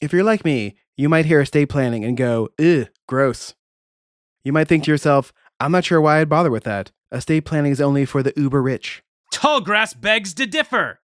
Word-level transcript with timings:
If 0.00 0.12
you're 0.12 0.22
like 0.22 0.44
me, 0.44 0.76
you 0.96 1.08
might 1.08 1.26
hear 1.26 1.40
estate 1.40 1.68
planning 1.68 2.04
and 2.04 2.16
go, 2.16 2.50
ugh, 2.60 2.88
gross. 3.08 3.54
You 4.44 4.52
might 4.52 4.68
think 4.68 4.84
to 4.84 4.90
yourself, 4.92 5.32
I'm 5.58 5.72
not 5.72 5.84
sure 5.84 6.00
why 6.00 6.20
I'd 6.20 6.28
bother 6.28 6.52
with 6.52 6.62
that. 6.64 6.92
Estate 7.10 7.44
planning 7.44 7.72
is 7.72 7.80
only 7.80 8.04
for 8.04 8.22
the 8.22 8.32
uber 8.36 8.62
rich. 8.62 9.02
Tallgrass 9.34 10.00
begs 10.00 10.34
to 10.34 10.46
differ. 10.46 11.00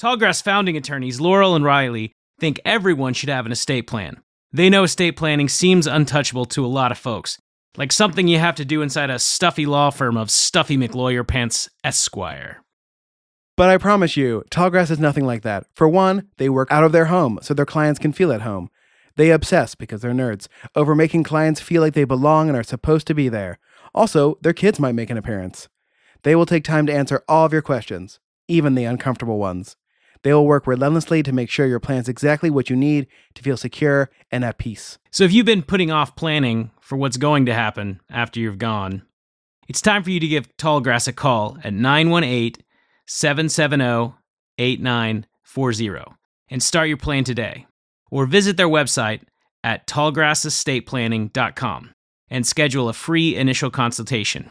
Tallgrass 0.00 0.42
founding 0.42 0.76
attorneys 0.76 1.20
Laurel 1.20 1.56
and 1.56 1.64
Riley 1.64 2.12
think 2.38 2.60
everyone 2.64 3.14
should 3.14 3.28
have 3.28 3.46
an 3.46 3.52
estate 3.52 3.88
plan. 3.88 4.20
They 4.52 4.70
know 4.70 4.84
estate 4.84 5.16
planning 5.16 5.48
seems 5.48 5.88
untouchable 5.88 6.44
to 6.46 6.64
a 6.64 6.68
lot 6.68 6.92
of 6.92 6.98
folks, 6.98 7.38
like 7.76 7.90
something 7.90 8.28
you 8.28 8.38
have 8.38 8.54
to 8.56 8.64
do 8.64 8.82
inside 8.82 9.10
a 9.10 9.18
stuffy 9.18 9.66
law 9.66 9.90
firm 9.90 10.16
of 10.16 10.30
Stuffy 10.30 10.76
McLawyer 10.76 11.26
Pants 11.26 11.68
Esquire. 11.82 12.63
But 13.56 13.70
I 13.70 13.78
promise 13.78 14.16
you, 14.16 14.42
Tallgrass 14.50 14.90
is 14.90 14.98
nothing 14.98 15.26
like 15.26 15.42
that. 15.42 15.66
For 15.74 15.88
one, 15.88 16.28
they 16.38 16.48
work 16.48 16.68
out 16.72 16.82
of 16.82 16.92
their 16.92 17.04
home 17.06 17.38
so 17.40 17.54
their 17.54 17.64
clients 17.64 18.00
can 18.00 18.12
feel 18.12 18.32
at 18.32 18.42
home. 18.42 18.68
They 19.16 19.30
obsess, 19.30 19.76
because 19.76 20.02
they're 20.02 20.12
nerds, 20.12 20.48
over 20.74 20.94
making 20.96 21.22
clients 21.22 21.60
feel 21.60 21.80
like 21.80 21.94
they 21.94 22.02
belong 22.02 22.48
and 22.48 22.58
are 22.58 22.64
supposed 22.64 23.06
to 23.06 23.14
be 23.14 23.28
there. 23.28 23.60
Also, 23.94 24.38
their 24.42 24.52
kids 24.52 24.80
might 24.80 24.96
make 24.96 25.08
an 25.08 25.16
appearance. 25.16 25.68
They 26.24 26.34
will 26.34 26.46
take 26.46 26.64
time 26.64 26.86
to 26.86 26.92
answer 26.92 27.22
all 27.28 27.46
of 27.46 27.52
your 27.52 27.62
questions, 27.62 28.18
even 28.48 28.74
the 28.74 28.84
uncomfortable 28.84 29.38
ones. 29.38 29.76
They 30.24 30.32
will 30.32 30.46
work 30.46 30.66
relentlessly 30.66 31.22
to 31.22 31.32
make 31.32 31.50
sure 31.50 31.66
your 31.66 31.78
plan's 31.78 32.08
exactly 32.08 32.50
what 32.50 32.70
you 32.70 32.76
need 32.76 33.06
to 33.34 33.42
feel 33.42 33.56
secure 33.56 34.10
and 34.32 34.44
at 34.44 34.58
peace. 34.58 34.98
So 35.12 35.22
if 35.22 35.32
you've 35.32 35.46
been 35.46 35.62
putting 35.62 35.92
off 35.92 36.16
planning 36.16 36.72
for 36.80 36.96
what's 36.96 37.18
going 37.18 37.46
to 37.46 37.54
happen 37.54 38.00
after 38.10 38.40
you've 38.40 38.58
gone, 38.58 39.02
it's 39.68 39.82
time 39.82 40.02
for 40.02 40.10
you 40.10 40.18
to 40.18 40.26
give 40.26 40.56
Tallgrass 40.56 41.06
a 41.06 41.12
call 41.12 41.58
at 41.62 41.72
918 41.72 42.63
770 43.06 44.14
8940 44.58 46.16
and 46.50 46.62
start 46.62 46.88
your 46.88 46.96
plan 46.96 47.24
today. 47.24 47.66
Or 48.10 48.26
visit 48.26 48.56
their 48.56 48.68
website 48.68 49.22
at 49.64 49.86
tallgrassestateplanning.com 49.86 51.90
and 52.30 52.46
schedule 52.46 52.88
a 52.88 52.92
free 52.92 53.34
initial 53.34 53.70
consultation. 53.70 54.50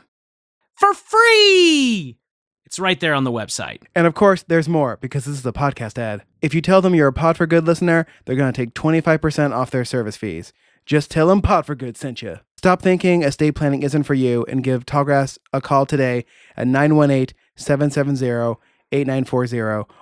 For 0.76 0.94
free! 0.94 2.18
It's 2.66 2.80
right 2.80 3.00
there 3.00 3.14
on 3.14 3.24
the 3.24 3.32
website. 3.32 3.84
And 3.94 4.08
of 4.08 4.16
course, 4.16 4.44
there's 4.44 4.68
more 4.68 4.98
because 4.98 5.26
this 5.26 5.38
is 5.38 5.46
a 5.46 5.54
podcast 5.54 6.00
ad. 6.00 6.24
If 6.42 6.56
you 6.56 6.62
tell 6.62 6.82
them 6.82 6.96
you're 6.96 7.08
a 7.08 7.14
Pod 7.14 7.38
for 7.38 7.46
Good 7.46 7.68
listener, 7.68 8.08
they're 8.26 8.36
going 8.36 8.52
to 8.52 8.66
take 8.66 8.74
25% 8.74 9.52
off 9.52 9.70
their 9.70 9.86
service 9.86 10.18
fees. 10.18 10.52
Just 10.86 11.10
tell 11.10 11.28
them 11.28 11.42
Pod 11.42 11.66
for 11.66 11.76
Good 11.76 11.96
sent 11.96 12.22
you. 12.22 12.40
Stop 12.58 12.82
thinking 12.82 13.24
estate 13.24 13.56
planning 13.56 13.84
isn't 13.84 14.04
for 14.04 14.16
you 14.16 14.46
and 14.50 14.62
give 14.62 14.86
Tallgrass 14.86 15.38
a 15.54 15.62
call 15.62 15.86
today 15.86 16.26
at 16.58 16.68
918 16.68 17.34
770 17.56 18.60
8940 18.92 19.60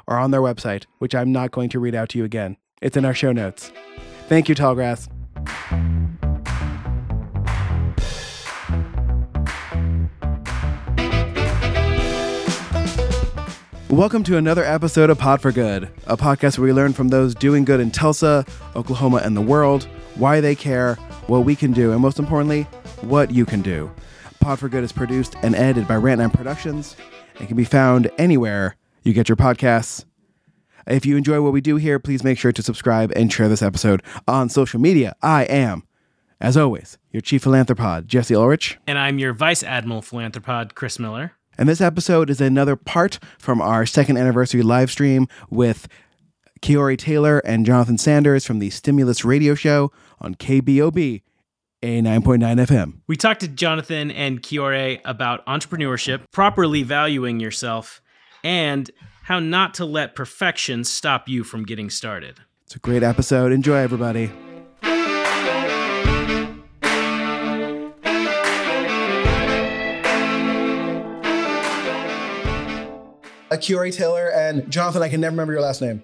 or 0.07 0.17
on 0.17 0.31
their 0.31 0.41
website, 0.41 0.85
which 0.97 1.13
I'm 1.13 1.31
not 1.31 1.51
going 1.51 1.69
to 1.69 1.79
read 1.79 1.93
out 1.93 2.09
to 2.09 2.17
you 2.17 2.23
again. 2.23 2.57
It's 2.81 2.97
in 2.97 3.05
our 3.05 3.13
show 3.13 3.31
notes. 3.31 3.71
Thank 4.27 4.49
you, 4.49 4.55
Tallgrass. 4.55 5.07
Welcome 13.91 14.23
to 14.23 14.37
another 14.37 14.63
episode 14.63 15.11
of 15.11 15.19
Pod 15.19 15.41
for 15.41 15.51
Good, 15.51 15.91
a 16.07 16.17
podcast 16.17 16.57
where 16.57 16.65
we 16.65 16.73
learn 16.73 16.93
from 16.93 17.09
those 17.09 17.35
doing 17.35 17.65
good 17.65 17.79
in 17.79 17.91
Tulsa, 17.91 18.45
Oklahoma, 18.75 19.17
and 19.17 19.37
the 19.37 19.41
world, 19.41 19.87
why 20.15 20.41
they 20.41 20.55
care, 20.55 20.95
what 21.27 21.45
we 21.45 21.55
can 21.55 21.71
do, 21.71 21.91
and 21.91 22.01
most 22.01 22.19
importantly, 22.19 22.63
what 23.01 23.31
you 23.31 23.45
can 23.45 23.61
do. 23.61 23.91
Pod 24.39 24.59
for 24.59 24.69
Good 24.69 24.83
is 24.83 24.91
produced 24.91 25.35
and 25.43 25.55
edited 25.55 25.87
by 25.87 25.95
Rant9 25.95 26.33
Productions 26.33 26.95
and 27.37 27.47
can 27.47 27.57
be 27.57 27.63
found 27.63 28.09
anywhere 28.17 28.75
you 29.03 29.13
get 29.13 29.29
your 29.29 29.35
podcasts. 29.35 30.05
If 30.87 31.05
you 31.05 31.15
enjoy 31.15 31.41
what 31.41 31.53
we 31.53 31.61
do 31.61 31.75
here, 31.75 31.99
please 31.99 32.23
make 32.23 32.37
sure 32.37 32.51
to 32.51 32.63
subscribe 32.63 33.11
and 33.15 33.31
share 33.31 33.47
this 33.47 33.61
episode 33.61 34.01
on 34.27 34.49
social 34.49 34.79
media. 34.79 35.15
I 35.21 35.43
am, 35.43 35.83
as 36.39 36.57
always, 36.57 36.97
your 37.11 37.21
chief 37.21 37.43
philanthropod, 37.43 38.07
Jesse 38.07 38.35
Ulrich. 38.35 38.79
And 38.87 38.97
I'm 38.97 39.19
your 39.19 39.33
Vice 39.33 39.63
Admiral 39.63 40.01
Philanthropod, 40.01 40.73
Chris 40.73 40.97
Miller. 40.97 41.33
And 41.57 41.69
this 41.69 41.81
episode 41.81 42.29
is 42.29 42.41
another 42.41 42.75
part 42.75 43.19
from 43.37 43.61
our 43.61 43.85
second 43.85 44.17
anniversary 44.17 44.63
live 44.63 44.89
stream 44.89 45.27
with 45.49 45.87
Kiori 46.61 46.97
Taylor 46.97 47.39
and 47.39 47.65
Jonathan 47.65 47.97
Sanders 47.97 48.45
from 48.45 48.59
the 48.59 48.69
Stimulus 48.69 49.25
Radio 49.25 49.55
Show 49.55 49.91
on 50.19 50.35
KBOB 50.35 51.23
89.9 51.81 52.67
FM. 52.67 52.99
We 53.07 53.17
talked 53.17 53.39
to 53.41 53.47
Jonathan 53.47 54.11
and 54.11 54.41
Kiori 54.41 55.01
about 55.03 55.45
entrepreneurship, 55.47 56.21
properly 56.31 56.83
valuing 56.83 57.39
yourself, 57.39 58.01
and 58.43 58.91
how 59.23 59.39
not 59.39 59.73
to 59.75 59.85
let 59.85 60.15
perfection 60.15 60.83
stop 60.83 61.27
you 61.27 61.43
from 61.43 61.63
getting 61.63 61.89
started. 61.89 62.39
It's 62.65 62.75
a 62.75 62.79
great 62.79 63.01
episode. 63.01 63.51
Enjoy, 63.51 63.77
everybody. 63.77 64.31
Kiori 73.61 73.95
Taylor 73.95 74.27
and 74.31 74.69
Jonathan, 74.71 75.03
I 75.03 75.09
can 75.09 75.21
never 75.21 75.33
remember 75.33 75.53
your 75.53 75.61
last 75.61 75.81
name. 75.81 76.01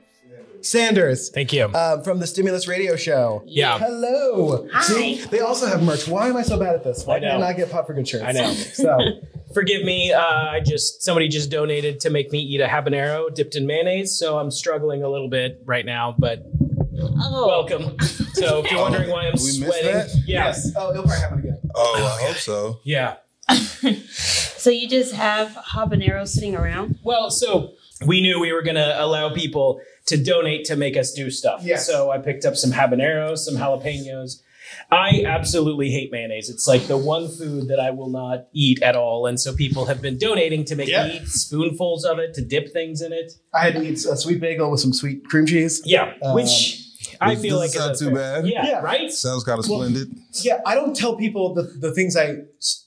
Sanders. 0.69 1.29
Thank 1.29 1.53
you. 1.53 1.65
Uh, 1.65 2.01
from 2.03 2.19
the 2.19 2.27
Stimulus 2.27 2.67
Radio 2.67 2.95
Show. 2.95 3.43
Yeah. 3.45 3.77
Hello. 3.79 4.67
See, 4.81 5.15
they 5.25 5.39
also 5.39 5.65
have 5.67 5.81
merch. 5.83 6.07
Why 6.07 6.27
am 6.27 6.37
I 6.37 6.41
so 6.43 6.59
bad 6.59 6.75
at 6.75 6.83
this? 6.83 7.05
Why 7.05 7.15
I 7.15 7.19
did 7.19 7.29
I 7.29 7.37
not 7.37 7.55
get 7.57 7.71
Pod 7.71 7.87
for 7.87 7.93
Good 7.93 8.07
shirts? 8.07 8.23
I 8.25 8.31
know. 8.33 8.53
So, 8.73 8.97
Forgive 9.53 9.83
me. 9.85 10.11
Uh, 10.11 10.21
I 10.21 10.59
just 10.59 11.01
somebody 11.03 11.29
just 11.29 11.49
donated 11.49 11.99
to 12.01 12.09
make 12.09 12.31
me 12.31 12.39
eat 12.39 12.59
a 12.61 12.67
habanero 12.67 13.33
dipped 13.33 13.55
in 13.55 13.65
mayonnaise, 13.65 14.17
so 14.17 14.37
I'm 14.37 14.51
struggling 14.51 15.03
a 15.03 15.09
little 15.09 15.29
bit 15.29 15.61
right 15.65 15.85
now. 15.85 16.13
But 16.17 16.45
Oh, 16.99 17.47
welcome. 17.47 17.97
So 18.33 18.59
if 18.63 18.71
you're 18.71 18.81
wondering 18.81 19.09
why 19.09 19.21
I'm 19.27 19.33
we 19.33 19.45
miss 19.45 19.57
sweating, 19.57 19.91
that? 19.93 20.09
yeah, 20.25 20.45
yes. 20.47 20.71
Oh, 20.75 20.91
it'll 20.91 21.03
probably 21.03 21.19
happen 21.21 21.39
again. 21.39 21.57
Oh, 21.75 22.17
I 22.21 22.25
hope 22.27 22.37
so. 22.37 22.79
yeah. 22.83 23.15
So 24.57 24.69
you 24.69 24.89
just 24.89 25.13
have 25.13 25.49
habanero 25.73 26.27
sitting 26.27 26.55
around? 26.55 26.97
Well, 27.03 27.29
so 27.31 27.73
we 28.05 28.19
knew 28.21 28.39
we 28.39 28.51
were 28.51 28.63
going 28.63 28.75
to 28.75 29.01
allow 29.01 29.33
people 29.33 29.79
to 30.07 30.17
donate 30.17 30.65
to 30.65 30.75
make 30.75 30.97
us 30.97 31.11
do 31.13 31.29
stuff. 31.29 31.61
Yes. 31.63 31.85
So 31.87 32.11
I 32.11 32.17
picked 32.17 32.45
up 32.45 32.55
some 32.55 32.71
habaneros, 32.71 33.39
some 33.39 33.55
jalapenos. 33.55 34.41
I 34.91 35.23
absolutely 35.25 35.91
hate 35.91 36.11
mayonnaise. 36.11 36.49
It's 36.49 36.67
like 36.67 36.87
the 36.87 36.97
one 36.97 37.29
food 37.29 37.69
that 37.69 37.79
I 37.79 37.91
will 37.91 38.09
not 38.09 38.47
eat 38.53 38.81
at 38.81 38.95
all. 38.97 39.25
And 39.25 39.39
so 39.39 39.53
people 39.55 39.85
have 39.85 40.01
been 40.01 40.17
donating 40.17 40.65
to 40.65 40.75
make 40.75 40.89
Yeah. 40.89 41.07
me 41.07 41.19
eat 41.21 41.27
spoonfuls 41.27 42.03
of 42.03 42.19
it, 42.19 42.33
to 42.33 42.41
dip 42.43 42.73
things 42.73 43.01
in 43.01 43.13
it. 43.13 43.31
I 43.53 43.61
had 43.63 43.75
to 43.75 43.81
eat 43.83 44.03
a 44.05 44.17
sweet 44.17 44.41
bagel 44.41 44.69
with 44.69 44.81
some 44.81 44.91
sweet 44.93 45.23
cream 45.25 45.45
cheese. 45.45 45.81
Yeah. 45.85 46.13
Um, 46.21 46.35
which 46.35 46.83
I 47.21 47.35
feel 47.35 47.57
like 47.57 47.71
doesn't 47.71 47.91
is 47.93 47.99
sound 47.99 48.09
a 48.09 48.11
too 48.11 48.17
fair- 48.17 48.41
bad. 48.41 48.47
Yeah, 48.47 48.67
Yeah. 48.67 48.79
right? 48.79 49.09
Sounds 49.11 49.43
kind 49.45 49.57
of 49.59 49.67
Well- 49.69 49.79
splendid. 49.79 50.09
Yeah, 50.43 50.59
I 50.65 50.75
don't 50.75 50.95
tell 50.95 51.15
people 51.15 51.53
the, 51.53 51.63
the 51.63 51.93
things 51.93 52.17
I 52.17 52.35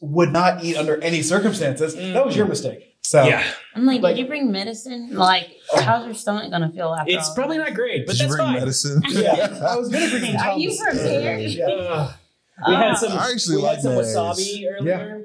would 0.03 0.33
not 0.33 0.63
eat 0.63 0.77
under 0.77 1.03
any 1.03 1.23
circumstances. 1.23 1.95
That 1.97 2.25
was 2.27 2.37
your 2.37 2.47
mistake. 2.47 2.90
So, 3.11 3.25
Yeah. 3.25 3.43
I'm 3.75 3.87
like, 3.87 4.03
Like- 4.03 4.15
did 4.15 4.23
you 4.23 4.29
bring 4.29 4.53
medicine? 4.53 5.11
Like, 5.17 5.49
how's 5.75 6.05
your 6.05 6.15
stomach 6.15 6.49
gonna 6.53 6.71
feel 6.71 6.95
after? 6.95 7.13
It's 7.13 7.29
all 7.31 7.35
probably 7.35 7.59
this? 7.59 7.67
not 7.67 7.75
great, 7.75 8.07
but 8.07 8.13
Did 8.13 8.21
you 8.21 8.27
that's 8.29 8.37
bring 8.37 8.47
fine. 8.47 8.59
medicine? 8.61 9.03
yeah, 9.09 9.67
I 9.69 9.77
was 9.77 9.89
going 9.89 10.05
to 10.09 10.11
bring 10.21 10.39
some 10.39 10.49
Are 10.49 10.57
you 10.59 10.69
Tums. 10.69 10.81
prepared? 10.81 11.41
Yeah. 11.43 11.67
Ugh. 11.67 12.15
we 12.69 12.75
had 12.75 12.95
some. 12.99 13.13
I 13.19 13.31
actually 13.33 13.57
we 13.57 13.63
like 13.63 13.73
had 13.77 13.83
some 13.83 13.93
mayonnaise. 13.95 14.15
wasabi 14.17 14.65
earlier. 14.79 15.25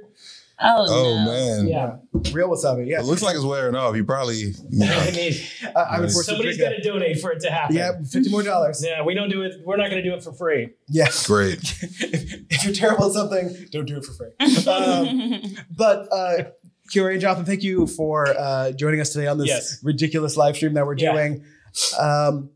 Oh, 0.59 0.85
Oh 0.87 1.15
no. 1.25 1.25
man. 1.31 1.67
Yeah. 1.67 1.97
Real 2.33 2.49
wasabi, 2.49 2.87
yeah. 2.87 3.01
It 3.01 3.05
looks 3.05 3.21
like 3.21 3.35
it's 3.35 3.43
wearing 3.45 3.75
off. 3.75 3.95
You 3.95 4.03
probably 4.03 4.35
you 4.37 4.53
know, 4.71 4.87
I 4.99 5.11
mean, 5.11 5.33
I, 5.75 5.79
I 5.79 5.99
was 5.99 6.13
forced 6.13 6.29
to 6.29 6.35
somebody's 6.35 6.57
drink 6.57 6.71
got 6.77 6.81
to 6.81 6.89
donate 6.89 7.19
for 7.19 7.31
it 7.33 7.41
to 7.41 7.51
happen. 7.51 7.75
Yeah, 7.75 7.91
fifty 8.09 8.29
more 8.31 8.41
dollars. 8.41 8.83
Yeah, 8.83 9.03
we 9.03 9.13
don't 9.13 9.29
do 9.29 9.43
it. 9.43 9.55
We're 9.63 9.75
not 9.77 9.91
going 9.91 10.01
to 10.01 10.09
do 10.09 10.15
it 10.15 10.23
for 10.23 10.31
free. 10.33 10.69
Yeah. 10.87 11.09
great. 11.25 11.59
if, 11.61 12.33
if 12.49 12.63
you're 12.65 12.73
terrible 12.73 13.07
at 13.07 13.11
something, 13.11 13.67
don't 13.71 13.85
do 13.85 13.97
it 13.97 14.05
for 14.05 14.13
free. 14.13 14.31
Um, 14.65 15.41
but 15.77 16.07
uh, 16.11 16.43
Kiori 16.93 17.13
and 17.13 17.21
Jonathan, 17.21 17.45
thank 17.45 17.63
you 17.63 17.87
for 17.87 18.27
uh, 18.37 18.71
joining 18.71 19.01
us 19.01 19.11
today 19.11 19.27
on 19.27 19.37
this 19.37 19.47
Yes. 19.47 19.79
ridiculous 19.83 20.37
live 20.37 20.55
stream 20.55 20.73
that 20.75 20.85
we're 20.85 20.95
Yeah. 20.97 21.11
doing. 21.13 21.43
Um, 21.99 22.49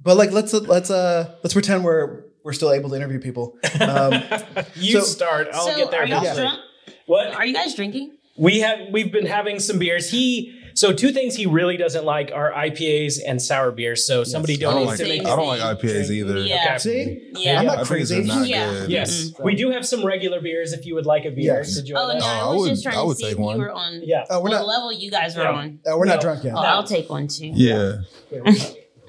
but 0.00 0.16
like, 0.16 0.30
let's 0.32 0.52
let's 0.52 0.90
uh, 0.90 1.34
let's 1.42 1.52
pretend 1.54 1.84
we're 1.84 2.24
we're 2.44 2.52
still 2.52 2.72
able 2.72 2.90
to 2.90 2.96
interview 2.96 3.18
people. 3.20 3.56
Um, 3.80 4.22
you 4.76 5.00
So- 5.00 5.06
start. 5.06 5.48
I'll 5.52 5.66
so 5.66 5.76
get 5.76 5.90
there 5.90 6.02
are 6.02 6.06
y'all 6.06 6.20
eventually. 6.20 6.46
drunk? 6.46 6.60
What? 7.06 7.34
Are 7.34 7.44
you 7.46 7.54
guys 7.54 7.74
drinking? 7.74 8.16
We 8.36 8.60
have 8.60 8.78
we've 8.90 9.12
been 9.12 9.26
having 9.26 9.58
some 9.60 9.78
beers. 9.78 10.10
He 10.10 10.60
so 10.84 10.92
two 10.92 11.10
things 11.12 11.34
he 11.34 11.46
really 11.46 11.76
doesn't 11.76 12.04
like 12.04 12.30
are 12.34 12.52
IPAs 12.52 13.18
and 13.26 13.40
sour 13.40 13.70
beers. 13.72 14.06
So 14.06 14.22
somebody 14.24 14.54
I 14.54 14.56
don't 14.58 14.82
donates 14.82 14.86
like 14.86 14.98
to 14.98 15.04
Same, 15.06 15.18
make 15.22 15.26
I 15.26 15.36
don't 15.36 15.46
like. 15.46 15.60
IPAs 15.60 16.10
either. 16.10 16.38
Yeah. 16.40 16.64
Okay. 16.68 16.78
see, 16.78 17.30
Yeah. 17.36 17.60
I'm 17.60 17.66
not 17.66 17.72
think 17.86 18.00
it's 18.02 18.10
crazy. 18.10 18.22
not 18.24 18.46
Yeah. 18.46 18.70
good. 18.70 18.90
Yes, 18.90 19.30
Mm-mm. 19.30 19.44
we 19.44 19.54
do 19.54 19.70
have 19.70 19.86
some 19.86 20.04
regular 20.04 20.40
beers 20.40 20.72
if 20.72 20.84
you 20.86 20.94
would 20.94 21.06
like 21.06 21.24
a 21.24 21.30
beer 21.30 21.56
Yes. 21.58 21.74
to 21.76 21.82
join 21.82 21.98
Oh, 21.98 22.08
no. 22.08 22.14
us. 22.16 22.22
Oh, 22.22 22.26
I 22.26 22.38
I 22.38 22.48
was 22.52 22.60
would- 22.60 22.68
just 22.70 22.82
trying 22.82 22.96
I 22.98 22.98
to 22.98 23.04
see 23.16 23.22
take 23.24 23.32
if 23.32 23.38
you 23.38 23.44
were 23.44 23.72
on 23.72 24.02
Yeah. 24.04 24.24
Uh, 24.28 24.36
we're 24.36 24.50
what 24.50 24.50
not. 24.52 24.66
level 24.66 24.92
you 24.92 25.10
guys 25.10 25.36
were 25.36 25.42
Yeah. 25.44 25.50
on. 25.52 25.78
Uh, 25.90 25.96
we're 25.96 26.04
not 26.04 26.16
No. 26.16 26.20
drunk 26.20 26.44
yet. 26.44 26.54
Oh, 26.54 26.60
I'll 26.60 26.84
take 26.84 27.08
one 27.08 27.28
too. 27.28 27.50
Yeah. 27.54 27.96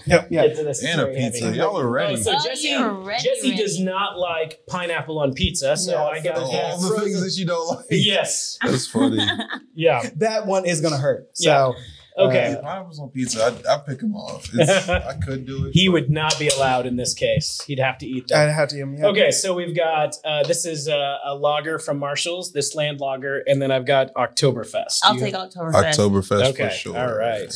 Yep. 0.07 0.27
Yeah. 0.31 0.47
Get 0.47 0.57
to 0.57 0.63
this. 0.63 0.83
And 0.83 1.01
a 1.01 1.07
pizza. 1.07 1.45
heavy. 1.45 1.57
Y'all 1.57 1.79
are 1.79 1.87
ready. 1.89 2.13
Oh, 2.13 2.17
so 2.17 2.31
Oh, 2.35 2.39
Jesse, 2.43 2.67
you're 2.69 2.91
ready, 2.91 3.23
Jesse 3.23 3.49
ready. 3.51 3.61
does 3.61 3.79
not 3.79 4.17
like 4.17 4.61
pineapple 4.67 5.19
on 5.19 5.33
pizza, 5.33 5.75
so 5.77 5.91
Yeah, 5.91 6.03
I 6.05 6.19
got 6.21 6.35
so- 6.37 6.51
to 6.51 6.57
All 6.57 6.77
the 6.79 6.99
things 7.01 7.21
that 7.23 7.39
you 7.39 7.45
don't 7.45 7.67
like. 7.67 7.85
Yes. 7.89 8.57
That's 8.63 8.87
funny. 8.87 9.19
Yeah. 9.77 10.09
That 10.17 10.45
one 10.47 10.65
is 10.65 10.79
gonna 10.81 10.97
hurt. 10.97 11.29
Yeah. 11.37 11.71
So. 11.71 11.75
Okay. 12.17 12.51
If 12.53 12.61
pineapples 12.61 12.97
on 12.97 13.09
pizza, 13.09 13.43
I, 13.67 13.73
I 13.73 13.77
pick 13.79 13.99
them 13.99 14.15
off. 14.15 14.49
It's, 14.53 14.87
I 14.89 15.15
could 15.25 15.45
do 15.45 15.65
it. 15.65 15.73
he 15.73 15.87
but- 15.89 15.93
would 15.93 16.09
not 16.09 16.39
be 16.39 16.47
allowed 16.47 16.85
in 16.85 16.95
this 16.95 17.13
case. 17.13 17.61
He'd 17.67 17.79
have 17.79 17.97
to 17.97 18.05
eat 18.07 18.29
them. 18.29 18.39
I'd 18.39 18.53
have 18.53 18.69
to. 18.69 18.77
eat 18.77 18.99
Yeah. 18.99 19.07
Okay, 19.07 19.31
so 19.31 19.53
we've 19.53 19.75
got 19.75 20.15
uh, 20.23 20.43
this 20.43 20.65
is 20.65 20.87
a, 20.87 21.17
a 21.25 21.35
lager 21.35 21.77
from 21.77 21.97
Marshalls, 21.99 22.53
this 22.53 22.73
land 22.73 23.01
lager, 23.01 23.43
and 23.47 23.61
then 23.61 23.69
I've 23.69 23.85
got 23.85 24.13
Oktoberfest. 24.13 24.99
I'll 25.03 25.15
You- 25.15 25.19
take 25.19 25.33
Oktoberfest. 25.33 25.73
Oktoberfest 25.97 26.49
Okay, 26.51 26.69
for 26.69 26.73
sure. 26.73 26.97
all 26.97 27.13
right. 27.17 27.53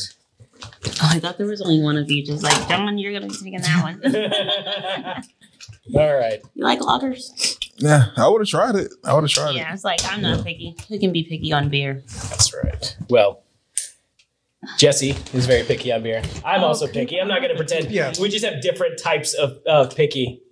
Oh, 1.02 1.08
I 1.10 1.18
thought 1.18 1.38
there 1.38 1.46
was 1.46 1.60
only 1.62 1.82
one 1.82 1.96
of 1.96 2.10
you. 2.10 2.24
Just 2.24 2.42
like, 2.42 2.68
John, 2.68 2.98
you're 2.98 3.12
gonna 3.12 3.26
be 3.28 3.34
taking 3.34 3.60
that 3.60 3.82
one. 3.82 5.24
all 5.94 6.14
right. 6.18 6.40
you 6.54 6.64
like 6.64 6.80
lagers? 6.80 7.56
Yeah, 7.76 8.06
I 8.16 8.28
would 8.28 8.40
have 8.42 8.48
tried 8.48 8.76
it. 8.76 8.92
I 9.04 9.14
would 9.14 9.22
have 9.24 9.30
tried 9.30 9.50
it. 9.50 9.56
Yeah, 9.56 9.72
it's 9.72 9.84
like 9.84 10.00
I'm 10.04 10.20
not 10.20 10.44
picky. 10.44 10.76
Who 10.88 10.98
can 10.98 11.12
be 11.12 11.24
picky 11.24 11.52
on 11.52 11.68
beer? 11.70 12.02
That's 12.28 12.54
right. 12.54 12.96
Well, 13.08 13.42
Jesse 14.76 15.16
is 15.32 15.46
very 15.46 15.64
picky 15.64 15.90
on 15.92 16.02
beer. 16.02 16.22
I'm 16.44 16.62
also 16.62 16.86
picky. 16.86 17.18
I'm 17.20 17.28
not 17.28 17.38
going 17.40 17.50
to 17.50 17.56
pretend. 17.56 17.90
Yeah. 17.90 18.12
We 18.20 18.28
just 18.28 18.44
have 18.44 18.60
different 18.60 18.98
types 19.02 19.32
of, 19.34 19.58
of 19.66 19.96
picky. 19.96 20.42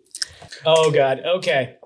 Oh 0.65 0.91
God. 0.91 1.21
Okay. 1.25 1.77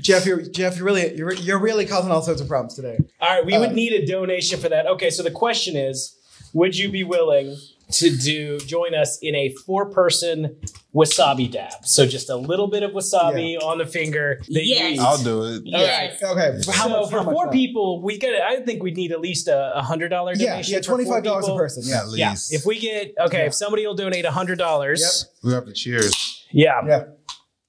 Jeff, 0.00 0.24
you're 0.24 0.40
Jeff. 0.42 0.76
You're 0.76 0.86
really 0.86 1.14
you're, 1.16 1.34
you're 1.34 1.58
really 1.58 1.84
causing 1.84 2.12
all 2.12 2.22
sorts 2.22 2.40
of 2.40 2.48
problems 2.48 2.74
today. 2.74 2.98
All 3.20 3.28
right. 3.28 3.44
We 3.44 3.58
would 3.58 3.70
Uh, 3.70 3.74
need 3.74 3.92
a 3.92 4.06
donation 4.06 4.60
for 4.60 4.68
that. 4.68 4.86
Okay. 4.86 5.10
So 5.10 5.22
the 5.24 5.30
question 5.32 5.76
is, 5.76 6.16
would 6.54 6.76
you 6.76 6.88
be 6.90 7.02
willing 7.04 7.56
to 7.92 8.10
do 8.16 8.58
join 8.60 8.94
us 8.94 9.18
in 9.22 9.34
a 9.34 9.54
four 9.66 9.90
person 9.90 10.56
wasabi 10.94 11.50
dab? 11.50 11.84
So 11.84 12.06
just 12.06 12.28
a 12.30 12.36
little 12.36 12.68
bit 12.68 12.82
of 12.82 12.92
wasabi 12.92 13.56
on 13.62 13.78
the 13.78 13.86
finger. 13.86 14.40
that 14.48 14.64
you 14.64 14.74
Yes. 14.74 14.98
I'll 14.98 15.18
do 15.22 15.44
it. 15.44 15.62
Yes. 15.64 16.22
Okay. 16.22 16.60
So 16.62 16.72
How 16.72 16.88
much? 16.88 17.10
for 17.10 17.16
how 17.18 17.22
much 17.24 17.34
four 17.34 17.46
now? 17.46 17.52
people, 17.52 18.02
we 18.02 18.18
got. 18.18 18.30
I 18.34 18.60
think 18.60 18.82
we'd 18.82 18.96
need 18.96 19.12
at 19.12 19.20
least 19.20 19.48
a 19.48 19.76
a 19.76 19.82
hundred 19.82 20.08
dollar 20.08 20.32
Yeah, 20.36 20.50
donation. 20.52 20.72
yeah, 20.74 20.78
for 20.80 20.84
four 20.84 20.94
twenty 20.96 21.10
five 21.10 21.22
dollars 21.24 21.48
a 21.48 21.54
person. 21.56 21.82
Yeah. 21.86 22.00
At 22.00 22.08
least. 22.08 22.52
Yeah, 22.52 22.58
if 22.58 22.64
we 22.66 22.78
get 22.78 23.14
okay, 23.26 23.38
Yeah. 23.40 23.46
if 23.46 23.54
somebody 23.54 23.86
will 23.86 23.94
donate 23.94 24.24
a 24.24 24.30
hundred 24.30 24.58
dollars, 24.58 25.26
we 25.44 25.52
have 25.52 25.66
to 25.66 25.72
cheers. 25.72 26.46
yeah. 26.52 26.80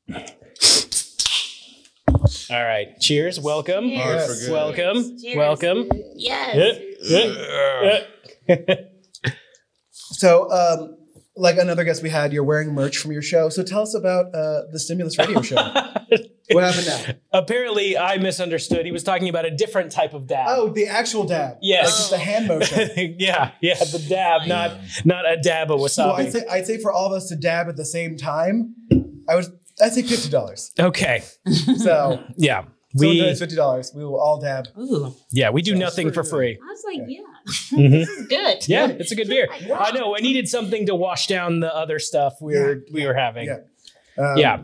Yeah. 0.09 0.23
All 2.49 2.63
right, 2.63 2.99
cheers, 2.99 3.39
welcome, 3.39 3.89
Cheers. 3.89 4.03
Hard 4.25 4.39
for 4.45 4.51
welcome, 4.51 5.17
Cheers. 5.19 5.35
welcome. 5.37 5.89
Yes. 6.15 6.77
Yeah, 7.01 8.03
yeah. 8.47 8.75
So, 10.23 10.49
um, 10.51 10.95
like 11.35 11.57
another 11.57 11.83
guest 11.83 12.01
we 12.01 12.09
had, 12.09 12.31
you're 12.31 12.45
wearing 12.45 12.73
merch 12.73 12.97
from 12.97 13.11
your 13.11 13.21
show. 13.21 13.49
So 13.49 13.61
tell 13.61 13.81
us 13.81 13.93
about 13.93 14.27
uh, 14.27 14.61
the 14.71 14.79
Stimulus 14.79 15.17
Radio 15.17 15.41
Show. 15.41 15.55
what 16.51 16.63
happened 16.63 16.87
now? 16.87 17.15
Apparently, 17.37 17.97
I 17.97 18.19
misunderstood. 18.19 18.85
He 18.85 18.93
was 18.93 19.03
talking 19.03 19.27
about 19.27 19.43
a 19.43 19.51
different 19.51 19.91
type 19.91 20.13
of 20.13 20.25
dab. 20.25 20.45
Oh, 20.49 20.69
the 20.69 20.87
actual 20.87 21.25
dab. 21.25 21.57
Yes. 21.61 21.87
Like 21.87 21.95
just 21.95 22.09
the 22.11 22.17
hand 22.19 22.47
motion. 22.47 23.15
yeah, 23.19 23.51
yeah, 23.61 23.73
the 23.79 24.01
dab, 24.07 24.47
not 24.47 24.79
not 25.03 25.29
a 25.29 25.35
dab 25.35 25.69
of 25.71 25.81
wasabi. 25.81 26.07
Well, 26.07 26.15
I'd 26.15 26.31
say 26.31 26.45
I'd 26.49 26.67
say 26.67 26.77
for 26.77 26.93
all 26.93 27.07
of 27.07 27.11
us 27.11 27.27
to 27.27 27.35
dab 27.35 27.67
at 27.67 27.75
the 27.75 27.83
same 27.85 28.15
time, 28.15 28.75
I 29.27 29.35
was 29.35 29.51
I'd 29.81 29.91
say 29.91 30.03
fifty 30.03 30.29
dollars. 30.29 30.71
okay, 30.79 31.21
So 31.79 32.23
yeah, 32.37 32.63
we 32.95 33.21
we 33.21 33.35
fifty 33.35 33.57
dollars. 33.57 33.91
We 33.93 34.05
will 34.05 34.21
all 34.21 34.39
dab. 34.39 34.67
Ooh, 34.79 35.13
yeah 35.31 35.49
we 35.49 35.61
do 35.61 35.71
Sounds 35.71 35.81
nothing 35.81 36.07
for 36.11 36.23
pretty 36.23 36.29
free. 36.29 36.59
I 36.63 36.71
was 36.71 36.83
like, 36.85 37.09
yeah, 37.09 37.19
Mhm. 37.47 37.91
this 37.91 38.09
is 38.09 38.27
good. 38.27 38.67
Yeah, 38.67 38.87
it's 38.87 39.11
a 39.11 39.15
good 39.15 39.27
beer. 39.27 39.47
Yeah. 39.65 39.77
I 39.79 39.91
know. 39.91 40.15
I 40.15 40.19
needed 40.19 40.47
something 40.47 40.85
to 40.87 40.95
wash 40.95 41.27
down 41.27 41.59
the 41.59 41.73
other 41.75 41.99
stuff 41.99 42.33
we 42.41 42.57
were 42.57 42.81
we 42.91 43.05
were 43.05 43.13
having. 43.13 43.45
Yeah. 43.47 43.59
Um, 44.17 44.37
Yeah. 44.37 44.61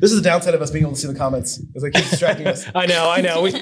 This 0.00 0.10
is 0.10 0.16
the 0.22 0.28
downside 0.28 0.54
of 0.54 0.62
us 0.62 0.70
being 0.70 0.84
able 0.84 0.94
to 0.94 1.00
see 1.00 1.06
the 1.06 1.14
comments. 1.18 1.60
It's 1.74 1.82
like 1.84 1.92
keeps 1.92 2.10
distracting 2.10 2.46
us. 2.46 2.66
I 2.74 2.86
know, 2.86 3.10
I 3.10 3.20
know. 3.20 3.42
We, 3.42 3.52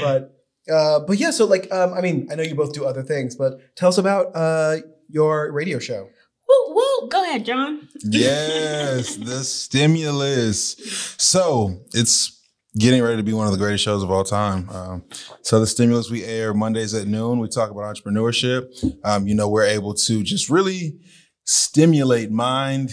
But 0.00 0.34
uh, 0.72 1.00
but 1.00 1.18
yeah. 1.18 1.30
So 1.30 1.44
like 1.46 1.70
um, 1.72 1.92
I 1.94 2.00
mean 2.00 2.28
I 2.30 2.34
know 2.34 2.42
you 2.42 2.54
both 2.54 2.72
do 2.72 2.84
other 2.86 3.02
things, 3.02 3.36
but 3.36 3.58
tell 3.76 3.88
us 3.90 3.98
about 3.98 4.34
uh, 4.34 4.78
your 5.08 5.52
radio 5.52 5.78
show. 5.78 6.08
Woo, 6.48 6.74
woo. 6.74 7.08
Go 7.10 7.22
ahead, 7.24 7.44
John. 7.44 7.88
yes, 8.02 9.16
the 9.16 9.44
stimulus. 9.44 10.76
So 11.18 11.78
it's 11.92 12.37
getting 12.78 13.02
ready 13.02 13.16
to 13.16 13.22
be 13.22 13.32
one 13.32 13.46
of 13.46 13.52
the 13.52 13.58
greatest 13.58 13.84
shows 13.84 14.02
of 14.02 14.10
all 14.10 14.24
time. 14.24 14.68
Um, 14.70 15.04
so 15.42 15.60
the 15.60 15.66
stimulus 15.66 16.10
we 16.10 16.24
air 16.24 16.54
Mondays 16.54 16.94
at 16.94 17.06
noon. 17.06 17.38
We 17.38 17.48
talk 17.48 17.70
about 17.70 17.94
entrepreneurship. 17.94 18.72
Um, 19.04 19.26
you 19.26 19.34
know, 19.34 19.48
we're 19.48 19.66
able 19.66 19.94
to 19.94 20.22
just 20.22 20.48
really 20.48 20.98
stimulate 21.44 22.30
mind, 22.30 22.90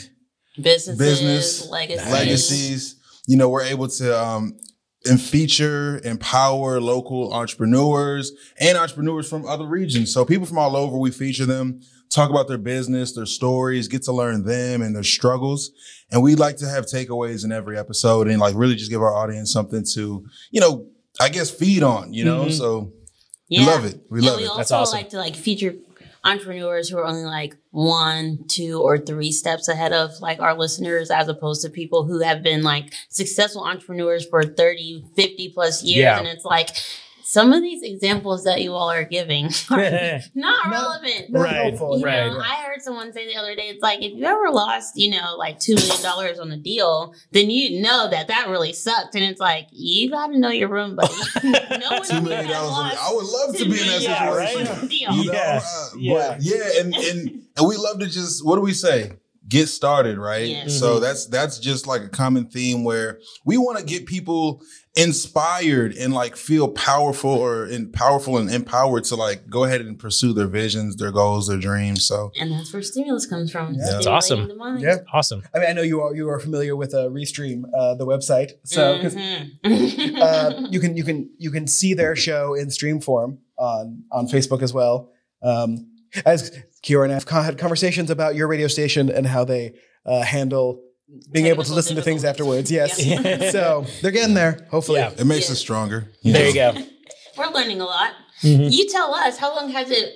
Businesses, 0.55 0.97
Business, 0.97 1.69
legacies. 1.69 2.11
legacies. 2.11 2.95
You 3.27 3.37
know, 3.37 3.49
we're 3.49 3.63
able 3.63 3.87
to 3.89 4.17
um, 4.17 4.57
and 5.05 5.21
feature, 5.21 6.01
empower 6.03 6.81
local 6.81 7.33
entrepreneurs 7.33 8.31
and 8.59 8.77
entrepreneurs 8.77 9.29
from 9.29 9.45
other 9.45 9.65
regions. 9.65 10.13
So 10.13 10.25
people 10.25 10.45
from 10.45 10.57
all 10.57 10.75
over, 10.75 10.97
we 10.97 11.11
feature 11.11 11.45
them, 11.45 11.81
talk 12.09 12.29
about 12.29 12.47
their 12.47 12.57
business, 12.57 13.13
their 13.13 13.25
stories, 13.25 13.87
get 13.87 14.03
to 14.03 14.11
learn 14.11 14.43
them 14.45 14.81
and 14.81 14.95
their 14.95 15.03
struggles. 15.03 15.71
And 16.11 16.21
we 16.23 16.35
like 16.35 16.57
to 16.57 16.67
have 16.67 16.85
takeaways 16.85 17.43
in 17.43 17.51
every 17.51 17.77
episode 17.77 18.27
and 18.27 18.39
like 18.39 18.55
really 18.55 18.75
just 18.75 18.89
give 18.91 19.01
our 19.01 19.13
audience 19.13 19.51
something 19.51 19.83
to, 19.93 20.25
you 20.51 20.61
know, 20.61 20.87
I 21.19 21.29
guess 21.29 21.49
feed 21.49 21.83
on, 21.83 22.13
you 22.13 22.23
know? 22.25 22.45
Mhm. 22.45 22.51
So 22.57 22.93
Yeah. 23.49 23.59
we 23.61 23.65
love 23.65 23.85
it. 23.85 24.01
We 24.09 24.19
and 24.19 24.27
love 24.27 24.37
we 24.37 24.43
it. 24.43 24.47
also 24.47 24.57
That's 24.57 24.71
awesome. 24.71 24.97
like 24.97 25.09
to 25.09 25.17
like 25.17 25.35
feature 25.35 25.75
entrepreneurs 26.23 26.89
who 26.89 26.97
are 26.97 27.05
only 27.05 27.23
like 27.25 27.55
one, 27.71 28.45
two, 28.47 28.81
or 28.81 28.97
three 28.97 29.31
steps 29.31 29.67
ahead 29.67 29.93
of 29.93 30.11
like 30.21 30.39
our 30.39 30.57
listeners, 30.57 31.11
as 31.11 31.27
opposed 31.27 31.61
to 31.61 31.69
people 31.69 32.05
who 32.05 32.19
have 32.21 32.41
been 32.41 32.63
like 32.63 32.93
successful 33.09 33.63
entrepreneurs 33.63 34.25
for 34.27 34.41
30, 34.43 35.05
50 35.15 35.49
plus 35.53 35.83
years. 35.83 35.97
Yeah. 35.99 36.17
And 36.19 36.27
it's 36.27 36.43
like 36.45 36.69
some 37.27 37.51
of 37.53 37.61
these 37.61 37.81
examples 37.81 38.43
that 38.43 38.61
you 38.61 38.71
all 38.73 38.89
are 38.91 39.03
giving 39.03 39.45
are 39.71 40.19
not 40.35 40.67
Not- 40.67 40.69
relevant. 40.71 41.31
Not 41.31 41.41
Right, 41.41 41.55
helpful. 41.55 41.97
You 41.97 42.05
right. 42.05 42.27
know, 42.27 42.39
I 42.39 42.63
heard 42.67 42.81
someone 42.81 43.11
say 43.13 43.25
the 43.27 43.35
other 43.35 43.55
day, 43.55 43.63
it's 43.69 43.81
like 43.81 44.01
if 44.03 44.13
you 44.13 44.23
ever 44.25 44.51
lost, 44.51 44.93
you 44.95 45.09
know, 45.11 45.35
like 45.35 45.59
two 45.59 45.73
million 45.75 46.01
dollars 46.03 46.37
on 46.39 46.51
a 46.51 46.57
deal, 46.57 47.13
then 47.31 47.49
you 47.49 47.81
know 47.81 48.07
that 48.09 48.27
that 48.27 48.47
really 48.49 48.73
sucked. 48.73 49.15
And 49.15 49.23
it's 49.23 49.39
like 49.39 49.67
you 49.71 50.09
got 50.11 50.27
to 50.27 50.37
know 50.37 50.49
your 50.49 50.69
room, 50.69 50.95
buddy. 50.95 51.13
no 51.43 51.99
Two 52.03 52.21
million 52.21 52.47
dollars. 52.49 52.95
I 53.01 53.11
would 53.13 53.25
love 53.25 53.55
to 53.57 53.65
be 53.65 53.71
in 53.71 53.87
that 53.87 54.01
situation. 54.01 54.03
Yeah, 54.03 54.35
right? 54.35 54.49
situation. 54.57 54.87
Deal. 54.87 55.11
You 55.15 55.25
know, 55.25 55.33
Yeah, 55.33 55.61
uh, 55.63 55.89
yeah. 55.97 56.13
But 56.13 56.41
yeah, 56.43 56.69
and, 56.79 56.93
and 56.95 57.41
and 57.57 57.67
we 57.67 57.75
love 57.77 57.99
to 57.99 58.07
just 58.07 58.45
what 58.45 58.55
do 58.55 58.61
we 58.61 58.73
say? 58.73 59.11
Get 59.47 59.67
started, 59.69 60.17
right? 60.17 60.47
Yeah. 60.49 60.67
So 60.67 60.97
Mhm. 60.97 61.01
that's 61.01 61.27
that's 61.27 61.59
just 61.59 61.85
like 61.85 62.01
a 62.01 62.09
common 62.09 62.45
theme 62.47 62.83
where 62.83 63.19
we 63.45 63.57
want 63.57 63.77
to 63.77 63.85
get 63.85 64.07
people 64.07 64.61
inspired 64.95 65.93
and 65.95 66.13
like 66.13 66.35
feel 66.35 66.67
powerful 66.69 67.29
or 67.29 67.67
in 67.67 67.91
powerful 67.91 68.37
and 68.37 68.49
empowered 68.49 69.03
to 69.03 69.15
like 69.15 69.47
go 69.49 69.63
ahead 69.65 69.81
and 69.81 69.99
pursue 69.99 70.33
their 70.33 70.47
visions, 70.47 70.95
their 70.95 71.11
goals, 71.11 71.47
their 71.47 71.59
dreams. 71.59 72.05
So 72.07 72.31
And 72.39 72.51
that's 72.51 72.73
where 72.73 72.81
stimulus 72.81 73.25
comes 73.27 73.51
from. 73.51 73.75
Yeah. 73.75 73.85
That's 73.91 74.07
awesome. 74.07 74.49
Yeah. 74.79 74.97
awesome. 75.13 75.43
I 75.53 75.59
mean 75.59 75.69
I 75.69 75.73
know 75.73 75.83
you 75.83 76.01
are 76.01 76.15
you 76.15 76.27
are 76.29 76.39
familiar 76.39 76.75
with 76.75 76.93
uh, 76.95 77.09
Restream, 77.09 77.63
uh, 77.77 77.93
the 77.95 78.05
website. 78.07 78.51
So 78.63 78.99
'cause, 78.99 79.15
Mhm. 79.15 80.21
uh, 80.21 80.67
you 80.71 80.79
can 80.79 80.97
you 80.97 81.03
can 81.03 81.29
you 81.37 81.51
can 81.51 81.67
see 81.67 81.93
their 81.93 82.15
show 82.15 82.55
in 82.55 82.69
stream 82.71 82.99
form 82.99 83.37
on 83.57 84.03
on 84.11 84.27
Facebook 84.27 84.61
as 84.63 84.73
well. 84.73 85.11
Um, 85.43 85.87
as 86.25 86.51
Kiori 86.85 87.05
and 87.05 87.11
I 87.11 87.15
have 87.15 87.45
had 87.45 87.57
conversations 87.57 88.09
about 88.11 88.35
your 88.35 88.47
radio 88.47 88.67
station 88.67 89.09
and 89.09 89.25
how 89.25 89.43
they 89.43 89.73
uh, 90.05 90.21
handle 90.21 90.81
being 91.31 91.45
able 91.47 91.63
to 91.63 91.69
Technical 91.69 91.75
listen 91.75 91.95
to 91.97 92.01
things 92.01 92.23
afterwards. 92.23 92.71
Yes. 92.71 93.03
Yeah. 93.05 93.49
so 93.51 93.85
they're 94.01 94.11
getting 94.11 94.35
there. 94.35 94.67
Hopefully. 94.71 94.99
Yeah. 94.99 95.11
it 95.17 95.25
makes 95.25 95.47
Yeah. 95.47 95.53
us 95.53 95.59
stronger. 95.59 96.11
There 96.23 96.47
you 96.47 96.53
go. 96.53 96.73
We're 97.37 97.51
learning 97.51 97.81
a 97.81 97.85
lot. 97.85 98.11
Mhm. 98.41 98.71
You 98.71 98.87
tell 98.89 99.13
us, 99.13 99.37
how 99.37 99.55
long 99.55 99.69
has 99.71 99.89
it 99.91 100.13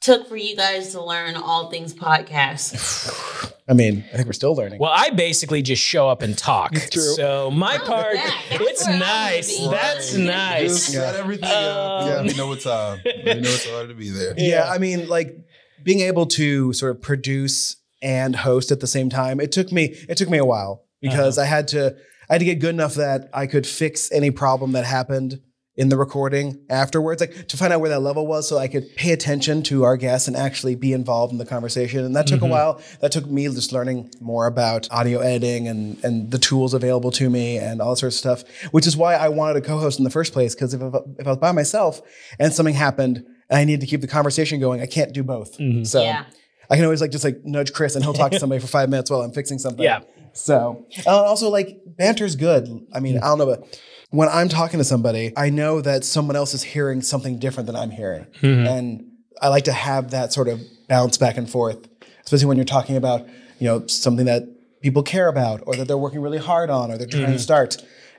took 0.00 0.28
for 0.28 0.36
you 0.36 0.56
guys 0.56 0.92
to 0.92 1.02
learn 1.04 1.36
all 1.36 1.70
things 1.70 1.92
podcast? 1.94 3.52
I 3.68 3.74
mean, 3.74 4.04
I 4.12 4.16
think 4.16 4.26
we're 4.26 4.32
still 4.32 4.56
learning. 4.56 4.80
Well, 4.80 4.90
I 4.92 5.10
basically 5.10 5.62
just 5.62 5.80
show 5.82 6.08
up 6.08 6.20
and 6.22 6.36
talk. 6.36 6.72
True. 6.90 7.14
So 7.14 7.50
my 7.50 7.78
Oh, 7.80 7.86
part, 7.86 8.14
that- 8.14 8.44
it's 8.50 8.84
where 8.86 8.96
I 8.96 8.98
wanna 8.98 9.04
nice. 9.04 9.58
be. 9.58 9.68
That's 9.70 10.14
nice. 10.14 10.68
Just 10.70 10.86
set 10.92 11.14
everything 11.14 11.44
Um, 11.48 11.52
up. 11.54 12.06
Yeah, 12.06 12.22
we 12.22 12.34
know 12.34 12.48
what 12.48 12.60
time. 12.60 13.00
We 13.04 13.10
know 13.34 13.38
it's 13.48 13.68
hard 13.70 13.88
to 13.88 13.94
be 13.94 14.10
there. 14.10 14.34
yeah, 14.36 14.64
Yeah. 14.66 14.70
I 14.70 14.78
mean, 14.78 15.08
like 15.08 15.36
being 15.82 16.00
able 16.00 16.26
to 16.26 16.72
sort 16.72 16.94
of 16.96 17.02
produce 17.02 17.76
and 18.02 18.34
host 18.36 18.70
at 18.70 18.80
the 18.80 18.86
same 18.86 19.08
time. 19.10 19.40
It 19.40 19.52
took 19.52 19.70
me 19.72 19.94
it 20.08 20.16
took 20.16 20.28
me 20.30 20.38
a 20.38 20.44
while 20.44 20.84
because 21.00 21.38
I 21.38 21.44
had 21.46 21.68
to 21.68 21.96
I 22.28 22.34
had 22.34 22.38
to 22.38 22.44
get 22.44 22.60
good 22.60 22.70
enough 22.74 22.94
that 22.94 23.28
I 23.32 23.46
could 23.46 23.66
fix 23.66 24.10
any 24.12 24.30
problem 24.30 24.72
that 24.72 24.84
happened 24.84 25.40
in 25.74 25.88
the 25.88 25.96
recording 25.96 26.60
afterwards, 26.68 27.22
like 27.22 27.48
to 27.48 27.56
find 27.56 27.72
out 27.72 27.80
where 27.80 27.88
that 27.88 28.00
level 28.00 28.26
was, 28.26 28.46
so 28.46 28.58
I 28.58 28.68
could 28.68 28.94
pay 28.94 29.10
attention 29.12 29.62
to 29.64 29.84
our 29.84 29.96
guests 29.96 30.28
and 30.28 30.36
actually 30.36 30.74
be 30.74 30.92
involved 30.92 31.32
in 31.32 31.38
the 31.38 31.46
conversation. 31.46 32.04
And 32.04 32.14
that 32.14 32.26
took 32.26 32.40
Mhm. 32.40 32.46
a 32.48 32.50
while. 32.50 32.80
That 33.00 33.10
took 33.10 33.26
me 33.30 33.48
just 33.48 33.72
learning 33.72 34.10
more 34.20 34.46
about 34.46 34.86
audio 34.90 35.20
editing 35.20 35.68
and 35.68 35.96
and 36.04 36.30
the 36.30 36.38
tools 36.38 36.74
available 36.74 37.10
to 37.12 37.30
me 37.30 37.56
and 37.56 37.80
all 37.80 37.90
that 37.94 37.96
sort 38.00 38.12
of 38.12 38.18
stuff. 38.18 38.44
Which 38.70 38.86
is 38.86 38.96
why 38.98 39.14
I 39.14 39.28
wanted 39.28 39.56
a 39.56 39.60
co-host 39.62 39.98
in 39.98 40.04
the 40.04 40.10
first 40.10 40.32
place. 40.34 40.54
Because 40.54 40.74
if 40.74 40.82
I, 40.82 40.88
if 41.18 41.26
I 41.26 41.30
was 41.30 41.38
by 41.38 41.52
myself 41.52 42.02
and 42.38 42.52
something 42.52 42.74
happened 42.74 43.24
I 43.52 43.64
need 43.64 43.80
to 43.80 43.86
keep 43.86 44.00
the 44.00 44.06
conversation 44.08 44.60
going, 44.60 44.80
I 44.80 44.86
can't 44.86 45.12
do 45.12 45.22
both. 45.22 45.58
Mhm. 45.58 45.86
So 45.86 46.02
yeah. 46.02 46.24
I 46.70 46.76
can 46.76 46.84
always 46.84 47.00
like 47.00 47.10
just 47.10 47.24
like 47.24 47.44
nudge 47.44 47.72
Chris 47.72 47.94
and 47.96 48.04
he'll 48.04 48.14
talk 48.14 48.30
to 48.32 48.38
somebody 48.40 48.60
for 48.60 48.66
five 48.66 48.88
minutes 48.88 49.10
while 49.10 49.20
I'm 49.22 49.32
fixing 49.32 49.58
something. 49.58 49.84
Yeah. 49.84 50.00
So 50.32 50.86
uh, 51.06 51.10
also 51.22 51.50
like 51.50 51.78
banter's 51.86 52.36
good. 52.36 52.68
I 52.94 53.00
mean, 53.00 53.18
I 53.18 53.26
don't 53.26 53.38
know, 53.38 53.46
but 53.46 53.78
when 54.10 54.28
I'm 54.28 54.48
talking 54.48 54.78
to 54.78 54.84
somebody, 54.84 55.32
I 55.36 55.50
know 55.50 55.80
that 55.82 56.04
someone 56.04 56.36
else 56.36 56.54
is 56.54 56.62
hearing 56.62 57.02
something 57.02 57.38
different 57.38 57.66
than 57.66 57.76
I'm 57.76 57.90
hearing, 57.90 58.26
Mhm. 58.40 58.66
and 58.68 59.04
I 59.42 59.48
like 59.48 59.64
to 59.64 59.72
have 59.72 60.10
that 60.12 60.32
sort 60.32 60.48
of 60.48 60.60
bounce 60.88 61.18
back 61.18 61.36
and 61.36 61.48
forth, 61.50 61.78
especially 62.24 62.46
when 62.46 62.56
you're 62.56 62.64
talking 62.64 62.96
about 62.96 63.26
you 63.58 63.66
know 63.68 63.86
something 63.86 64.24
that 64.26 64.44
people 64.82 65.02
care 65.02 65.28
about 65.28 65.62
or 65.66 65.76
that 65.76 65.86
they're 65.88 65.98
working 65.98 66.20
really 66.20 66.38
hard 66.38 66.70
on 66.70 66.90
or 66.90 66.96
they're 66.98 67.06
trying 67.06 67.32
to 67.32 67.38
start. 67.38 67.76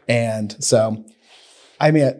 And 0.07 0.55
so, 0.63 1.03
I 1.79 1.91
mean, 1.91 2.13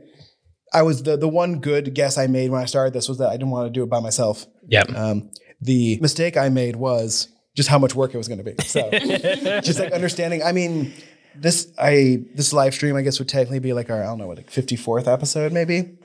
I 0.74 0.82
was 0.82 1.04
the 1.04 1.18
the 1.18 1.28
one 1.28 1.60
good 1.60 1.94
guess 1.94 2.18
I 2.18 2.28
made 2.28 2.52
when 2.52 2.62
I 2.62 2.66
started 2.66 2.94
this 2.94 3.08
was 3.08 3.20
that 3.20 3.30
I 3.30 3.34
didn't 3.34 3.52
want 3.52 3.68
to 3.68 3.72
do 3.72 3.84
it 3.84 3.90
by 3.90 4.00
myself. 4.00 4.46
Yeah. 4.68 4.84
Um, 4.84 5.30
the 5.62 6.00
mistake 6.02 6.36
I 6.36 6.50
made 6.50 6.76
was 6.76 7.30
just 7.56 7.70
how 7.70 7.80
much 7.80 7.96
work 7.96 8.14
it 8.14 8.18
was 8.18 8.28
going 8.28 8.44
to 8.44 8.44
be. 8.44 8.56
So 8.64 8.90
just 9.62 9.80
like 9.80 9.94
understanding. 9.94 10.44
I 10.44 10.52
mean, 10.52 10.94
this 11.36 11.72
I 11.78 12.26
this 12.36 12.54
live 12.54 12.74
stream 12.74 12.96
I 12.96 13.02
guess 13.02 13.20
would 13.20 13.30
technically 13.30 13.60
be 13.60 13.74
like 13.74 13.90
our 13.90 14.02
I 14.02 14.06
don't 14.06 14.18
know 14.18 14.28
what 14.28 14.38
like 14.38 14.50
fifty 14.50 14.76
fourth 14.76 15.08
episode 15.08 15.52
maybe, 15.52 15.98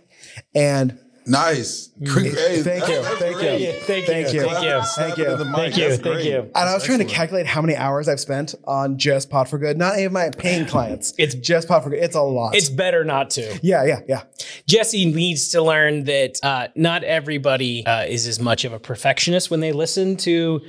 and 0.55 0.99
Nice. 1.29 1.91
Great. 2.03 2.33
thank 2.33 2.57
you, 2.57 2.63
thank 2.63 2.89
you, 2.89 3.03
Thank 3.03 3.43
you. 3.61 3.73
Thank 3.73 4.33
you. 4.33 4.33
Thank 4.33 4.33
you. 4.33 4.41
Thank 4.43 5.17
you. 5.19 5.37
Thank 5.37 5.77
you. 5.77 5.97
Thank 5.97 6.25
you. 6.25 6.39
and 6.41 6.69
I 6.69 6.75
was 6.75 6.85
trying 6.85 6.99
to 7.01 7.05
calculate 7.05 7.47
how 7.47 7.61
many 7.61 7.77
hours 7.77 8.09
I've 8.09 8.21
spent 8.21 8.55
on 8.65 8.99
just 8.99 9.29
Pod 9.31 9.49
for 9.49 9.59
Good. 9.59 9.77
Not 9.77 9.95
any 9.95 10.05
of 10.05 10.13
my 10.13 10.31
paying 10.31 10.67
clients. 10.75 11.13
It's- 11.19 11.35
just 11.35 11.69
Pod 11.69 11.83
for 11.85 11.91
Good. 11.91 11.99
It's 12.03 12.17
a 12.17 12.23
lot. 12.23 12.55
It's 12.55 12.69
better 12.71 13.05
not 13.05 13.31
to. 13.31 13.59
yeah, 13.63 13.85
yeah, 13.85 14.01
yeah. 14.09 14.23
Jesse 14.67 15.05
needs 15.13 15.49
to 15.51 15.63
learn 15.63 16.05
that 16.05 16.39
uh, 16.43 16.69
not 16.75 17.05
everybody 17.05 17.85
uh, 17.87 18.05
is 18.05 18.27
as 18.27 18.41
much 18.41 18.65
of 18.65 18.73
a 18.73 18.79
perfectionist 18.79 19.51
when 19.51 19.61
they 19.61 19.73
listen 19.73 20.17
to, 20.19 20.61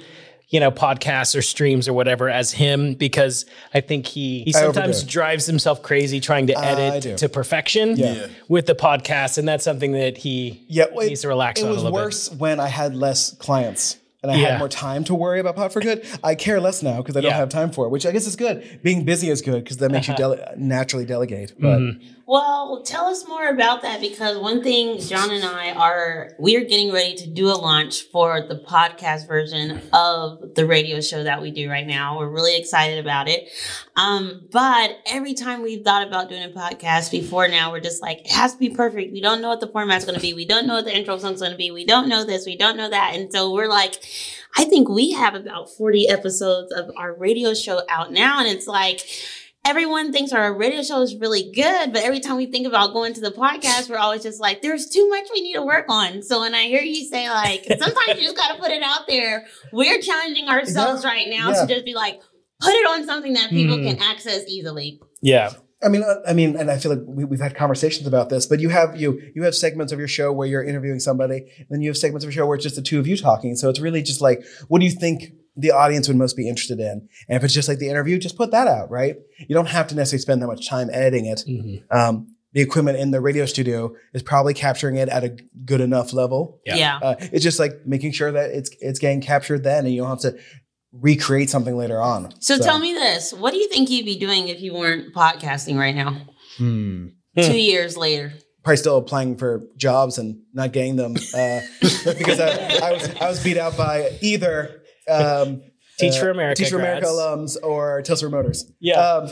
you 0.49 0.59
know, 0.59 0.71
podcasts 0.71 1.35
or 1.37 1.41
streams 1.41 1.87
or 1.87 1.93
whatever 1.93 2.27
as 2.29 2.51
him, 2.51 2.95
because 2.95 3.45
I 3.73 3.81
think 3.81 4.07
he 4.07 4.41
he 4.43 4.51
sometimes 4.51 5.03
drives 5.03 5.45
himself 5.45 5.81
crazy 5.83 6.19
trying 6.19 6.47
to 6.47 6.57
edit 6.57 7.17
to 7.19 7.29
perfection 7.29 7.95
Yeah. 7.97 8.27
with 8.47 8.65
the 8.65 8.75
podcast, 8.75 9.37
and 9.37 9.47
that's 9.47 9.63
something 9.63 9.91
that 9.91 10.17
he 10.17 10.63
Yeah, 10.67 10.85
well, 10.93 11.07
needs 11.07 11.21
to 11.21 11.27
relax 11.27 11.61
It 11.61 11.65
on 11.65 11.71
a 11.71 11.73
was 11.75 11.83
worse 11.83 12.31
when 12.31 12.59
I 12.59 12.67
had 12.67 12.95
less 12.95 13.33
clients 13.35 13.97
and 14.23 14.31
I 14.31 14.35
Yeah. 14.35 14.47
had 14.49 14.59
more 14.59 14.67
time 14.67 15.03
to 15.05 15.15
worry 15.15 15.39
about 15.39 15.55
Pod 15.55 15.71
for 15.71 15.79
Good. 15.81 16.03
I 16.23 16.35
care 16.35 16.59
less 16.59 16.81
now 16.83 16.97
because 16.97 17.15
I 17.15 17.21
don't 17.21 17.29
Yeah. 17.31 17.37
have 17.37 17.49
time 17.49 17.71
for 17.71 17.85
it, 17.85 17.89
which 17.89 18.05
I 18.05 18.11
guess 18.11 18.27
is 18.27 18.35
good. 18.35 18.79
Being 18.83 19.05
busy 19.05 19.29
is 19.29 19.41
good 19.41 19.63
because 19.63 19.77
that 19.77 19.91
makes 19.91 20.07
you 20.09 20.15
dele- 20.17 20.39
naturally 20.57 21.05
delegate. 21.05 21.49
bit. 21.49 21.61
But 21.61 21.77
Mhm. 21.79 21.99
Well, 22.29 22.83
tell 22.85 23.05
us 23.07 23.27
more 23.27 23.47
about 23.47 23.81
that 23.81 24.01
because 24.01 24.37
one 24.37 24.61
thing 24.61 24.99
John 24.99 25.31
and 25.31 25.43
I 25.43 25.71
are 25.71 26.29
we 26.37 26.57
are 26.57 26.63
getting 26.63 26.93
ready 26.93 27.15
to 27.15 27.27
do 27.27 27.47
a 27.47 27.57
launch 27.57 28.03
for 28.03 28.45
the 28.47 28.63
podcast 28.69 29.27
version 29.27 29.81
of 29.91 30.53
the 30.53 30.67
radio 30.67 31.01
show 31.01 31.23
that 31.23 31.41
we 31.41 31.49
do 31.49 31.71
right 31.71 31.87
now. 31.87 32.19
We're 32.19 32.29
really 32.29 32.55
excited 32.55 32.99
about 32.99 33.27
it. 33.29 33.49
Um, 33.95 34.47
but 34.51 34.99
every 35.07 35.33
time 35.33 35.63
we've 35.63 35.83
thought 35.83 36.07
about 36.07 36.29
doing 36.29 36.43
a 36.43 36.49
podcast 36.49 37.09
before 37.09 37.47
now, 37.47 37.71
we're 37.71 37.79
just 37.79 37.99
like, 37.99 38.19
it 38.19 38.31
has 38.31 38.53
to 38.53 38.59
be 38.59 38.69
perfect. 38.69 39.11
We 39.11 39.21
don't 39.21 39.41
know 39.41 39.49
what 39.49 39.59
the 39.59 39.65
format's 39.65 40.05
gonna 40.05 40.19
be. 40.19 40.35
We 40.35 40.45
don't 40.45 40.67
know 40.67 40.75
what 40.75 40.85
the 40.85 40.95
intro 40.95 41.17
song's 41.17 41.41
gonna 41.41 41.57
be. 41.57 41.71
We 41.71 41.83
don't 41.83 42.07
know 42.07 42.25
this, 42.25 42.45
we 42.45 42.55
don't 42.55 42.77
know 42.77 42.91
that. 42.91 43.15
And 43.15 43.33
so 43.33 43.51
we're 43.51 43.67
like, 43.67 44.05
I 44.55 44.65
think 44.65 44.87
we 44.87 45.13
have 45.13 45.33
about 45.33 45.71
40 45.71 46.07
episodes 46.09 46.71
of 46.73 46.91
our 46.95 47.11
radio 47.11 47.55
show 47.55 47.81
out 47.89 48.11
now, 48.11 48.37
and 48.37 48.47
it's 48.47 48.67
like 48.67 49.01
everyone 49.73 50.11
thinks 50.11 50.31
our 50.33 50.51
radio 50.57 50.81
show 50.81 50.99
is 51.01 51.15
really 51.15 51.51
good, 51.53 51.93
but 51.93 52.01
every 52.01 52.19
time 52.19 52.37
we 52.37 52.47
think 52.47 52.65
about 52.65 52.91
going 52.91 53.13
to 53.13 53.21
the 53.21 53.29
podcast, 53.29 53.87
we're 53.87 53.97
always 53.97 54.23
just 54.23 54.41
like, 54.41 54.63
there's 54.63 54.89
too 54.89 55.07
much 55.09 55.27
we 55.31 55.41
need 55.41 55.53
to 55.53 55.61
work 55.61 55.85
on. 55.89 56.23
So 56.23 56.39
when 56.39 56.55
I 56.55 56.63
hear 56.63 56.81
you 56.81 57.05
say 57.05 57.29
like, 57.29 57.65
sometimes 57.79 58.19
you 58.19 58.23
just 58.25 58.35
got 58.35 58.55
to 58.55 58.59
put 58.59 58.71
it 58.71 58.81
out 58.81 59.01
there, 59.07 59.45
we're 59.71 60.01
challenging 60.01 60.47
ourselves 60.49 61.03
Yeah. 61.03 61.09
right 61.11 61.27
now 61.29 61.51
Yeah. 61.51 61.65
to 61.65 61.67
just 61.71 61.85
be 61.85 61.93
like, 61.93 62.19
put 62.59 62.73
it 62.73 62.87
on 62.89 63.05
something 63.05 63.33
that 63.33 63.51
people 63.51 63.77
Mhm. 63.77 63.99
can 63.99 64.01
access 64.01 64.43
easily. 64.47 64.99
Yeah. 65.21 65.51
I 65.83 65.87
mean, 65.89 66.01
uh, 66.03 66.15
I 66.27 66.33
mean, 66.33 66.55
and 66.57 66.69
I 66.71 66.77
feel 66.79 66.91
like 66.93 67.03
we, 67.07 67.23
we've 67.25 67.39
had 67.39 67.55
conversations 67.55 68.07
about 68.07 68.29
this. 68.29 68.47
But 68.47 68.59
you 68.59 68.67
have 68.69 68.99
you 68.99 69.21
you 69.35 69.43
have 69.43 69.55
segments 69.55 69.93
of 69.93 69.99
your 69.99 70.09
show 70.09 70.33
where 70.33 70.45
you're 70.45 70.63
interviewing 70.63 70.99
somebody, 70.99 71.37
and 71.57 71.67
then 71.69 71.79
you 71.81 71.89
have 71.89 71.95
segments 71.95 72.25
of 72.25 72.33
your 72.33 72.41
show 72.43 72.47
where 72.47 72.55
it's 72.55 72.63
just 72.65 72.75
the 72.75 72.81
two 72.81 72.99
of 72.99 73.07
you 73.07 73.15
talking. 73.15 73.55
So 73.55 73.69
it's 73.69 73.79
really 73.79 74.01
just 74.01 74.19
like, 74.19 74.43
what 74.67 74.79
do 74.79 74.85
you 74.85 74.91
think 74.91 75.31
the 75.59 75.71
audience 75.71 76.07
would 76.07 76.17
most 76.17 76.35
be 76.37 76.47
interested 76.47 76.79
in? 76.79 77.07
And 77.27 77.35
if 77.37 77.43
it's 77.43 77.53
just 77.53 77.67
like 77.67 77.79
the 77.79 77.89
interview, 77.89 78.17
just 78.17 78.37
put 78.37 78.51
that 78.51 78.67
out, 78.67 78.89
right? 78.89 79.17
You 79.47 79.53
don't 79.55 79.67
have 79.67 79.87
to 79.87 79.95
necessarily 79.95 80.21
spend 80.21 80.41
that 80.41 80.47
much 80.47 80.67
time 80.67 80.89
editing 80.91 81.25
it. 81.25 81.43
Mhm. 81.47 81.83
Um, 81.91 82.35
the 82.53 82.61
equipment 82.61 82.97
in 82.97 83.11
the 83.11 83.21
radio 83.21 83.45
studio 83.45 83.93
is 84.13 84.23
probably 84.23 84.53
capturing 84.55 84.95
it 84.95 85.07
at 85.09 85.23
a 85.23 85.37
good 85.65 85.81
enough 85.81 86.13
level. 86.13 86.59
Yeah. 86.65 86.75
Yeah. 86.77 86.97
Uh, 87.01 87.15
it's 87.19 87.43
just 87.43 87.59
like 87.59 87.85
making 87.85 88.11
sure 88.13 88.31
that 88.31 88.49
it's 88.51 88.71
it's 88.79 88.97
getting 88.99 89.21
captured 89.21 89.63
then, 89.63 89.85
and 89.85 89.93
you 89.93 90.01
don't 90.01 90.09
have 90.09 90.21
to 90.21 90.35
recreate 90.91 91.49
something 91.49 91.77
later 91.77 92.01
on. 92.01 92.33
So, 92.41 92.57
tell 92.57 92.79
me 92.79 92.93
this: 92.93 93.33
What 93.33 93.51
do 93.51 93.57
you 93.59 93.69
think 93.69 93.89
you'd 93.89 94.05
be 94.05 94.17
doing 94.17 94.47
if 94.47 94.61
you 94.61 94.73
weren't 94.73 95.13
podcasting 95.13 95.77
right 95.77 95.95
now? 95.95 96.21
Hmm. 96.57 97.07
Two 97.37 97.57
years 97.57 97.95
later. 97.95 98.33
probably 98.63 98.77
still 98.77 98.97
applying 98.97 99.37
for 99.37 99.63
jobs 99.77 100.17
and 100.17 100.41
not 100.53 100.73
getting 100.73 100.95
them 100.97 101.15
uh, 101.35 101.59
because 101.81 102.39
I, 102.39 102.79
I 102.83 102.91
was 102.91 103.09
I 103.21 103.29
was 103.29 103.43
beat 103.43 103.57
out 103.57 103.77
by 103.77 104.17
either 104.21 104.78
um, 105.09 105.61
Teach 105.99 106.17
for 106.17 106.29
America 106.29 106.61
Teach 106.63 106.69
for 106.71 106.77
America 106.79 107.01
grads. 107.07 107.57
alums 107.57 107.57
or 107.61 108.01
Tulsa 108.03 108.25
Remoters. 108.25 108.71
Yeah. 108.79 108.99
Um, 108.99 109.29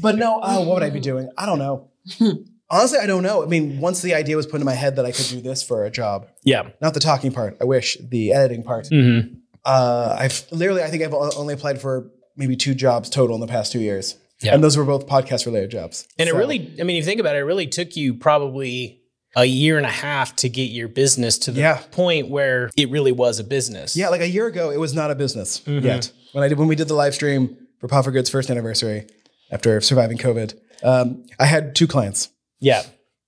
but 0.00 0.16
no, 0.16 0.38
uh, 0.40 0.58
what 0.64 0.74
would 0.74 0.82
I 0.84 0.90
be 0.90 1.00
doing? 1.00 1.28
I 1.36 1.46
don't 1.46 1.58
know. 1.58 1.90
Honestly, 2.70 2.98
I 2.98 3.06
don't 3.06 3.22
know. 3.24 3.42
I 3.42 3.46
mean, 3.46 3.80
once 3.80 4.02
the 4.02 4.14
idea 4.14 4.36
was 4.36 4.46
put 4.46 4.60
in 4.60 4.64
my 4.64 4.74
head 4.74 4.96
that 4.96 5.04
I 5.04 5.12
could 5.12 5.26
do 5.26 5.40
this 5.40 5.62
for 5.62 5.84
a 5.84 5.90
job, 5.90 6.28
Yeah. 6.44 6.68
not 6.80 6.94
the 6.94 7.00
talking 7.00 7.32
part. 7.32 7.56
I 7.60 7.64
wish 7.64 7.96
the 8.00 8.32
editing 8.32 8.62
part. 8.64 8.86
Mm-hmm. 8.86 9.34
Uh, 9.64 10.16
I've 10.18 10.46
literally, 10.52 10.82
I 10.82 10.88
think 10.90 11.02
I've 11.02 11.14
only 11.14 11.54
applied 11.54 11.80
for 11.80 12.10
maybe 12.36 12.54
two 12.56 12.74
jobs 12.74 13.08
total 13.10 13.34
in 13.34 13.40
the 13.40 13.46
past 13.48 13.72
two 13.72 13.80
years, 13.80 14.16
Yeah. 14.42 14.54
and 14.54 14.62
those 14.62 14.76
were 14.76 14.84
both 14.84 15.06
podcast 15.08 15.46
related 15.46 15.70
jobs. 15.70 16.06
And 16.18 16.28
it 16.28 16.34
really, 16.34 16.72
I 16.80 16.84
mean, 16.84 16.96
if 16.96 17.02
you 17.02 17.04
think 17.04 17.20
about 17.20 17.34
it, 17.34 17.40
it 17.40 17.42
really 17.44 17.66
took 17.66 17.96
you 17.96 18.14
probably 18.14 19.00
a 19.36 19.44
year 19.44 19.76
and 19.76 19.84
a 19.86 19.90
half 19.90 20.34
to 20.36 20.48
get 20.48 20.70
your 20.70 20.88
business 20.88 21.36
to 21.38 21.50
the 21.52 21.60
Yeah. 21.60 21.78
point 21.92 22.28
where 22.30 22.70
it 22.76 22.90
really 22.90 23.12
was 23.12 23.38
a 23.38 23.44
business. 23.44 23.94
Yeah, 23.96 24.08
like 24.08 24.22
a 24.22 24.28
year 24.28 24.46
ago, 24.46 24.70
it 24.70 24.78
was 24.80 24.94
not 24.94 25.10
a 25.10 25.14
business 25.14 25.60
Mhm. 25.66 25.84
yet. 25.84 26.10
When 26.32 26.42
I 26.42 26.48
did 26.48 26.58
when 26.58 26.68
we 26.68 26.74
did 26.76 26.88
the 26.88 26.94
live 26.94 27.14
stream 27.14 27.56
for 27.78 27.86
Pod 27.88 28.04
for 28.04 28.10
Good's 28.10 28.30
first 28.30 28.50
anniversary 28.50 29.06
after 29.52 29.80
surviving 29.80 30.16
COVID, 30.18 30.54
um, 30.82 31.24
I 31.38 31.44
had 31.46 31.74
two 31.74 31.86
clients, 31.86 32.30
Yeah. 32.60 32.82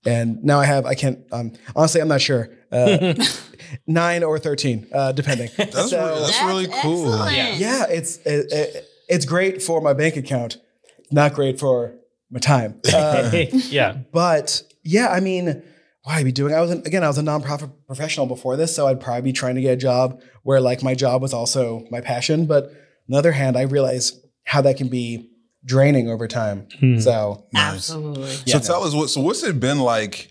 and 0.06 0.42
now 0.42 0.58
I 0.60 0.64
have 0.66 0.86
I 0.86 0.94
can't 0.94 1.18
um, 1.30 1.52
honestly 1.76 2.00
I'm 2.00 2.08
not 2.08 2.20
sure 2.22 2.48
uh, 2.72 3.14
nine 3.86 4.22
or 4.22 4.38
thirteen 4.38 4.86
uh, 4.92 5.12
depending. 5.12 5.50
That's, 5.56 5.90
So- 5.90 6.06
really, 6.06 6.20
that's 6.22 6.42
really 6.44 6.66
cool. 6.82 7.16
Yeah. 7.30 7.54
yeah, 7.56 7.86
it's 7.88 8.16
it, 8.24 8.50
it, 8.52 8.88
it's 9.08 9.24
great 9.24 9.62
for 9.62 9.80
my 9.80 9.92
bank 9.92 10.16
account, 10.16 10.58
not 11.10 11.34
great 11.34 11.58
for 11.58 11.94
my 12.30 12.40
time. 12.40 12.80
Uh, 12.94 13.30
yeah. 13.68 13.96
but 14.12 14.62
yeah, 14.84 15.08
I 15.08 15.20
mean, 15.20 15.62
what 16.02 16.14
I'd 16.16 16.24
be 16.24 16.32
doing, 16.32 16.54
I 16.54 16.60
was 16.60 16.70
an, 16.70 16.82
again, 16.86 17.04
I 17.04 17.08
was 17.08 17.18
a 17.18 17.22
nonprofit 17.22 17.70
professional 17.86 18.26
before 18.26 18.56
this, 18.56 18.74
so 18.74 18.86
I'd 18.86 19.00
probably 19.00 19.22
be 19.22 19.32
trying 19.32 19.56
to 19.56 19.60
get 19.60 19.72
a 19.72 19.76
job 19.76 20.20
where 20.42 20.60
like 20.60 20.82
my 20.82 20.94
job 20.94 21.22
was 21.22 21.34
also 21.34 21.84
my 21.90 22.00
passion. 22.00 22.46
But 22.46 22.64
on 22.64 22.72
the 23.08 23.18
other 23.18 23.32
hand, 23.32 23.56
I 23.56 23.62
realize 23.62 24.18
how 24.44 24.60
that 24.62 24.76
can 24.76 24.88
be 24.88 25.30
draining 25.64 26.08
over 26.08 26.26
time. 26.28 26.68
Hmm. 26.78 26.98
So 26.98 27.46
Nice. 27.52 27.74
Absolutely. 27.90 28.30
So 28.46 28.58
tell 28.58 28.84
us 28.84 28.94
what. 28.94 29.10
So 29.10 29.20
what's 29.20 29.42
it 29.42 29.60
been 29.60 29.80
like 29.80 30.30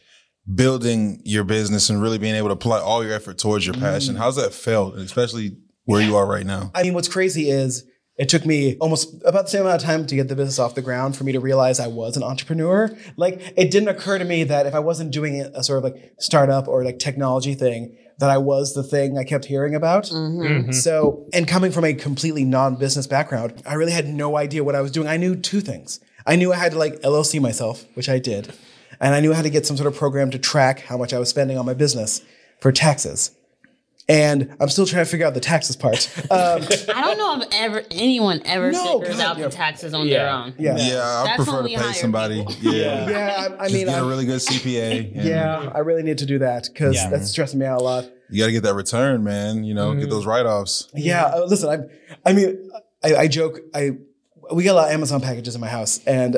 building 0.53 1.21
your 1.25 1.43
business 1.43 1.89
and 1.89 2.01
really 2.01 2.17
being 2.17 2.35
able 2.35 2.47
to 2.47 2.53
apply 2.53 2.79
all 2.79 3.03
your 3.03 3.13
effort 3.13 3.37
towards 3.37 3.65
your 3.65 3.75
passion? 3.75 4.15
Mm. 4.15 4.19
How's 4.19 4.37
that 4.37 4.53
felt, 4.53 4.95
especially 4.95 5.57
where 5.85 6.01
you 6.01 6.15
are 6.15 6.25
right 6.25 6.45
now? 6.45 6.71
I 6.73 6.83
mean, 6.83 6.93
what's 6.93 7.07
crazy 7.07 7.49
is 7.49 7.83
it 8.17 8.29
took 8.29 8.45
me 8.45 8.75
almost 8.77 9.21
about 9.25 9.45
the 9.45 9.51
same 9.51 9.61
amount 9.61 9.81
of 9.81 9.85
time 9.85 10.07
to 10.07 10.15
get 10.15 10.27
the 10.27 10.35
business 10.35 10.57
off 10.59 10.75
the 10.75 10.81
ground 10.81 11.15
for 11.15 11.23
me 11.23 11.31
to 11.33 11.39
realize 11.39 11.79
I 11.79 11.87
was 11.87 12.17
an 12.17 12.23
entrepreneur. 12.23 12.89
Like, 13.15 13.53
it 13.55 13.69
didn't 13.69 13.89
occur 13.89 14.17
to 14.17 14.25
me 14.25 14.43
that 14.45 14.65
if 14.65 14.73
I 14.73 14.79
wasn't 14.79 15.11
doing 15.11 15.41
a 15.41 15.63
sort 15.63 15.77
of 15.77 15.83
like 15.83 16.13
startup 16.19 16.67
or 16.67 16.83
like 16.83 16.97
technology 16.99 17.53
thing, 17.53 17.95
that 18.19 18.31
I 18.31 18.39
was 18.39 18.73
the 18.73 18.81
thing 18.81 19.17
I 19.19 19.23
kept 19.23 19.45
hearing 19.45 19.75
about. 19.75 20.05
Mhm. 20.05 20.73
So, 20.73 21.27
and 21.33 21.47
coming 21.47 21.71
from 21.71 21.83
a 21.85 21.93
completely 21.93 22.43
non-business 22.43 23.05
background, 23.05 23.61
I 23.65 23.75
really 23.75 23.91
had 23.91 24.07
no 24.07 24.37
idea 24.37 24.63
what 24.63 24.73
I 24.73 24.81
was 24.81 24.91
doing. 24.91 25.07
I 25.07 25.17
knew 25.17 25.35
two 25.35 25.61
things. 25.61 25.99
I 26.25 26.35
knew 26.35 26.51
I 26.51 26.55
had 26.55 26.71
to 26.71 26.79
like 26.79 26.99
LLC 27.03 27.39
myself, 27.39 27.85
which 27.93 28.09
I 28.09 28.17
did, 28.17 28.51
and 28.99 29.13
I 29.13 29.19
knew 29.19 29.31
I 29.31 29.35
had 29.35 29.43
to 29.43 29.51
get 29.51 29.67
some 29.67 29.77
sort 29.77 29.85
of 29.87 29.95
program 29.95 30.31
to 30.31 30.39
track 30.39 30.79
how 30.81 30.97
much 30.97 31.13
I 31.13 31.19
was 31.19 31.29
spending 31.29 31.57
on 31.59 31.65
my 31.67 31.75
business 31.75 32.21
for 32.59 32.71
taxes. 32.71 33.31
And 34.09 34.55
I'm 34.61 34.69
still 34.69 34.85
trying 34.85 35.03
to 35.03 35.09
figure 35.11 35.25
out 35.27 35.33
the 35.33 35.41
taxes 35.41 35.75
part. 35.75 36.09
Um, 36.31 36.61
I 36.95 37.01
don't 37.01 37.17
know 37.17 37.41
if 37.41 37.47
ever 37.51 37.83
anyone 37.91 38.41
ever 38.45 38.71
No, 38.71 38.99
figures 39.01 39.17
God, 39.17 39.25
out 39.25 39.37
yeah. 39.37 39.43
the 39.47 39.51
taxes 39.51 39.93
on 39.93 40.07
their 40.07 40.29
own. 40.29 40.55
yeah, 40.57 40.77
Yeah, 40.77 41.03
I 41.05 41.23
That's 41.25 41.35
prefer 41.43 41.57
to 41.57 41.63
we 41.63 41.75
pay 41.75 41.81
hire 41.83 41.93
somebody. 41.93 42.45
people. 42.45 42.71
Yeah, 42.73 43.09
yeah. 43.09 43.47
I, 43.59 43.63
I 43.63 43.63
Just 43.63 43.73
mean, 43.73 43.85
get 43.87 43.95
a 43.99 44.05
I, 44.05 44.07
really 44.07 44.25
good 44.25 44.39
CPA. 44.39 45.13
and 45.17 45.25
yeah, 45.25 45.71
I 45.75 45.79
really 45.79 46.03
need 46.03 46.19
to 46.19 46.25
do 46.25 46.39
that 46.39 46.69
because 46.71 46.95
Yeah. 46.95 47.09
that's 47.09 47.29
stressing 47.29 47.59
me 47.59 47.65
out 47.65 47.81
a 47.81 47.83
lot. 47.83 48.05
you 48.29 48.39
got 48.41 48.45
to 48.47 48.51
get 48.53 48.63
that 48.63 48.75
return, 48.75 49.23
man. 49.25 49.65
You 49.65 49.73
know, 49.73 49.93
get 49.93 50.09
those 50.09 50.25
write 50.25 50.45
offs. 50.45 50.87
Yeah, 50.93 51.25
uh, 51.25 51.45
listen, 51.45 51.69
I, 52.23 52.29
I 52.29 52.33
mean, 52.33 52.69
I, 53.03 53.15
I 53.15 53.27
joke. 53.27 53.59
I 53.75 53.91
we 54.53 54.63
get 54.63 54.69
a 54.69 54.75
lot 54.75 54.87
of 54.87 54.93
Amazon 54.93 55.19
packages 55.19 55.53
in 55.55 55.59
my 55.59 55.67
house, 55.67 55.99
and 56.05 56.37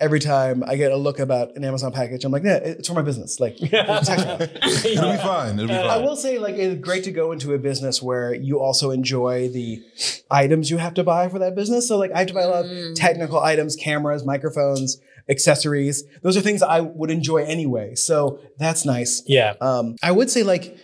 every 0.00 0.18
time 0.18 0.64
I 0.66 0.76
get 0.76 0.92
a 0.92 0.96
look 0.96 1.18
about 1.18 1.54
an 1.56 1.64
Amazon 1.64 1.92
package, 1.92 2.24
I'm 2.24 2.32
like, 2.32 2.42
yeah, 2.42 2.56
it's 2.56 2.88
for 2.88 2.94
my 2.94 3.02
business. 3.02 3.38
Like, 3.38 3.56
tax. 3.58 4.08
It'll 4.84 5.12
be 5.12 5.18
fine. 5.18 5.58
It'll 5.58 5.68
be 5.68 5.74
fine. 5.74 5.86
I 5.86 5.98
will 5.98 6.16
say, 6.16 6.38
like, 6.38 6.56
it's 6.56 6.80
great 6.80 7.04
to 7.04 7.12
go 7.12 7.32
into 7.32 7.52
a 7.52 7.58
business 7.58 8.02
where 8.02 8.34
you 8.34 8.60
also 8.60 8.90
enjoy 8.90 9.48
the 9.48 9.82
items 10.30 10.70
you 10.70 10.78
have 10.78 10.94
to 10.94 11.04
buy 11.04 11.28
for 11.28 11.38
that 11.38 11.54
business. 11.54 11.86
So, 11.86 11.98
like, 11.98 12.12
I 12.12 12.18
have 12.18 12.28
to 12.28 12.34
buy 12.34 12.42
a 12.42 12.48
lot 12.48 12.64
of 12.64 12.94
technical 12.94 13.38
items, 13.38 13.76
cameras, 13.76 14.24
microphones, 14.24 14.98
accessories. 15.28 16.04
Those 16.22 16.36
are 16.36 16.40
things 16.40 16.62
I 16.62 16.80
would 16.80 17.10
enjoy 17.10 17.44
anyway. 17.44 17.94
So 17.94 18.40
that's 18.58 18.84
nice. 18.84 19.22
Yeah. 19.26 19.54
Um, 19.60 19.96
I 20.02 20.12
would 20.12 20.30
say, 20.30 20.42
like, 20.42 20.76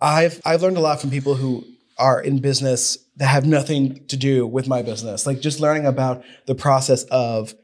I've 0.00 0.40
I've 0.44 0.62
learned 0.62 0.76
a 0.76 0.80
lot 0.80 1.00
from 1.00 1.10
people 1.10 1.34
who 1.34 1.64
are 1.98 2.20
in 2.20 2.40
business 2.40 2.98
that 3.16 3.26
have 3.26 3.46
nothing 3.46 4.04
to 4.08 4.16
do 4.16 4.46
with 4.46 4.66
my 4.66 4.82
business. 4.82 5.26
Like 5.26 5.40
just 5.40 5.60
learning 5.60 5.86
about 5.86 6.24
the 6.46 6.54
process 6.54 7.04
of 7.04 7.54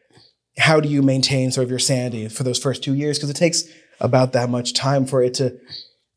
how 0.61 0.79
do 0.81 0.89
you 0.89 1.03
maintain 1.03 1.51
sort 1.51 1.65
of 1.65 1.71
your 1.71 1.79
sanity 1.79 2.29
for 2.29 2.43
those 2.45 2.59
first 2.59 2.83
two 2.85 2.95
years 2.95 3.19
because 3.19 3.31
it 3.31 3.37
takes 3.37 3.65
about 4.01 4.33
that 4.33 4.49
much 4.51 4.73
time 4.75 5.07
for 5.07 5.23
it 5.23 5.35
to 5.35 5.59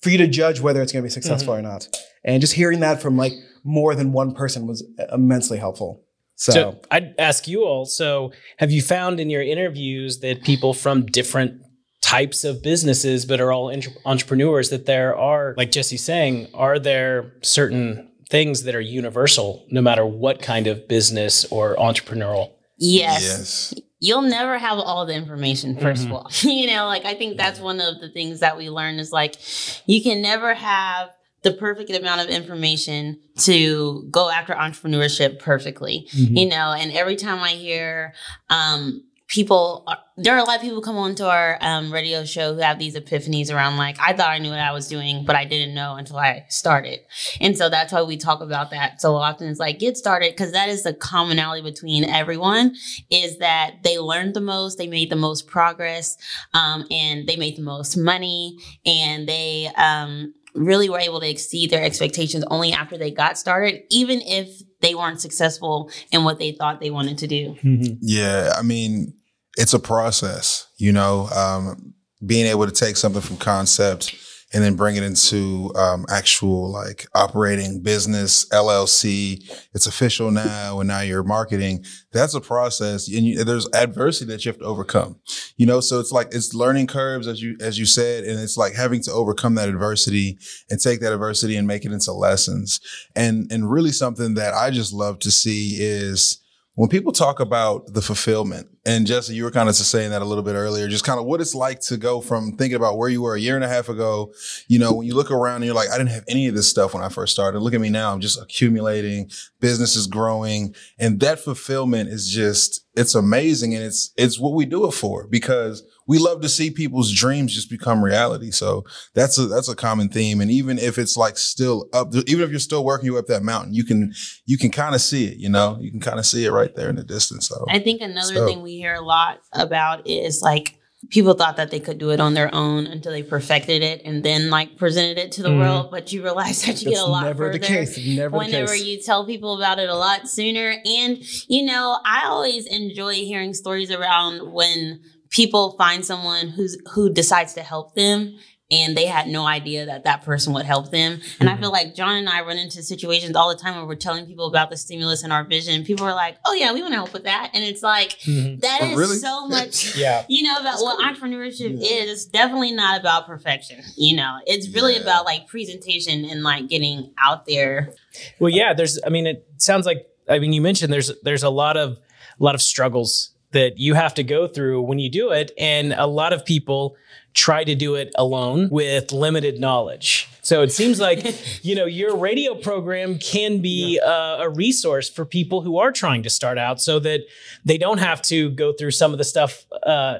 for 0.02 0.10
you 0.10 0.18
to 0.18 0.28
judge 0.28 0.60
whether 0.60 0.82
it's 0.82 0.92
going 0.92 1.02
to 1.04 1.08
be 1.08 1.10
successful 1.10 1.54
Mm-hmm. 1.54 1.66
or 1.66 1.70
not. 1.74 1.88
And 2.26 2.42
just 2.42 2.54
hearing 2.54 2.82
that 2.82 3.02
from 3.02 3.18
like 3.18 3.34
more 3.64 3.96
than 3.96 4.12
one 4.12 4.34
person 4.34 4.68
was 4.68 4.84
immensely 5.12 5.58
helpful. 5.58 6.04
So, 6.36 6.52
So 6.52 6.82
I'd 6.92 7.16
ask 7.18 7.48
you 7.48 7.64
all. 7.64 7.86
So, 7.86 8.32
have 8.58 8.72
you 8.72 8.82
found 8.82 9.20
in 9.20 9.30
your 9.30 9.42
interviews 9.42 10.20
that 10.20 10.44
people 10.44 10.74
from 10.74 11.06
different 11.06 11.62
types 12.02 12.44
of 12.44 12.62
businesses, 12.62 13.26
but 13.26 13.40
are 13.40 13.52
all 13.54 13.70
entre- 13.72 13.94
entrepreneurs, 14.06 14.70
that 14.70 14.86
there 14.86 15.16
are, 15.16 15.54
like 15.58 15.72
Jesse's 15.72 16.04
saying, 16.04 16.48
are 16.54 16.80
there 16.80 17.34
certain 17.44 18.10
things 18.30 18.64
that 18.64 18.76
are 18.76 18.82
universal, 18.82 19.66
no 19.70 19.82
matter 19.82 20.06
what 20.06 20.42
kind 20.42 20.68
of 20.68 20.88
business 20.88 21.46
or 21.46 21.76
entrepreneurial? 21.78 22.52
Yes. 22.78 23.22
Yes. 23.24 23.74
You'll 24.04 24.24
never 24.24 24.58
have 24.58 24.80
all 24.80 25.06
the 25.06 25.14
information, 25.14 25.76
1st 25.78 26.06
of 26.08 26.12
all. 26.12 26.30
you 26.42 26.68
know, 26.68 26.88
like 26.88 27.06
I 27.06 27.14
think 27.14 27.38
that's 27.38 27.62
one 27.62 27.80
of 27.80 28.02
the 28.02 28.10
things 28.10 28.42
that 28.42 28.58
we 28.58 28.70
learn 28.70 29.00
is 29.00 29.14
like 29.14 29.38
you 29.86 30.04
can 30.04 30.22
never 30.22 30.54
have 30.54 31.10
the 31.44 31.54
perfect 31.54 31.90
amount 31.90 32.20
of 32.20 32.28
information 32.28 33.18
to 33.38 34.06
go 34.12 34.30
after 34.30 34.54
entrepreneurship 34.56 35.40
perfectly. 35.40 36.06
You 36.36 36.50
know, 36.50 36.74
and 36.74 36.92
every 36.92 37.16
time 37.16 37.40
I 37.40 37.52
hear 37.52 38.14
um 38.50 39.04
people 39.34 39.84
are, 39.88 39.98
there 40.16 40.36
are 40.36 40.38
a 40.38 40.44
lot 40.44 40.58
of 40.58 40.62
people 40.62 40.80
come 40.80 40.96
onto 40.96 41.24
our 41.24 41.58
um, 41.60 41.92
radio 41.92 42.24
show 42.24 42.54
who 42.54 42.60
have 42.60 42.78
these 42.78 42.96
epiphanies 42.96 43.52
around 43.52 43.78
like 43.78 43.98
i 44.00 44.14
thought 44.14 44.30
i 44.30 44.38
knew 44.38 44.52
what 44.52 44.60
i 44.60 44.72
was 44.72 44.88
doing 44.88 45.26
but 45.26 45.36
i 45.36 45.44
didn't 45.44 45.74
know 45.74 45.96
until 45.96 46.18
i 46.18 46.46
started. 46.50 47.00
And 47.42 47.58
so 47.58 47.70
that's 47.70 47.92
why 47.92 48.04
we 48.04 48.18
talk 48.18 48.42
about 48.42 48.72
that 48.72 49.02
so 49.02 49.16
often. 49.16 49.48
It's 49.48 49.60
like 49.60 49.80
get 49.80 49.98
started 49.98 50.32
because 50.32 50.52
that 50.52 50.70
is 50.70 50.84
the 50.84 50.94
commonality 50.94 51.62
between 51.62 52.04
everyone 52.04 52.76
is 53.10 53.40
that 53.40 53.78
they 53.84 53.98
learned 53.98 54.34
the 54.34 54.42
most 54.42 54.78
they 54.78 54.88
made 54.88 55.10
the 55.10 55.16
most 55.16 55.48
progress 55.48 56.18
um, 56.54 56.86
and 56.92 57.28
they 57.28 57.36
made 57.36 57.58
the 57.58 57.64
most 57.64 57.98
money 57.98 58.58
and 58.86 59.28
they 59.28 59.70
um, 59.76 60.34
really 60.56 60.90
were 60.90 61.00
able 61.00 61.20
to 61.20 61.30
exceed 61.30 61.72
their 61.72 61.84
expectations 61.84 62.44
only 62.50 62.72
after 62.72 62.98
they 62.98 63.12
got 63.12 63.38
started 63.38 63.82
even 63.90 64.22
if 64.22 64.62
they 64.82 64.94
weren't 64.94 65.22
successful 65.22 65.90
in 66.12 66.24
what 66.24 66.40
they 66.40 66.52
thought 66.52 66.82
they 66.82 66.92
wanted 66.92 67.18
to 67.18 67.28
do. 67.28 67.56
Yeah, 68.02 68.52
I 68.56 68.62
mean, 68.62 69.14
it's 69.58 69.74
a 69.74 69.80
process, 69.80 70.68
you 70.78 70.92
know, 70.92 71.28
um, 71.30 71.94
being 72.26 72.46
able 72.46 72.66
to 72.66 72.72
take 72.72 72.98
something 72.98 73.22
from 73.22 73.38
concept 73.38 74.16
and 74.54 74.64
then 74.64 74.76
bring 74.76 74.96
it 74.96 75.04
into 75.04 75.72
um, 75.76 76.06
actual 76.10 76.72
like 76.72 77.08
operating 77.16 77.82
business 77.82 78.48
LLC. 78.50 79.44
It's 79.74 79.88
official 79.88 80.30
now, 80.30 80.80
and 80.80 80.88
now 80.88 81.02
you're 81.02 81.24
marketing. 81.24 81.84
That's 82.12 82.36
a 82.36 82.42
process, 82.42 83.08
and 83.08 83.26
you, 83.26 83.44
there's 83.44 83.68
adversity 83.74 84.32
that 84.32 84.46
you 84.46 84.52
have 84.52 84.60
to 84.60 84.66
overcome. 84.66 85.20
You 85.58 85.66
know, 85.66 85.80
so 85.80 86.00
it's 86.00 86.12
like 86.12 86.28
it's 86.32 86.54
learning 86.54 86.88
curves, 86.88 87.28
as 87.28 87.42
you 87.42 87.58
as 87.60 87.80
you 87.80 87.86
said, 87.86 88.26
and 88.26 88.40
it's 88.40 88.56
like 88.56 88.74
having 88.74 89.02
to 89.04 89.12
overcome 89.12 89.56
that 89.56 89.70
adversity 89.70 90.38
and 90.70 90.80
take 90.80 91.00
that 91.02 91.14
adversity 91.14 91.58
and 91.58 91.68
make 91.68 91.84
it 91.84 91.92
into 91.92 92.14
lessons. 92.14 92.80
And 93.16 93.52
and 93.52 93.72
really 93.72 93.92
something 93.92 94.36
that 94.36 94.54
I 94.54 94.70
just 94.70 94.94
love 94.94 95.18
to 95.20 95.32
see 95.32 95.78
is 95.80 96.40
when 96.76 96.90
people 96.90 97.12
talk 97.12 97.40
about 97.40 97.94
the 97.94 98.02
fulfillment, 98.02 98.68
and 98.86 99.08
Jesse, 99.08 99.34
you 99.34 99.44
were 99.46 99.52
kind 99.52 99.70
of 99.70 99.76
saying 99.76 100.10
that 100.12 100.22
a 100.22 100.26
little 100.26 100.44
bit 100.44 100.56
earlier, 100.56 100.88
just 100.90 101.06
kind 101.06 101.20
of 101.20 101.26
what 101.26 101.40
it's 101.40 101.56
like 101.56 101.80
to 101.82 101.96
go 101.98 102.20
from 102.20 102.58
thinking 102.58 102.76
about 102.76 102.98
where 102.98 103.08
you 103.10 103.22
were 103.22 103.36
a 103.36 103.40
year 103.40 103.56
and 103.56 103.64
a 103.64 103.68
half 103.70 103.88
ago. 103.88 104.34
You 104.68 104.80
know, 104.80 104.94
when 104.94 105.08
you 105.08 105.16
look 105.16 105.32
around 105.32 105.58
and 105.58 105.66
you're 105.66 105.76
like, 105.76 105.90
I 105.90 105.98
didn't 105.98 106.10
have 106.12 106.26
any 106.28 106.48
of 106.48 106.56
this 106.56 106.68
stuff 106.68 106.94
when 106.94 107.02
I 107.04 107.10
first 107.10 107.32
started. 107.32 107.60
Look 107.60 107.74
at 107.74 107.82
me 107.82 107.90
now. 107.90 108.12
I'm 108.12 108.20
just 108.22 108.42
accumulating, 108.42 109.30
business 109.62 109.96
is 109.96 110.08
growing. 110.08 110.76
And 111.00 111.20
that 111.22 111.40
fulfillment 111.40 112.10
is 112.10 112.30
just, 112.30 112.82
it's 112.96 113.16
amazing. 113.16 113.74
And 113.74 113.84
it's, 113.84 114.12
it's 114.18 114.38
what 114.40 114.54
we 114.54 114.66
do 114.66 114.86
it 114.88 114.92
for 114.92 115.28
because 115.28 115.84
we 116.06 116.20
love 116.20 116.42
to 116.42 116.50
see 116.50 116.70
people's 116.70 117.12
dreams 117.14 117.56
just 117.56 117.70
become 117.70 118.04
reality. 118.04 118.52
So 118.52 118.84
that's 119.14 119.38
a, 119.38 119.48
that's 119.48 119.70
a 119.70 119.76
common 119.76 120.10
theme. 120.10 120.42
And 120.42 120.52
even 120.52 120.78
if 120.78 120.98
it's 120.98 121.16
like 121.16 121.38
still 121.38 121.88
up, 121.94 122.14
even 122.28 122.44
if 122.44 122.50
you're 122.52 122.60
still 122.60 122.84
working 122.84 123.06
your 123.06 123.16
way 123.16 123.20
up 123.20 123.28
that 123.28 123.42
mountain, 123.42 123.74
you 123.74 123.86
can, 123.86 124.14
you 124.46 124.58
can 124.58 124.70
kind 124.70 124.94
of 124.94 125.02
see 125.02 125.26
it, 125.26 125.38
you 125.38 125.48
know, 125.50 125.78
you 125.80 125.90
can 125.90 126.02
kind 126.02 126.20
of 126.20 126.26
see 126.26 126.44
it 126.46 126.52
right 126.52 126.76
there 126.76 126.90
in 126.90 126.98
the 126.98 127.04
distance. 127.04 127.48
So 127.48 127.66
I 127.70 127.80
think 127.80 128.02
another 128.02 128.34
So- 128.34 128.48
thing 128.48 128.62
we 128.62 128.73
hear 128.78 128.94
a 128.96 129.02
lot 129.02 129.42
about 129.54 130.08
is 130.08 130.42
like 130.42 130.78
people 131.10 131.34
thought 131.34 131.58
that 131.58 131.70
they 131.70 131.80
could 131.82 131.98
do 131.98 132.12
it 132.12 132.20
on 132.22 132.34
their 132.34 132.54
own 132.56 132.88
until 132.88 133.12
they 133.12 133.22
perfected 133.24 133.84
it 133.84 134.02
and 134.06 134.24
then 134.24 134.50
like 134.50 134.78
presented 134.78 135.18
it 135.18 135.34
to 135.34 135.44
the 135.44 135.50
Mhm. 135.50 135.58
world. 135.60 135.92
But 135.92 136.14
you 136.14 136.24
realize 136.24 136.62
that 136.62 136.82
you 136.82 136.90
that's 136.92 136.98
get 136.98 137.00
a 137.00 137.06
lot 137.06 137.24
never 137.26 137.48
further. 137.48 137.60
the 137.60 137.66
case. 137.66 137.98
Never 137.98 138.38
Whenever 138.38 138.74
you 138.76 139.02
tell 139.02 139.26
people 139.26 139.58
about 139.58 139.80
it 139.80 139.90
a 139.90 139.96
lot 139.96 140.30
sooner. 140.30 140.76
And, 140.86 141.18
you 141.50 141.64
know, 141.66 141.98
I 142.06 142.24
always 142.28 142.66
enjoy 142.66 143.16
hearing 143.16 143.54
stories 143.54 143.92
around 143.92 144.54
when 144.54 145.02
people 145.30 145.76
find 145.78 146.06
someone 146.06 146.48
who's 146.50 146.78
who 146.94 147.10
decides 147.12 147.54
to 147.56 147.64
help 147.64 147.96
them 147.96 148.38
and 148.74 148.98
they 148.98 149.06
had 149.06 149.28
no 149.28 149.46
idea 149.46 149.86
that 149.86 150.04
that 150.04 150.24
person 150.24 150.52
would 150.54 150.66
help 150.66 150.90
them. 150.90 151.22
And 151.40 151.48
I 151.48 151.54
mm-hmm. 151.54 151.62
feel 151.62 151.72
like 151.72 151.94
John 151.94 152.16
and 152.16 152.28
I 152.28 152.42
run 152.42 152.58
into 152.58 152.82
situations 152.82 153.36
all 153.36 153.50
the 153.50 153.56
time 153.62 153.76
where 153.76 153.86
we're 153.86 153.96
telling 153.96 154.26
people 154.26 154.48
about 154.48 154.72
the 154.72 154.78
stimulus 154.78 155.24
and 155.24 155.32
our 155.32 155.44
vision. 155.44 155.84
People 155.84 156.06
are 156.06 156.16
like, 156.16 156.38
"Oh 156.46 156.54
yeah, 156.54 156.74
we 156.74 156.82
want 156.82 156.94
to 156.94 156.98
help 156.98 157.14
with 157.14 157.26
that," 157.26 157.52
and 157.54 157.64
it's 157.64 157.84
like 157.84 158.20
mm-hmm. 158.22 158.60
that 158.60 158.80
Oh, 158.82 158.92
is 158.92 158.98
really? 158.98 159.18
so 159.18 159.48
much. 159.48 159.96
Yeah. 159.96 160.26
You 160.28 160.44
know 160.44 160.58
about 160.58 160.80
what 160.80 161.00
entrepreneurship 161.00 161.74
is. 161.74 162.10
It's 162.10 162.26
definitely 162.26 162.72
not 162.72 163.00
about 163.00 163.28
perfection. 163.28 163.84
You 163.96 164.16
know, 164.16 164.40
it's 164.48 164.68
really 164.74 164.96
Yeah. 164.96 165.02
about 165.02 165.26
like 165.26 165.48
presentation 165.48 166.26
and 166.26 166.42
like 166.42 166.68
getting 166.68 167.14
out 167.22 167.46
there. 167.46 167.94
Well, 168.40 168.50
yeah, 168.50 168.74
there's 168.74 169.00
I 169.06 169.10
mean 169.10 169.28
it 169.28 169.46
sounds 169.58 169.86
like 169.86 170.08
I 170.28 170.40
mean 170.40 170.54
you 170.54 170.62
mentioned 170.62 170.92
there's 170.92 171.12
there's 171.22 171.44
a 171.44 171.50
lot 171.50 171.78
of 171.78 172.00
a 172.40 172.44
lot 172.44 172.56
of 172.56 172.62
struggles 172.62 173.32
that 173.52 173.78
you 173.78 173.94
have 173.94 174.16
to 174.16 174.24
go 174.24 174.48
through 174.48 174.82
when 174.82 174.98
you 174.98 175.10
do 175.10 175.30
it 175.30 175.52
and 175.60 175.94
a 175.94 176.08
lot 176.08 176.34
of 176.34 176.44
people 176.44 176.96
try 177.34 177.64
to 177.64 177.76
do 177.76 177.96
it 177.96 178.12
alone 178.16 178.70
with 178.72 179.12
limited 179.12 179.60
knowledge. 179.60 180.30
So 180.42 180.62
it 180.62 180.72
seems 180.72 181.00
like, 181.00 181.20
you 181.64 181.74
know, 181.76 181.86
your 181.86 182.16
radio 182.16 182.54
program 182.56 183.18
can 183.18 183.62
be 183.62 184.00
uh, 184.00 184.38
a 184.42 184.50
resource 184.50 185.10
for 185.10 185.26
people 185.26 185.62
who 185.62 185.78
are 185.78 185.92
trying 185.92 186.24
to 186.24 186.30
start 186.30 186.58
out 186.58 186.82
so 186.82 187.00
that 187.00 187.22
they 187.66 187.78
don't 187.78 188.00
have 188.00 188.22
to 188.24 188.50
go 188.52 188.74
through 188.74 188.92
some 188.92 189.12
of 189.14 189.18
the 189.18 189.24
stuff 189.24 189.66
uh, 189.84 190.20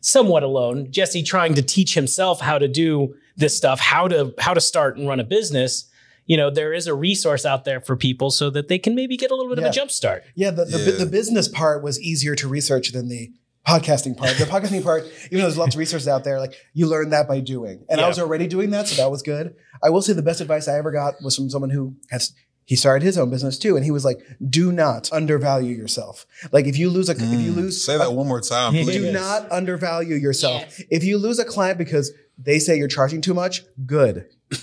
somewhat 0.00 0.42
alone. 0.42 0.90
Jesse 0.90 1.22
trying 1.22 1.54
to 1.54 1.62
teach 1.62 1.94
himself 1.94 2.40
how 2.40 2.58
to 2.58 2.68
do 2.68 3.14
this 3.36 3.56
stuff, 3.56 3.80
how 3.80 4.08
to 4.08 4.34
how 4.38 4.52
to 4.54 4.60
start 4.60 4.96
and 4.98 5.08
run 5.08 5.20
a 5.20 5.24
business. 5.24 5.88
You 6.26 6.36
know, 6.36 6.50
there 6.50 6.72
is 6.72 6.86
a 6.86 6.94
resource 6.94 7.44
out 7.44 7.64
there 7.64 7.80
for 7.80 7.96
people 7.96 8.30
so 8.30 8.50
that 8.50 8.68
they 8.68 8.78
can 8.78 8.94
maybe 8.94 9.16
get 9.16 9.30
a 9.30 9.34
little 9.34 9.50
bit 9.50 9.58
of 9.58 9.64
a 9.64 9.70
jump 9.70 9.90
start. 9.90 10.22
Yeah, 10.36 10.50
the, 10.50 10.64
the, 10.64 10.78
Yeah. 10.78 11.04
the 11.04 11.06
business 11.10 11.48
part 11.48 11.82
was 11.82 12.00
easier 12.00 12.36
to 12.36 12.46
research 12.46 12.92
than 12.92 13.08
the 13.08 13.32
podcasting 13.66 14.16
part. 14.16 14.36
The 14.38 14.44
podcasting 14.50 14.82
part, 14.82 15.04
even 15.26 15.38
though 15.38 15.42
there's 15.42 15.58
lots 15.58 15.74
of 15.74 15.78
resources 15.78 16.08
out 16.08 16.24
there, 16.24 16.40
like 16.40 16.54
you 16.74 16.86
learn 16.86 17.10
that 17.10 17.28
by 17.28 17.40
doing. 17.40 17.84
And 17.88 17.98
Yeah. 17.98 18.04
I 18.06 18.08
was 18.08 18.18
already 18.18 18.46
doing 18.46 18.70
that, 18.70 18.88
so 18.88 18.96
that 19.02 19.10
was 19.10 19.22
good. 19.22 19.54
I 19.82 19.90
will 19.90 20.02
say 20.02 20.12
the 20.12 20.22
best 20.22 20.40
advice 20.40 20.68
I 20.68 20.76
ever 20.78 20.90
got 20.90 21.14
was 21.22 21.36
from 21.36 21.48
someone 21.50 21.70
who 21.70 21.94
has 22.10 22.32
he 22.64 22.76
started 22.76 23.04
his 23.04 23.18
own 23.18 23.28
business 23.28 23.58
too, 23.58 23.74
and 23.76 23.84
he 23.84 23.90
was 23.90 24.04
like, 24.04 24.20
"Do 24.48 24.70
not 24.70 25.12
undervalue 25.12 25.74
yourself. 25.74 26.26
Like 26.52 26.66
if 26.66 26.76
you 26.78 26.90
lose 26.90 27.08
a 27.08 27.12
if 27.12 27.20
you 27.20 27.50
lose 27.52 27.76
Mm. 27.78 27.84
say 27.86 27.98
that 27.98 28.12
one 28.12 28.28
more 28.28 28.40
time, 28.40 28.72
please. 28.72 28.86
do 28.92 29.10
not 29.12 29.50
undervalue 29.50 30.14
yourself. 30.14 30.62
Yes. 30.78 30.82
If 30.90 31.04
you 31.04 31.18
lose 31.18 31.38
a 31.40 31.44
client 31.44 31.76
because 31.76 32.12
they 32.38 32.58
say 32.60 32.76
you're 32.78 32.88
charging 32.88 33.20
too 33.20 33.34
much, 33.34 33.62
good. 33.84 34.26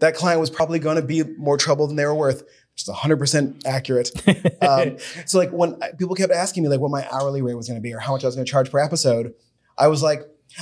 that 0.00 0.14
client 0.14 0.40
was 0.40 0.50
probably 0.50 0.78
going 0.78 0.96
to 0.96 1.02
be 1.02 1.22
more 1.36 1.56
trouble 1.56 1.86
than 1.86 1.96
they 1.96 2.04
were 2.04 2.14
worth. 2.14 2.42
Which 2.78 2.88
is 2.88 2.94
100% 2.94 3.66
accurate. 3.66 4.10
um, 4.62 4.98
so 5.26 5.38
like 5.38 5.50
when 5.50 5.82
I- 5.82 5.90
people 5.92 6.14
kept 6.14 6.32
asking 6.32 6.62
me 6.62 6.68
like 6.68 6.78
what 6.80 6.90
my 6.92 7.06
hourly 7.10 7.42
rate 7.42 7.54
was 7.54 7.66
going 7.66 7.76
to 7.76 7.82
be 7.82 7.92
or 7.92 7.98
how 7.98 8.12
much 8.12 8.22
I 8.22 8.28
was 8.28 8.36
going 8.36 8.44
to 8.46 8.50
charge 8.50 8.70
per 8.70 8.78
episode, 8.78 9.34
I 9.76 9.88
was 9.88 10.02
like, 10.02 10.20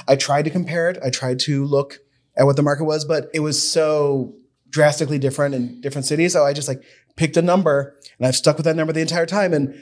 I 0.09 0.17
tried 0.17 0.43
to 0.47 0.51
compare 0.51 0.89
it. 0.89 0.99
I 1.05 1.11
tried 1.11 1.41
to 1.41 1.65
look 1.67 1.99
at 2.37 2.45
what 2.45 2.57
the 2.57 2.63
market 2.63 2.85
was, 2.85 3.05
but 3.05 3.29
it 3.35 3.41
was 3.41 3.63
so 3.71 4.35
drastically 4.71 5.19
different 5.19 5.55
in 5.55 5.81
different 5.83 6.07
cities. 6.07 6.33
So 6.33 6.45
I 6.45 6.53
just 6.55 6.69
like 6.69 6.83
picked 7.17 7.37
a 7.37 7.43
number 7.43 7.97
and 8.19 8.27
I've 8.27 8.37
stuck 8.37 8.57
with 8.57 8.65
that 8.65 8.77
number 8.77 8.93
the 8.95 9.01
entire 9.01 9.27
time. 9.27 9.53
And 9.53 9.79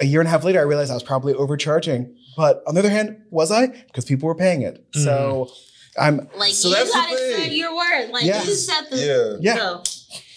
a 0.00 0.06
year 0.06 0.20
and 0.20 0.26
a 0.26 0.30
half 0.30 0.44
later, 0.44 0.60
I 0.60 0.62
realized 0.62 0.90
I 0.90 0.94
was 0.94 1.02
probably 1.02 1.34
overcharging. 1.34 2.16
But 2.36 2.62
on 2.66 2.74
the 2.74 2.80
other 2.80 2.90
hand, 2.90 3.22
was 3.30 3.50
I? 3.52 3.66
Because 3.66 4.04
people 4.06 4.26
were 4.28 4.34
paying 4.34 4.62
it. 4.62 4.82
So 4.92 5.50
I'm 5.98 6.28
Like 6.36 6.52
So 6.52 6.68
you 6.68 6.74
that's 6.74 6.90
the 6.90 6.96
gotta 6.98 7.16
thing. 7.16 7.36
set 7.36 7.52
your 7.52 7.74
word. 7.76 8.10
Like 8.12 8.24
Yes. 8.24 8.46
you 8.46 8.54
set 8.54 8.90
the 8.90 8.96
Yeah. 9.42 9.54
Yeah. 9.54 9.56
So, 9.56 9.82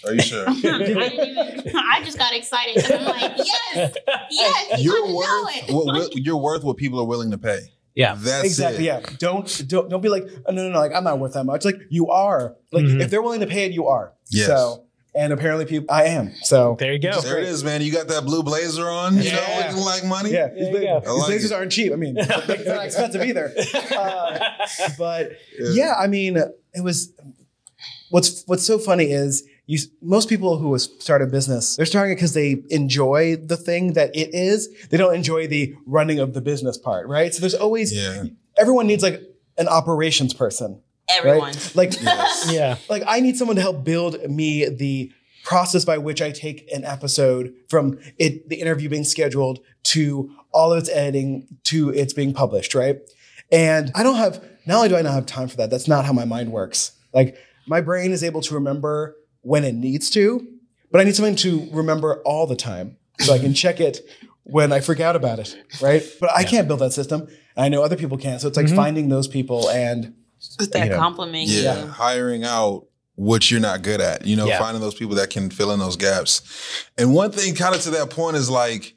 Are 0.06 0.14
you 0.14 0.20
sure? 0.22 0.44
I, 0.48 0.54
didn't 0.54 0.82
even, 0.88 1.76
I 1.76 2.02
just 2.04 2.18
got 2.18 2.34
excited. 2.34 2.84
I'm 2.90 3.04
like, 3.04 3.32
yes, 3.38 3.96
yes, 4.30 4.80
you 4.80 4.92
You're 4.92 5.00
gotta 5.00 5.08
know 5.12 5.16
worth 5.16 5.68
it. 5.68 5.72
what, 5.74 5.86
what 5.86 6.16
you're 6.16 6.36
worth 6.36 6.64
what 6.64 6.76
people 6.76 7.00
are 7.00 7.06
willing 7.06 7.30
to 7.30 7.38
pay. 7.38 7.60
Yeah. 7.94 8.16
That's 8.18 8.44
exactly 8.44 8.84
it. 8.84 8.86
yeah. 8.86 9.00
Don't 9.18 9.68
don't 9.68 9.88
don't 9.88 10.00
be 10.02 10.08
like 10.08 10.24
oh, 10.46 10.52
no 10.52 10.62
no 10.64 10.70
no 10.70 10.78
like 10.80 10.92
I'm 10.94 11.04
not 11.04 11.18
worth 11.20 11.34
that 11.34 11.44
much. 11.44 11.64
Like 11.64 11.76
you 11.90 12.08
are. 12.10 12.56
Like 12.72 12.84
Mhm. 12.84 13.00
if 13.00 13.10
they're 13.10 13.22
willing 13.22 13.40
to 13.40 13.46
pay 13.46 13.64
it, 13.66 13.72
you 13.72 13.86
are. 13.86 14.12
Yes. 14.30 14.46
So 14.48 14.84
and 15.14 15.32
apparently 15.32 15.64
people 15.64 15.86
I 15.94 16.06
am. 16.06 16.32
So 16.42 16.74
There 16.76 16.92
you 16.92 16.98
go. 16.98 17.20
There 17.20 17.38
it 17.38 17.44
is, 17.44 17.62
man. 17.62 17.82
You 17.82 17.92
got 17.92 18.08
that 18.08 18.24
blue 18.24 18.42
blazer 18.42 18.88
on, 18.88 19.16
you 19.16 19.30
know, 19.30 19.60
looking 19.64 19.84
like 19.84 20.04
money. 20.04 20.30
yeah, 20.32 20.48
There 20.48 20.56
you 20.58 20.72
these, 20.72 20.80
go. 20.82 21.00
these 21.00 21.08
I 21.08 21.12
like 21.12 21.30
lasers 21.30 21.44
it. 21.44 21.52
aren't 21.52 21.70
cheap. 21.72 21.92
I 21.92 21.96
mean, 21.96 22.14
they're 22.46 22.64
not 22.74 22.84
expensive 22.86 23.22
either. 23.22 23.54
Uh, 23.96 24.38
but 24.98 25.30
Yeah. 25.56 25.70
yeah, 25.86 25.94
I 25.96 26.08
mean, 26.08 26.36
it 26.36 26.82
was 26.82 27.12
what's 28.10 28.42
what's 28.46 28.64
so 28.66 28.78
funny 28.78 29.04
is 29.12 29.44
you 29.66 29.78
most 30.02 30.28
people 30.28 30.58
who 30.58 30.78
start 30.78 31.22
a 31.22 31.26
business 31.26 31.76
they're 31.76 31.86
starting 31.86 32.12
it 32.12 32.16
because 32.16 32.34
they 32.34 32.62
enjoy 32.70 33.36
the 33.36 33.56
thing 33.56 33.92
that 33.94 34.14
it 34.14 34.34
is 34.34 34.68
they 34.90 34.96
don't 34.96 35.14
enjoy 35.14 35.46
the 35.46 35.74
running 35.86 36.18
of 36.18 36.34
the 36.34 36.40
business 36.40 36.76
part 36.76 37.08
right 37.08 37.32
so 37.34 37.40
there's 37.40 37.54
always 37.54 37.92
Yeah. 37.94 38.24
everyone 38.58 38.86
needs 38.86 39.02
like 39.02 39.20
an 39.56 39.68
operations 39.68 40.34
person 40.34 40.80
Everyone. 41.08 41.40
right 41.52 41.72
like 41.74 41.92
Yes. 42.02 42.50
Yeah. 42.52 42.76
like 42.88 43.02
I 43.06 43.20
need 43.20 43.36
someone 43.36 43.56
to 43.56 43.62
help 43.62 43.84
build 43.84 44.28
me 44.28 44.68
the 44.68 45.12
process 45.44 45.84
by 45.84 45.98
which 45.98 46.22
I 46.22 46.30
take 46.30 46.70
an 46.72 46.84
episode 46.84 47.52
from 47.68 47.98
it 48.18 48.48
the 48.48 48.56
interview 48.56 48.88
being 48.88 49.04
scheduled 49.04 49.60
to 49.84 50.30
all 50.52 50.72
of 50.72 50.78
its 50.78 50.88
editing 50.88 51.46
to 51.64 51.90
its 51.90 52.12
being 52.14 52.32
published, 52.32 52.74
right? 52.74 52.98
And 53.52 53.92
I 53.94 54.02
don't 54.02 54.16
have 54.16 54.42
not 54.66 54.76
only 54.76 54.88
do 54.88 54.96
I 54.96 55.02
not 55.02 55.12
have 55.12 55.26
time 55.26 55.48
for 55.48 55.56
that, 55.58 55.68
that's 55.68 55.86
not 55.86 56.06
how 56.06 56.12
my 56.14 56.24
mind 56.24 56.50
works. 56.50 56.92
Like 57.12 57.36
my 57.66 57.82
brain 57.82 58.10
is 58.12 58.24
able 58.24 58.40
to 58.40 58.54
remember 58.54 59.16
when 59.44 59.62
it 59.64 59.74
needs 59.74 60.10
to, 60.10 60.46
but 60.90 61.00
I 61.00 61.04
need 61.04 61.14
something 61.14 61.36
to 61.36 61.68
remember 61.72 62.20
all 62.22 62.46
the 62.46 62.56
time 62.56 62.96
so 63.20 63.32
I 63.32 63.38
can 63.38 63.54
check 63.62 63.80
it 63.80 64.00
when 64.42 64.72
I 64.72 64.80
freak 64.80 65.00
out 65.00 65.16
about 65.16 65.38
it, 65.38 65.56
right? 65.80 66.02
But 66.20 66.30
I 66.34 66.44
can't 66.44 66.66
build 66.68 66.80
that 66.80 66.92
system. 66.92 67.22
And 67.56 67.64
I 67.64 67.68
know 67.68 67.82
other 67.82 67.96
people 67.96 68.18
can't. 68.18 68.40
So 68.40 68.48
it's 68.48 68.56
like 68.56 68.66
mm-hmm. 68.66 68.76
finding 68.76 69.08
those 69.08 69.28
people 69.28 69.68
and 69.70 70.14
that 70.58 70.84
you 70.84 70.90
know. 70.90 70.98
compliment 70.98 71.48
Yeah, 71.48 71.84
you. 71.84 71.86
hiring 71.86 72.44
out 72.44 72.86
what 73.14 73.50
you're 73.50 73.60
not 73.60 73.82
good 73.82 74.00
at. 74.00 74.26
You 74.26 74.36
know, 74.36 74.46
Yeah. 74.46 74.58
finding 74.58 74.80
those 74.80 74.94
people 74.94 75.14
that 75.16 75.30
can 75.30 75.50
fill 75.50 75.70
in 75.72 75.78
those 75.78 75.96
gaps. 75.96 76.42
And 76.98 77.14
one 77.14 77.30
thing, 77.30 77.54
kind 77.54 77.74
of 77.74 77.80
to 77.82 77.90
that 77.90 78.10
point, 78.10 78.36
is 78.36 78.50
like 78.50 78.93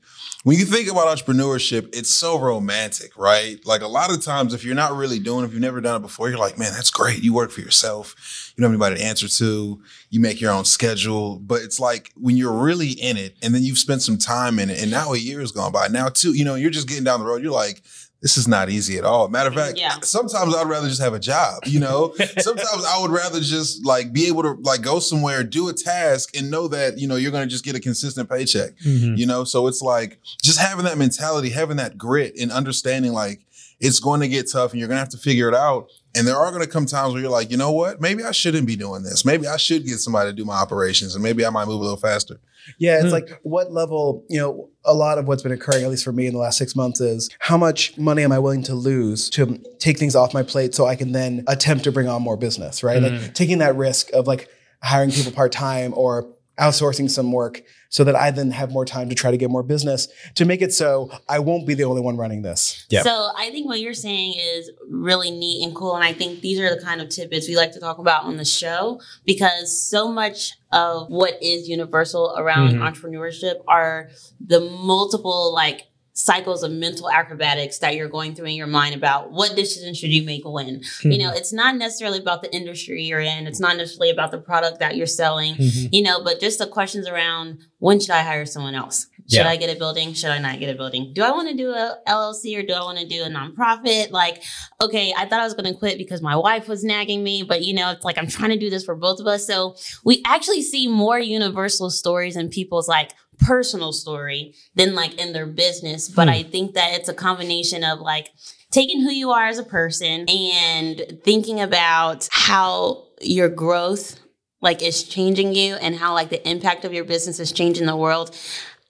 when 0.47 0.57
you 0.57 0.63
think 0.63 0.89
about 0.89 1.07
entrepreneurship, 1.07 1.93
it's 1.93 2.09
so 2.09 2.39
romantic, 2.39 3.17
right? 3.17 3.59
Like 3.65 3.81
a 3.81 3.87
lot 3.87 4.13
of 4.13 4.23
times, 4.23 4.53
if 4.53 4.63
you're 4.63 4.75
not 4.75 4.95
really 4.95 5.19
doing, 5.19 5.43
if 5.43 5.51
you've 5.51 5.59
never 5.59 5.81
done 5.81 5.97
it 5.97 6.01
before, 6.01 6.29
you're 6.29 6.37
like, 6.37 6.57
man, 6.57 6.71
that's 6.71 6.89
great. 6.89 7.21
You 7.21 7.33
work 7.33 7.51
for 7.51 7.59
yourself. 7.59 8.53
You 8.55 8.61
don't 8.61 8.71
have 8.71 8.81
anybody 8.81 9.01
to 9.01 9.05
answer 9.05 9.27
to. 9.27 9.81
You 10.09 10.19
make 10.21 10.39
your 10.39 10.53
own 10.53 10.63
schedule. 10.63 11.39
But 11.39 11.63
it's 11.63 11.81
like 11.81 12.13
when 12.15 12.37
you're 12.37 12.53
really 12.53 12.91
in 12.91 13.17
it, 13.17 13.35
and 13.43 13.53
then 13.53 13.61
you've 13.61 13.77
spent 13.77 14.01
some 14.03 14.17
time 14.17 14.57
in 14.57 14.69
it, 14.69 14.81
and 14.81 14.89
now 14.89 15.11
a 15.11 15.17
year 15.17 15.41
has 15.41 15.51
gone 15.51 15.73
by. 15.73 15.89
Now, 15.89 16.07
too, 16.07 16.31
you 16.31 16.45
know, 16.45 16.55
you're 16.55 16.71
just 16.71 16.87
getting 16.87 17.03
down 17.03 17.19
the 17.19 17.25
road. 17.25 17.43
You're 17.43 17.51
like. 17.51 17.83
This 18.21 18.35
is 18.35 18.47
not 18.47 18.69
easy 18.69 18.97
at 18.97 19.03
all. 19.05 19.27
Matter 19.27 19.49
of 19.49 19.55
fact, 19.55 19.77
Yeah. 19.77 19.95
sometimes 20.01 20.55
I'd 20.55 20.67
rather 20.67 20.87
just 20.89 21.01
have 21.01 21.13
a 21.13 21.19
job, 21.19 21.59
you 21.67 21.79
know? 21.79 22.13
sometimes 22.39 22.83
I 22.85 22.99
would 22.99 23.11
rather 23.11 23.39
just 23.39 23.85
like 23.85 24.11
be 24.11 24.27
able 24.27 24.41
to 24.43 24.57
like 24.61 24.81
go 24.81 24.99
somewhere, 24.99 25.43
do 25.43 25.69
a 25.69 25.73
task 25.73 26.35
and 26.35 26.49
know 26.49 26.67
that, 26.69 26.97
you 26.97 27.07
know, 27.07 27.15
you're 27.15 27.31
going 27.31 27.43
to 27.47 27.49
just 27.49 27.63
get 27.63 27.75
a 27.75 27.79
consistent 27.79 28.27
paycheck, 28.29 28.71
Mm-hmm. 28.79 29.15
you 29.15 29.25
know? 29.27 29.43
So 29.43 29.67
it's 29.67 29.81
like 29.83 30.19
just 30.43 30.59
having 30.59 30.85
that 30.85 30.97
mentality, 30.97 31.51
having 31.51 31.77
that 31.77 31.95
grit 31.97 32.33
and 32.39 32.51
understanding 32.51 33.13
like 33.13 33.41
it's 33.79 33.99
going 33.99 34.21
to 34.21 34.27
get 34.27 34.49
tough 34.51 34.71
and 34.71 34.79
you're 34.79 34.87
going 34.87 34.95
to 34.95 35.01
have 35.01 35.09
to 35.09 35.17
figure 35.17 35.47
it 35.47 35.53
out. 35.53 35.87
And 36.15 36.27
there 36.27 36.35
are 36.35 36.49
going 36.51 36.63
to 36.63 36.69
come 36.69 36.85
times 36.87 37.13
where 37.13 37.21
you're 37.21 37.31
like, 37.31 37.51
you 37.51 37.57
know 37.57 37.71
what? 37.71 38.01
Maybe 38.01 38.23
I 38.23 38.31
shouldn't 38.31 38.65
be 38.65 38.75
doing 38.75 39.03
this. 39.03 39.23
Maybe 39.23 39.45
I 39.47 39.57
should 39.57 39.85
get 39.85 39.99
somebody 39.99 40.31
to 40.31 40.35
do 40.35 40.45
my 40.45 40.55
operations 40.55 41.13
and 41.13 41.23
maybe 41.23 41.45
I 41.45 41.49
might 41.51 41.65
move 41.67 41.79
a 41.79 41.83
little 41.83 41.97
faster. 41.97 42.39
Yeah, 42.79 42.99
Hmm. 42.99 43.05
it's 43.05 43.13
like 43.13 43.39
what 43.43 43.71
level, 43.71 44.25
you 44.29 44.39
know, 44.39 44.69
a 44.83 44.93
lot 44.93 45.19
of 45.19 45.27
what's 45.27 45.43
been 45.43 45.51
occurring, 45.51 45.83
at 45.83 45.89
least 45.91 46.03
for 46.03 46.11
me 46.11 46.25
in 46.27 46.33
the 46.33 46.39
last 46.39 46.57
six 46.57 46.75
months, 46.75 46.99
is 46.99 47.29
how 47.39 47.55
much 47.57 47.97
money 47.97 48.23
am 48.23 48.31
I 48.31 48.39
willing 48.39 48.63
to 48.63 48.73
lose 48.73 49.29
to 49.31 49.59
take 49.79 49.99
things 49.99 50.15
off 50.15 50.33
my 50.33 50.43
plate 50.43 50.73
so 50.73 50.85
I 50.87 50.95
can 50.95 51.11
then 51.11 51.43
attempt 51.47 51.83
to 51.83 51.91
bring 51.91 52.07
on 52.07 52.21
more 52.23 52.35
business, 52.35 52.83
right? 52.83 52.97
Hmm. 53.01 53.15
Like 53.15 53.33
taking 53.35 53.59
that 53.59 53.75
risk 53.75 54.11
of 54.11 54.25
like 54.27 54.49
hiring 54.81 55.11
people 55.11 55.31
part 55.31 55.51
time 55.51 55.93
or 55.95 56.27
outsourcing 56.59 57.09
some 57.09 57.31
work 57.31 57.61
so 57.89 58.03
that 58.03 58.15
I 58.15 58.31
then 58.31 58.51
have 58.51 58.71
more 58.71 58.83
time 58.83 59.09
to 59.09 59.15
try 59.15 59.31
to 59.31 59.37
get 59.37 59.49
more 59.49 59.63
business 59.63 60.07
to 60.35 60.43
make 60.43 60.61
it 60.61 60.73
so 60.73 61.09
I 61.29 61.39
won't 61.39 61.65
be 61.65 61.73
the 61.73 61.83
only 61.85 62.01
one 62.01 62.17
running 62.17 62.41
this. 62.41 62.85
Yeah. 62.89 63.03
So 63.03 63.29
I 63.37 63.49
think 63.51 63.67
what 63.67 63.79
you're 63.79 63.93
saying 63.93 64.33
is 64.37 64.71
really 64.89 65.31
neat 65.31 65.63
and 65.63 65.73
cool. 65.75 65.95
And 65.95 66.03
I 66.03 66.13
think 66.13 66.41
these 66.41 66.59
are 66.59 66.73
the 66.75 66.81
kind 66.81 66.99
of 66.99 67.09
tidbits 67.09 67.47
we 67.47 67.55
like 67.55 67.71
to 67.73 67.79
talk 67.79 67.97
about 67.99 68.23
on 68.23 68.37
the 68.37 68.45
show 68.45 68.99
because 69.25 69.79
so 69.81 70.11
much 70.11 70.53
of 70.73 71.07
what 71.07 71.41
is 71.41 71.69
universal 71.69 72.35
around 72.37 72.73
Mhm. 72.73 72.79
entrepreneurship 72.79 73.61
are 73.67 74.09
the 74.45 74.59
multiple 74.59 75.53
like 75.53 75.86
cycles 76.19 76.63
of 76.63 76.71
mental 76.71 77.11
acrobatics 77.11 77.77
that 77.77 77.95
you're 77.95 78.09
going 78.09 78.33
through 78.33 78.47
in 78.47 78.55
your 78.55 78.65
mind 78.65 78.95
about 78.95 79.31
what 79.31 79.55
decision 79.55 79.93
should 79.93 80.09
you 80.09 80.23
make 80.23 80.41
when. 80.43 80.81
You 81.03 81.19
know, 81.19 81.31
it's 81.31 81.53
not 81.53 81.75
necessarily 81.75 82.17
about 82.17 82.41
the 82.41 82.51
industry 82.51 83.03
you're 83.03 83.19
in. 83.19 83.45
It's 83.45 83.59
not 83.59 83.77
necessarily 83.77 84.09
about 84.09 84.31
the 84.31 84.39
product 84.39 84.79
that 84.79 84.95
you're 84.95 85.05
selling, 85.05 85.53
Mhm. 85.53 85.89
you 85.91 86.01
know, 86.01 86.23
but 86.23 86.39
just 86.39 86.57
the 86.57 86.65
questions 86.65 87.07
around 87.07 87.59
when 87.77 87.99
should 87.99 88.09
I 88.09 88.23
hire 88.23 88.47
someone 88.47 88.73
else? 88.73 89.05
Should 89.29 89.41
Yeah. 89.41 89.49
I 89.49 89.57
get 89.57 89.69
a 89.69 89.77
building? 89.77 90.13
Should 90.13 90.31
I 90.31 90.39
not 90.39 90.57
get 90.59 90.69
a 90.73 90.73
building? 90.75 91.11
Do 91.13 91.21
I 91.21 91.29
want 91.31 91.49
to 91.49 91.53
do 91.55 91.69
a 91.69 91.97
LLC 92.07 92.55
or 92.57 92.63
do 92.63 92.73
I 92.73 92.79
want 92.81 92.97
to 92.97 93.05
do 93.05 93.21
a 93.23 93.27
nonprofit? 93.27 94.09
Like, 94.09 94.41
okay, 94.81 95.13
I 95.15 95.25
thought 95.27 95.39
I 95.41 95.43
was 95.43 95.53
going 95.53 95.71
to 95.71 95.77
quit 95.77 95.99
because 95.99 96.21
my 96.23 96.35
wife 96.35 96.67
was 96.67 96.83
nagging 96.83 97.23
me, 97.23 97.43
but 97.43 97.61
you 97.63 97.75
know, 97.75 97.91
it's 97.91 98.03
like 98.05 98.17
I'm 98.17 98.27
trying 98.27 98.49
to 98.51 98.57
do 98.57 98.71
this 98.71 98.83
for 98.83 98.95
both 98.95 99.19
of 99.19 99.27
us. 99.27 99.45
So 99.45 99.75
we 100.03 100.23
actually 100.25 100.63
see 100.63 100.87
more 100.87 101.19
universal 101.19 101.91
stories 101.91 102.35
in 102.35 102.49
people's 102.49 102.87
like 102.87 103.11
personal 103.39 103.93
story 103.93 104.53
than 104.75 104.95
like 104.95 105.15
in 105.15 105.33
their 105.33 105.45
business. 105.45 106.09
But 106.09 106.27
Hmm. 106.27 106.33
I 106.33 106.43
think 106.43 106.73
that 106.73 106.93
it's 106.93 107.09
a 107.09 107.13
combination 107.13 107.83
of 107.83 107.99
like 107.99 108.31
taking 108.71 109.01
who 109.01 109.11
you 109.11 109.31
are 109.31 109.45
as 109.45 109.59
a 109.59 109.63
person 109.63 110.25
and 110.29 111.19
thinking 111.23 111.59
about 111.61 112.27
how 112.31 113.05
your 113.21 113.49
growth 113.49 114.19
like 114.61 114.81
is 114.81 115.03
changing 115.03 115.53
you 115.53 115.75
and 115.75 115.95
how 115.95 116.13
like 116.13 116.29
the 116.29 116.49
impact 116.49 116.83
of 116.83 116.93
your 116.93 117.03
business 117.05 117.39
is 117.39 117.51
changing 117.51 117.85
the 117.85 117.95
world. 117.95 118.35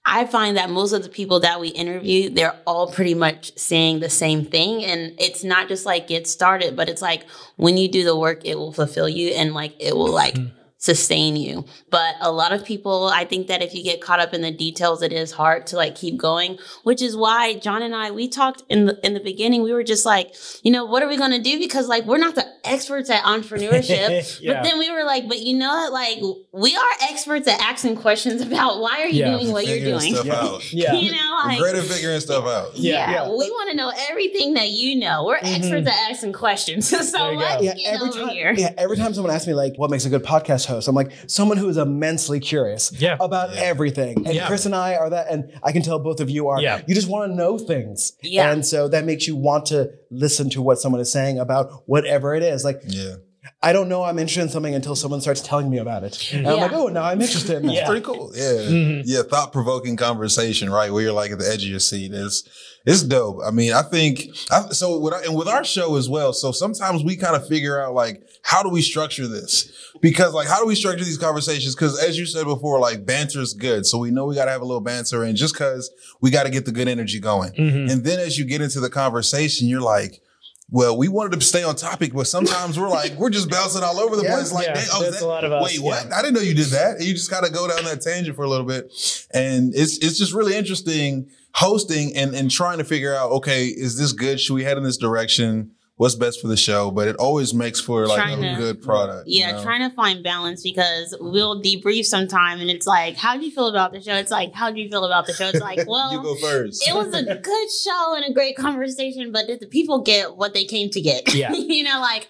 I 0.10 0.26
find 0.26 0.56
that 0.56 0.70
most 0.70 0.94
of 0.94 1.04
the 1.04 1.10
people 1.10 1.42
that 1.42 1.60
we 1.60 1.68
interview, 1.68 2.30
they're 2.30 2.56
all 2.66 2.90
pretty 2.90 3.14
much 3.14 3.52
saying 3.58 4.00
the 4.00 4.10
same 4.10 4.46
thing. 4.46 4.86
And 4.86 5.14
it's 5.20 5.44
not 5.44 5.68
just 5.68 5.86
like 5.86 6.08
get 6.08 6.28
started, 6.28 6.78
but 6.78 6.88
it's 6.88 7.02
like 7.02 7.26
when 7.58 7.76
you 7.76 7.90
do 7.90 8.06
the 8.06 8.18
work, 8.18 8.46
it 8.46 8.58
will 8.58 8.72
fulfill 8.72 9.10
you 9.10 9.32
and 9.32 9.54
like 9.54 9.74
it 9.82 9.94
will 9.98 10.12
like 10.12 10.38
sustain 10.80 11.36
you. 11.36 11.66
But 11.90 12.16
a 12.22 12.32
lot 12.32 12.54
of 12.54 12.64
people, 12.64 13.08
I 13.08 13.26
think 13.26 13.48
that 13.48 13.62
if 13.62 13.74
you 13.74 13.84
get 13.84 14.00
caught 14.02 14.20
up 14.20 14.34
in 14.34 14.42
the 14.42 14.52
details, 14.52 15.02
it 15.02 15.12
is 15.12 15.32
hard 15.32 15.68
to 15.68 15.76
like 15.76 15.96
keep 15.96 16.18
going, 16.18 16.58
which 16.84 17.02
is 17.02 17.16
why 17.18 17.56
John 17.56 17.82
and 17.82 17.96
I, 17.96 18.12
we 18.12 18.28
talked 18.28 18.64
in 18.70 18.86
the 18.86 19.00
in 19.06 19.14
the 19.14 19.20
beginning, 19.20 19.64
we 19.64 19.74
were 19.74 19.84
just 19.84 20.06
like, 20.06 20.36
you 20.64 20.72
know, 20.72 20.86
what 20.86 21.02
are 21.04 21.08
we 21.10 21.18
gonna 21.18 21.42
do? 21.42 21.58
Because 21.60 21.88
like 21.88 22.06
we're 22.06 22.18
not 22.18 22.36
the 22.36 22.46
experts 22.64 23.10
at 23.10 23.24
entrepreneurship. 23.24 24.08
Yeah. 24.42 24.54
But 24.54 24.64
then 24.64 24.80
we 24.80 24.92
were 24.92 25.04
like, 25.04 25.28
but 25.28 25.40
you 25.40 25.58
know 25.58 25.70
what? 25.70 25.94
Like 25.94 26.20
we 26.54 26.76
are 26.76 27.10
experts 27.10 27.48
at 27.48 27.60
asking 27.62 27.96
questions 27.96 28.42
about 28.42 28.80
why 28.80 29.02
are 29.02 29.08
you 29.08 29.20
Yeah. 29.24 29.32
doing 29.38 29.52
what 29.52 29.66
you're 29.66 29.80
doing. 29.80 30.14
stuff 30.14 30.26
Yeah. 30.26 30.36
out. 30.36 30.74
Yeah. 30.74 30.94
You 31.08 31.12
know, 31.12 31.38
We're 31.48 31.58
great 31.58 31.76
at 31.76 31.84
figuring 31.86 32.20
stuff 32.20 32.46
out. 32.46 32.76
Yeah. 32.76 32.94
yeah, 32.94 33.12
Yeah. 33.12 33.30
we 33.30 33.50
want 33.50 33.72
to 33.72 33.78
know 33.78 33.92
everything 34.10 34.54
that 34.56 34.70
you 34.70 35.00
know. 35.00 35.26
We're 35.26 35.38
Mhm. 35.40 35.56
experts 35.58 35.88
at 35.88 36.12
asking 36.12 36.34
questions. 36.34 36.88
so 36.90 36.98
There 36.98 37.32
you 37.34 37.40
go. 37.40 37.46
let's 37.46 37.64
Yeah, 37.64 37.74
get 37.76 37.94
every 37.96 38.10
time. 38.12 38.30
here. 38.30 38.54
Yeah, 38.58 38.74
every 38.78 38.98
time 38.98 39.14
someone 39.14 39.34
asks 39.34 39.48
me 39.48 39.54
like, 39.54 39.74
"What 39.78 39.90
makes 39.90 40.06
a 40.06 40.10
good 40.10 40.24
podcast 40.24 40.66
host?" 40.68 40.88
I'm 40.88 40.96
like, 40.96 41.12
someone 41.28 41.58
who 41.58 41.68
is 41.70 41.78
immensely 41.78 42.40
curious 42.40 42.92
Yeah. 42.98 43.18
about 43.20 43.54
Yeah. 43.56 43.62
everything. 43.62 44.26
And 44.26 44.36
Yeah. 44.36 44.48
Chris 44.48 44.66
and 44.66 44.76
I 44.76 44.96
are 44.96 45.10
that, 45.10 45.28
and 45.32 45.52
I 45.64 45.72
can 45.72 45.82
tell 45.82 46.00
both 46.00 46.20
of 46.20 46.30
you 46.30 46.48
are. 46.50 46.62
Yeah. 46.62 46.82
You 46.88 46.94
just 46.94 47.10
want 47.10 47.32
to 47.32 47.36
know 47.36 47.58
things. 47.58 48.14
Yeah. 48.22 48.52
And 48.52 48.66
so 48.66 48.88
that 48.90 49.06
makes 49.06 49.28
you 49.28 49.36
want 49.36 49.66
to 49.68 49.90
listen 50.12 50.50
to 50.52 50.62
what 50.62 50.80
someone 50.80 51.02
is 51.02 51.12
saying 51.12 51.40
about 51.40 51.72
whatever 51.88 52.36
it 52.36 52.44
is. 52.44 52.64
Like, 52.64 52.82
Yeah. 52.88 53.16
I 53.62 53.74
don't 53.74 53.90
know 53.90 54.04
I'm 54.04 54.20
interested 54.20 54.42
in 54.44 54.50
something 54.50 54.76
until 54.76 54.96
someone 54.96 55.22
starts 55.22 55.42
telling 55.42 55.70
me 55.70 55.78
about 55.78 56.04
it. 56.04 56.34
And 56.34 56.48
I'm 56.48 56.60
like, 56.60 56.74
oh, 56.74 56.88
now 56.88 57.04
I'm 57.04 57.22
interested 57.22 57.58
in 57.58 57.68
that. 57.68 57.74
Yeah. 57.74 57.86
Pretty 57.88 58.02
cool. 58.06 58.32
Yeah. 58.36 58.44
Mhm. 58.44 59.02
Yeah. 59.06 59.22
Thought 59.24 59.52
provoking 59.52 59.96
conversation, 59.98 60.70
right? 60.70 60.92
Where 60.92 61.02
you're 61.04 61.14
like 61.14 61.32
at 61.32 61.40
the 61.40 61.48
edge 61.50 61.64
of 61.64 61.70
your 61.70 61.80
seat. 61.80 62.14
It's, 62.14 62.44
it's 62.86 63.04
dope. 63.04 63.40
I 63.46 63.52
mean, 63.52 63.74
I 63.74 63.82
think, 63.82 64.28
I, 64.50 64.70
so 64.70 64.98
with 65.00 65.14
our, 65.14 65.22
and 65.24 65.36
with 65.36 65.48
our 65.50 65.64
show 65.66 65.98
as 65.98 66.08
well. 66.08 66.32
So 66.34 66.52
sometimes 66.52 67.04
we 67.04 67.18
kind 67.18 67.36
of 67.36 67.46
figure 67.48 67.82
out 67.82 67.94
like, 67.94 68.22
how 68.44 68.64
do 68.64 68.70
we 68.70 68.82
structure 68.82 69.28
this? 69.28 69.70
Because 70.02 70.34
like, 70.34 70.48
how 70.48 70.60
do 70.62 70.66
we 70.68 70.76
structure 70.76 71.04
these 71.04 71.18
conversations? 71.18 71.76
Cause 71.76 72.02
as 72.02 72.18
you 72.18 72.26
said 72.26 72.46
before, 72.46 72.80
like 72.80 73.06
banter 73.06 73.42
is 73.42 73.54
good. 73.54 73.86
So 73.86 73.98
we 73.98 74.12
know 74.12 74.26
we 74.26 74.36
got 74.36 74.46
to 74.46 74.52
have 74.52 74.62
a 74.62 74.66
little 74.66 74.80
banter 74.82 75.24
and 75.24 75.36
just 75.36 75.56
cause 75.58 75.90
we 76.22 76.32
got 76.32 76.44
to 76.44 76.50
get 76.50 76.66
the 76.66 76.72
good 76.72 76.88
energy 76.88 77.20
going. 77.20 77.52
Mhm. 77.54 77.92
And 77.92 78.04
then 78.06 78.20
as 78.20 78.38
you 78.38 78.46
get 78.46 78.62
into 78.62 78.80
the 78.80 78.90
conversation, 78.90 79.68
you're 79.68 79.82
like, 79.82 80.22
well, 80.70 80.98
we 80.98 81.08
wanted 81.08 81.40
to 81.40 81.46
stay 81.46 81.64
on 81.64 81.76
topic, 81.76 82.14
but 82.14 82.28
sometimes 82.28 82.78
we're 82.78 82.90
like, 82.90 83.14
we're 83.14 83.30
just 83.30 83.50
bouncing 83.50 83.84
all 83.84 84.00
over 84.00 84.16
the 84.18 84.24
Yeah. 84.24 84.36
place. 84.36 84.52
Like, 84.52 84.66
Yeah, 84.68 84.84
oh, 84.94 85.10
that- 85.10 85.22
a 85.22 85.26
lot 85.26 85.44
of 85.46 85.52
us, 85.54 85.64
wait, 85.64 85.80
what? 85.82 86.06
yeah. 86.08 86.18
I 86.18 86.22
didn't 86.22 86.34
know 86.36 86.42
you 86.42 86.54
did 86.54 86.68
that. 86.68 86.98
And 86.98 87.06
you 87.06 87.14
just 87.14 87.30
gotta 87.30 87.50
go 87.50 87.68
down 87.68 87.86
that 87.86 88.02
tangent 88.02 88.36
for 88.36 88.44
a 88.44 88.50
little 88.50 88.66
bit. 88.66 88.92
And 89.32 89.74
it's 89.76 89.98
it's 90.00 90.18
just 90.18 90.34
really 90.34 90.56
interesting 90.56 91.30
hosting 91.54 92.16
and, 92.16 92.36
and 92.36 92.52
trying 92.52 92.78
to 92.80 92.84
figure 92.84 93.16
out, 93.16 93.32
okay, 93.32 93.66
is 93.68 93.98
this 93.98 94.12
good? 94.12 94.40
Should 94.40 94.54
we 94.54 94.64
head 94.64 94.78
in 94.78 94.84
this 94.84 94.98
direction? 94.98 95.72
What's 95.98 96.14
best 96.16 96.40
for 96.42 96.48
the 96.48 96.56
show? 96.58 96.92
But 96.92 97.08
it 97.08 97.16
always 97.18 97.54
makes 97.56 97.82
for 97.82 98.06
like 98.06 98.22
Trying 98.22 98.44
a 98.44 98.52
to- 98.56 98.62
good 98.62 98.82
product. 98.84 99.28
you 99.28 99.40
Yeah, 99.40 99.54
know? 99.54 99.64
trying 99.64 99.88
to 99.90 99.96
find 99.96 100.24
balance 100.24 100.62
because 100.62 101.16
we'll 101.20 101.60
debrief 101.62 102.06
sometime 102.06 102.60
and 102.60 102.70
it's 102.70 102.86
like, 102.86 103.16
how 103.18 103.36
do 103.36 103.44
you 103.44 103.52
feel 103.52 103.68
about 103.68 103.92
the 103.94 104.02
show? 104.02 104.14
It's 104.14 104.30
like, 104.32 104.54
how 104.54 104.70
do 104.72 104.80
you 104.80 104.90
feel 104.90 105.06
about 105.06 105.26
the 105.26 105.34
show? 105.34 105.48
It's 105.48 105.60
like, 105.60 105.80
well, 105.88 106.14
you 106.14 106.22
go 106.22 106.36
first. 106.36 106.88
it 106.88 106.94
was 106.94 107.14
a 107.16 107.24
good 107.42 107.68
show 107.84 108.14
and 108.16 108.26
a 108.26 108.32
great 108.34 108.56
conversation, 108.56 109.32
but 109.32 109.48
did 109.48 109.60
the 109.60 109.66
people 109.68 110.02
get 110.02 110.36
what 110.38 110.54
they 110.54 110.66
came 110.66 110.90
to 110.92 111.02
get? 111.02 111.34
Yeah. 111.34 111.52
you 111.54 111.84
know, 111.84 112.00
like, 112.00 112.28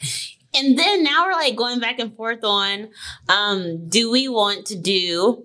and 0.55 0.79
then 0.79 1.03
now 1.03 1.25
we're 1.25 1.33
like 1.33 1.55
going 1.57 1.79
back 1.81 1.99
and 1.99 2.15
forth 2.15 2.43
on, 2.45 2.87
um, 3.27 3.89
do 3.89 4.09
we 4.09 4.29
want 4.29 4.65
to 4.67 4.75
do 4.77 5.43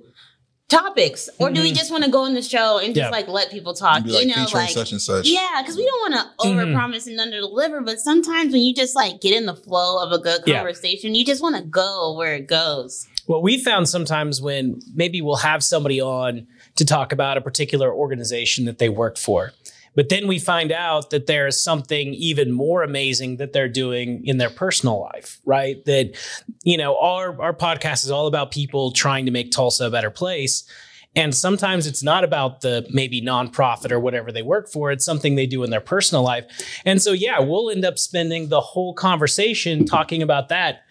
topics, 0.73 1.29
or 1.39 1.51
do 1.51 1.61
we 1.63 1.73
just 1.73 1.91
want 1.91 2.03
to 2.05 2.11
go 2.11 2.23
on 2.25 2.35
the 2.35 2.43
show 2.43 2.79
and 2.79 2.95
just 2.95 3.07
Yeah. 3.07 3.11
like 3.11 3.29
let 3.29 3.51
people 3.51 3.75
talk? 3.75 4.05
Like 4.07 4.25
you 4.27 4.35
know, 4.35 4.47
like 4.55 4.71
such 4.71 4.93
and 4.93 5.01
such. 5.01 5.27
yeah, 5.29 5.61
because 5.63 5.77
we 5.77 5.85
don't 5.85 6.13
want 6.13 6.15
to 6.41 6.47
Mhm. 6.49 6.55
overpromise 6.75 7.07
and 7.07 7.19
underdeliver. 7.19 7.85
But 7.85 8.01
sometimes 8.01 8.53
when 8.53 8.63
you 8.63 8.75
just 8.75 8.97
like 8.97 9.21
get 9.21 9.35
in 9.35 9.47
the 9.47 9.55
flow 9.55 10.03
of 10.03 10.11
a 10.13 10.19
good 10.19 10.43
Yeah. 10.47 10.57
conversation, 10.57 11.15
you 11.15 11.25
just 11.25 11.43
want 11.43 11.57
to 11.57 11.63
go 11.63 12.15
where 12.17 12.35
it 12.35 12.47
goes. 12.49 13.07
What 13.27 13.43
we 13.43 13.57
found 13.59 13.89
sometimes 13.89 14.41
when 14.43 14.81
maybe 14.95 15.21
we'll 15.21 15.37
have 15.37 15.63
somebody 15.63 16.01
on 16.01 16.47
to 16.77 16.85
talk 16.85 17.13
about 17.13 17.37
a 17.37 17.41
particular 17.41 17.93
organization 17.95 18.65
that 18.65 18.79
they 18.79 18.89
work 18.89 19.17
for. 19.19 19.53
But 19.95 20.09
then 20.09 20.27
we 20.27 20.39
find 20.39 20.73
out 20.73 21.11
that 21.11 21.27
there's 21.27 21.63
something 21.63 22.15
even 22.15 22.53
more 22.53 22.83
amazing 22.83 23.37
that 23.37 23.53
they're 23.53 23.69
doing 23.69 24.27
in 24.27 24.39
their 24.39 24.51
personal 24.51 25.01
life, 25.01 25.41
right? 25.45 25.85
That, 25.85 26.17
you 26.65 26.77
know, 26.77 26.99
our, 26.99 27.41
our 27.41 27.55
podcast 27.55 28.05
is 28.05 28.11
all 28.11 28.27
about 28.27 28.51
people 28.51 28.93
trying 28.93 29.27
to 29.27 29.33
make 29.33 29.51
Tulsa 29.51 29.87
a 29.87 29.91
better 29.91 30.11
place. 30.11 30.65
And 31.15 31.35
sometimes 31.35 31.87
it's 31.87 32.03
not 32.03 32.25
about 32.25 32.63
the 32.63 32.87
maybe 32.91 33.21
nonprofit 33.21 33.93
or 33.93 34.01
whatever 34.01 34.33
they 34.33 34.41
work 34.41 34.71
for. 34.71 34.91
It's 34.91 35.05
something 35.05 35.35
they 35.35 35.47
do 35.47 35.63
in 35.63 35.71
their 35.71 35.81
personal 35.81 36.23
life. 36.23 36.47
And 36.87 37.03
so, 37.03 37.13
yeah, 37.13 37.39
we'll 37.39 37.71
end 37.71 37.85
up 37.85 37.99
spending 37.99 38.49
the 38.49 38.63
whole 38.63 38.95
conversation 38.95 39.85
talking 39.85 40.23
about 40.23 40.49
that. 40.49 40.85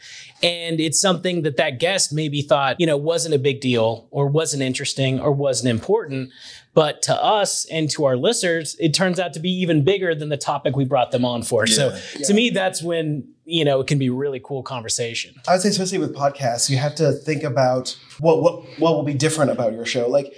And 0.44 0.80
it's 0.80 1.00
something 1.00 1.42
that 1.44 1.58
that 1.58 1.80
guest 1.80 2.14
maybe 2.14 2.42
thought, 2.42 2.80
you 2.80 2.86
know, 2.86 2.98
wasn't 2.98 3.36
a 3.36 3.40
big 3.40 3.62
deal 3.62 4.08
or 4.12 4.28
wasn't 4.28 4.62
interesting 4.62 5.20
or 5.20 5.32
wasn't 5.32 5.70
important. 5.70 6.32
But 6.74 7.02
to 7.04 7.16
us 7.16 7.66
and 7.66 7.90
to 7.92 8.06
our 8.06 8.16
listeners, 8.16 8.78
it 8.80 8.94
turns 8.94 9.20
out 9.20 9.34
to 9.34 9.40
be 9.40 9.50
even 9.62 9.84
bigger 9.84 10.16
than 10.16 10.30
the 10.30 10.38
topic 10.38 10.76
we 10.76 10.86
brought 10.86 11.12
them 11.12 11.26
on 11.26 11.44
for. 11.44 11.68
So 11.68 11.90
Yeah. 12.18 12.26
to 12.28 12.34
me, 12.34 12.50
that's 12.50 12.82
when, 12.82 13.28
you 13.44 13.66
know, 13.66 13.82
it 13.82 13.88
can 13.88 14.00
be 14.00 14.10
really 14.10 14.40
cool 14.42 14.64
conversation. 14.64 15.34
I 15.48 15.54
would 15.54 15.62
say, 15.62 15.70
especially 15.70 15.98
with 15.98 16.16
podcasts, 16.16 16.70
you 16.70 16.78
have 16.78 16.96
to 16.96 17.12
think 17.12 17.44
about 17.44 17.98
what 18.20 18.42
what 18.42 18.64
what 18.80 18.96
will 18.96 19.04
be 19.04 19.14
different 19.14 19.52
about 19.52 19.74
your 19.74 19.86
show. 19.86 20.08
Like, 20.08 20.34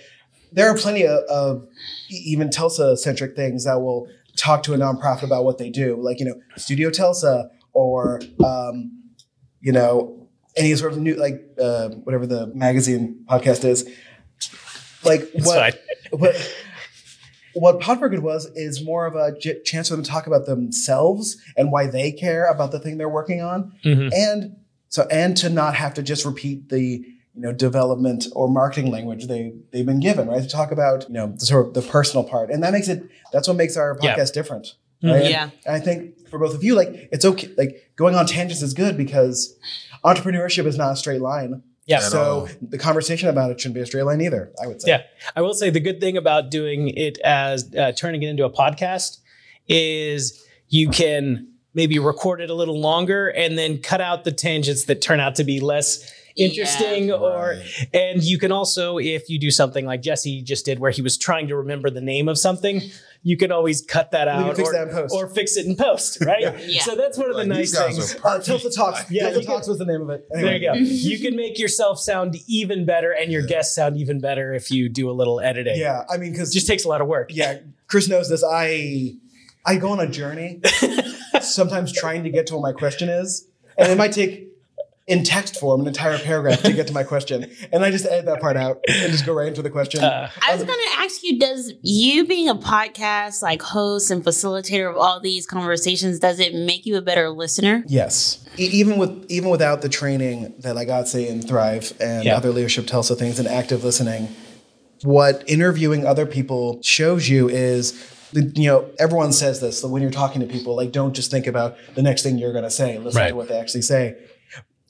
there 0.52 0.68
are 0.70 0.76
plenty 0.78 1.06
of, 1.06 1.20
of 1.30 1.68
even 2.10 2.50
Tulsa 2.50 2.98
centric 2.98 3.36
things 3.36 3.66
that 3.66 3.82
will 3.82 4.08
talk 4.36 4.64
to 4.64 4.74
a 4.74 4.78
nonprofit 4.78 5.24
about 5.24 5.46
what 5.46 5.58
they 5.60 5.70
do, 5.70 5.96
like 6.02 6.20
you 6.20 6.26
know, 6.26 6.36
Studio 6.58 6.90
Tulsa 6.90 7.50
or 7.74 8.22
um, 8.44 8.92
you 9.62 9.72
know 9.72 10.28
any 10.56 10.76
sort 10.76 10.94
of 10.94 11.00
new 11.00 11.16
like 11.16 11.42
uh, 11.62 11.90
whatever 11.90 12.26
the 12.26 12.48
magazine 12.56 13.24
podcast 13.30 13.64
is. 13.66 13.88
Like 15.06 15.30
what 15.34 15.74
fine. 15.74 15.74
what 16.20 16.56
what 17.56 17.80
Pod 17.80 18.02
was 18.20 18.48
is 18.56 18.84
more 18.84 19.06
of 19.06 19.16
a 19.16 19.38
j- 19.38 19.62
chance 19.64 19.90
for 19.90 19.96
them 19.96 20.04
to 20.04 20.10
talk 20.10 20.26
about 20.28 20.46
themselves 20.48 21.38
and 21.56 21.72
why 21.72 21.86
they 21.88 22.12
care 22.12 22.46
about 22.46 22.72
the 22.72 22.80
thing 22.80 22.98
they're 22.98 23.08
working 23.10 23.42
on 23.42 23.74
Mhm. 23.86 24.12
and 24.14 24.56
so 24.90 25.08
and 25.12 25.38
to 25.38 25.50
not 25.50 25.76
have 25.76 25.94
to 25.96 26.04
just 26.04 26.26
repeat 26.26 26.70
the 26.70 26.82
you 27.36 27.42
know 27.42 27.52
development 27.52 28.26
or 28.34 28.48
marketing 28.48 28.92
language 28.92 29.28
they 29.28 29.54
they've 29.72 29.86
been 29.86 30.00
given 30.00 30.28
right 30.28 30.42
to 30.42 30.48
talk 30.50 30.72
about 30.72 31.08
you 31.10 31.14
know 31.14 31.28
the 31.28 31.46
sort 31.46 31.68
of 31.68 31.74
the 31.76 31.82
personal 31.82 32.24
part 32.24 32.50
and 32.50 32.64
that 32.64 32.72
makes 32.74 32.88
it 32.88 33.04
that's 33.32 33.48
what 33.48 33.58
makes 33.58 33.78
our 33.78 33.98
Yeah. 34.02 34.16
podcast 34.16 34.34
different 34.34 34.74
Mhm. 35.04 35.12
right 35.12 35.30
Yeah. 35.32 35.50
and 35.66 35.76
i 35.76 35.80
think 35.80 36.28
for 36.30 36.40
both 36.40 36.56
of 36.56 36.64
you 36.64 36.74
like 36.76 37.10
it's 37.12 37.26
okay 37.26 37.50
like 37.58 37.92
going 37.96 38.16
on 38.16 38.26
tangents 38.26 38.62
is 38.64 38.74
good 38.74 38.98
because 38.98 39.56
entrepreneurship 40.04 40.66
is 40.66 40.78
not 40.78 40.94
a 40.94 40.96
straight 40.96 41.22
line 41.22 41.62
Yeah. 41.86 42.00
So 42.00 42.24
all. 42.24 42.50
the 42.62 42.78
conversation 42.78 43.28
about 43.30 43.52
it 43.52 43.60
shouldn't 43.60 43.76
be 43.76 43.82
a 43.82 43.86
straight 43.86 44.04
line 44.04 44.22
either 44.22 44.52
i 44.64 44.68
would 44.68 44.82
say 44.82 44.90
Yeah. 44.92 45.02
I 45.36 45.42
will 45.42 45.54
say 45.54 45.70
the 45.70 45.80
good 45.82 46.00
thing 46.00 46.16
about 46.18 46.50
doing 46.50 46.88
it 46.90 47.18
as 47.20 47.70
uh, 47.76 47.92
turning 47.92 48.24
it 48.24 48.30
into 48.30 48.46
a 48.46 48.50
podcast 48.50 49.20
is 49.68 50.46
you 50.70 50.90
can 50.90 51.48
maybe 51.74 52.00
record 52.00 52.40
it 52.42 52.50
a 52.50 52.54
little 52.54 52.80
longer 52.80 53.28
and 53.30 53.58
then 53.58 53.80
cut 53.80 54.02
out 54.02 54.24
the 54.24 54.32
tangents 54.32 54.86
that 54.86 55.02
turn 55.02 55.20
out 55.20 55.36
to 55.36 55.44
be 55.44 55.60
less 55.60 56.12
interesting 56.36 57.12
or 57.12 57.58
Right. 57.60 57.88
and 57.94 58.24
you 58.24 58.38
can 58.40 58.52
also 58.52 58.98
if 58.98 59.30
you 59.30 59.38
do 59.40 59.52
something 59.52 59.86
like 59.86 60.02
Jesse 60.02 60.42
just 60.42 60.66
did 60.66 60.80
where 60.80 60.90
he 60.92 61.02
was 61.02 61.18
trying 61.18 61.48
to 61.50 61.56
remember 61.56 61.90
the 61.92 62.02
name 62.02 62.28
of 62.28 62.38
something 62.40 62.82
you 63.26 63.38
can 63.38 63.52
always 63.52 63.82
cut 63.82 64.12
that 64.12 64.28
out 64.28 64.56
fix 64.58 64.68
or, 64.70 64.74
that 64.74 64.92
post. 64.92 65.16
or 65.16 65.28
fix 65.28 65.56
it 65.58 65.66
in 65.66 65.76
post 65.76 66.20
right 66.26 66.42
Yeah. 66.68 66.82
so 66.84 66.96
that's 66.96 67.18
one 67.18 67.30
of 67.30 67.34
the 67.36 67.40
Like, 67.40 67.48
nice 67.48 67.78
things 67.78 68.16
are 68.16 68.36
uh, 68.36 68.40
Tulsa 68.40 68.70
Talks. 68.70 69.10
Yeah, 69.10 69.24
Tulsa 69.24 69.40
you 69.40 69.46
Talks 69.46 69.68
was 69.68 69.78
the 69.80 69.86
name 69.86 70.02
of 70.02 70.10
it. 70.10 70.28
there 70.32 70.56
you 70.58 70.68
go 70.68 70.74
you 70.78 71.20
can 71.20 71.36
make 71.36 71.58
yourself 71.58 72.00
sound 72.00 72.36
even 72.48 72.86
better 72.86 73.12
and 73.12 73.32
your 73.32 73.42
guests 73.46 73.76
sound 73.76 73.98
even 73.98 74.20
better 74.20 74.54
if 74.54 74.70
you 74.72 74.90
do 74.90 75.10
a 75.10 75.14
little 75.14 75.40
editing 75.40 75.78
Yeah, 75.80 76.04
I 76.10 76.18
mean, 76.18 76.32
because 76.32 76.52
it 76.52 76.54
just 76.54 76.68
takes 76.68 76.84
a 76.86 76.90
lot 76.90 77.02
of 77.02 77.08
work 77.08 77.30
yeah, 77.34 77.60
Chris 77.88 78.08
knows 78.10 78.30
this. 78.30 78.44
I 78.44 79.16
I 79.66 79.78
go 79.78 79.92
on 79.92 80.00
a 80.02 80.08
journey, 80.10 80.60
sometimes 81.42 81.92
trying 81.94 82.24
to 82.24 82.30
get 82.30 82.48
to 82.48 82.56
what 82.56 82.62
my 82.62 82.74
question 82.78 83.08
is, 83.10 83.48
and 83.78 83.92
it 83.92 83.98
might 83.98 84.12
take 84.12 84.50
in 85.06 85.24
text 85.24 85.60
form 85.60 85.82
an 85.82 85.88
entire 85.88 86.18
paragraph 86.18 86.62
to 86.64 86.72
get 86.72 86.88
to 86.88 86.94
my 86.94 87.04
question, 87.04 87.52
and 87.74 87.84
I 87.84 87.92
just 87.92 88.06
edit 88.06 88.26
that 88.26 88.40
part 88.40 88.56
out 88.56 88.80
and 88.88 89.12
just 89.12 89.26
go 89.26 89.34
right 89.34 89.48
into 89.50 89.62
the 89.62 89.70
question. 89.70 90.02
Uh, 90.04 90.30
I 90.42 90.56
was 90.56 90.64
going 90.64 90.80
to 90.80 91.00
ask 91.00 91.22
you, 91.24 91.38
does 91.40 91.74
you 91.82 92.26
being 92.26 92.48
a 92.48 92.56
podcast 92.56 93.42
like 93.42 93.62
host 93.62 94.12
and 94.12 94.24
facilitator 94.24 94.90
of 94.90 94.96
all 94.96 95.20
these 95.20 95.46
conversations, 95.46 96.20
does 96.20 96.40
it 96.40 96.54
make 96.56 96.86
you 96.86 96.96
a 96.96 97.02
better 97.02 97.30
listener? 97.30 97.84
Yes, 97.88 98.46
E- 98.58 98.64
even 98.72 98.98
with 98.98 99.26
even 99.30 99.50
without 99.50 99.82
the 99.82 99.90
training 99.90 100.54
that 100.60 100.78
I 100.78 100.86
got, 100.86 101.08
say 101.10 101.28
in 101.28 101.42
Thrive 101.42 101.92
and 102.00 102.24
Yeah. 102.24 102.38
other 102.38 102.52
leadership 102.52 102.88
Tulsa 102.88 103.16
things 103.16 103.40
and 103.40 103.48
active 103.48 103.84
listening, 103.84 104.30
what 105.04 105.44
interviewing 105.48 106.06
other 106.06 106.26
people 106.26 106.80
shows 106.82 107.28
you 107.28 107.50
is, 107.50 107.94
you 108.32 108.68
know, 108.68 108.90
everyone 109.00 109.34
says 109.34 109.60
this. 109.60 109.82
So 109.82 109.90
when 109.90 110.02
you're 110.02 110.12
talking 110.12 110.40
to 110.40 110.48
people, 110.48 110.76
like 110.78 110.94
don't 110.94 111.14
just 111.14 111.30
think 111.30 111.46
about 111.46 111.76
the 111.96 112.02
next 112.02 112.24
thing 112.24 112.38
you're 112.38 112.54
going 112.54 112.64
to 112.64 112.72
say. 112.72 112.98
Listen 113.00 113.20
Right. 113.20 113.30
to 113.30 113.36
what 113.36 113.50
they 113.50 113.60
actually 113.60 113.82
say. 113.82 114.16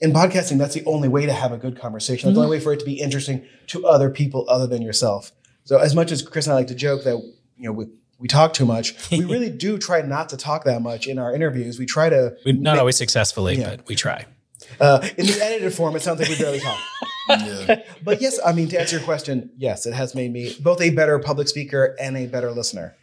In 0.04 0.12
podcasting, 0.12 0.58
that's 0.58 0.76
the 0.76 0.84
only 0.86 1.08
way 1.08 1.26
to 1.26 1.34
have 1.34 1.52
a 1.54 1.58
good 1.58 1.80
conversation. 1.80 2.28
That's 2.30 2.36
the 2.36 2.44
only 2.44 2.58
way 2.58 2.64
for 2.64 2.74
it 2.74 2.80
to 2.80 2.86
be 2.86 3.00
interesting 3.00 3.46
to 3.68 3.88
other 3.88 4.10
people 4.10 4.46
other 4.50 4.68
than 4.68 4.82
yourself. 4.82 5.32
So 5.64 5.78
as 5.78 5.96
much 5.96 6.12
as 6.12 6.22
Chris 6.22 6.46
and 6.46 6.52
I 6.54 6.58
like 6.58 6.68
to 6.68 6.76
joke 6.76 7.06
that 7.06 7.16
you 7.58 7.66
know 7.66 7.72
we, 7.72 7.86
we 8.20 8.28
talk 8.28 8.54
too 8.54 8.66
much, 8.66 8.94
we 9.12 9.24
really 9.34 9.50
do 9.50 9.78
try 9.78 10.02
not 10.02 10.28
to 10.30 10.38
talk 10.38 10.66
that 10.66 10.82
much 10.82 11.08
in 11.08 11.18
our 11.18 11.34
interviews. 11.34 11.80
We 11.80 11.86
try 11.86 12.10
to 12.10 12.36
we, 12.46 12.52
not 12.52 12.78
always 12.78 12.98
successfully, 12.98 13.56
Yeah. 13.58 13.78
but 13.78 13.88
we 13.88 13.96
try. 13.96 14.26
uh, 14.82 15.08
in 15.18 15.26
the 15.26 15.40
edited 15.42 15.74
form, 15.74 15.96
it 15.96 16.02
sounds 16.02 16.20
like 16.20 16.30
we 16.30 16.38
barely 16.38 16.60
talk. 16.60 16.80
Yeah. 17.30 17.84
But 18.04 18.20
yes, 18.22 18.38
I 18.46 18.52
mean 18.52 18.68
to 18.68 18.78
answer 18.82 18.98
your 18.98 19.06
question, 19.06 19.50
yes, 19.58 19.86
it 19.86 19.94
has 19.94 20.14
made 20.14 20.34
me 20.34 20.58
both 20.60 20.82
a 20.82 20.90
better 20.90 21.18
public 21.20 21.48
speaker 21.48 21.96
and 21.98 22.18
a 22.18 22.28
better 22.28 22.52
listener. 22.52 22.98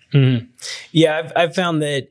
Yeah, 0.92 1.16
I've, 1.18 1.32
I've 1.34 1.54
found 1.54 1.80
that 1.80 2.08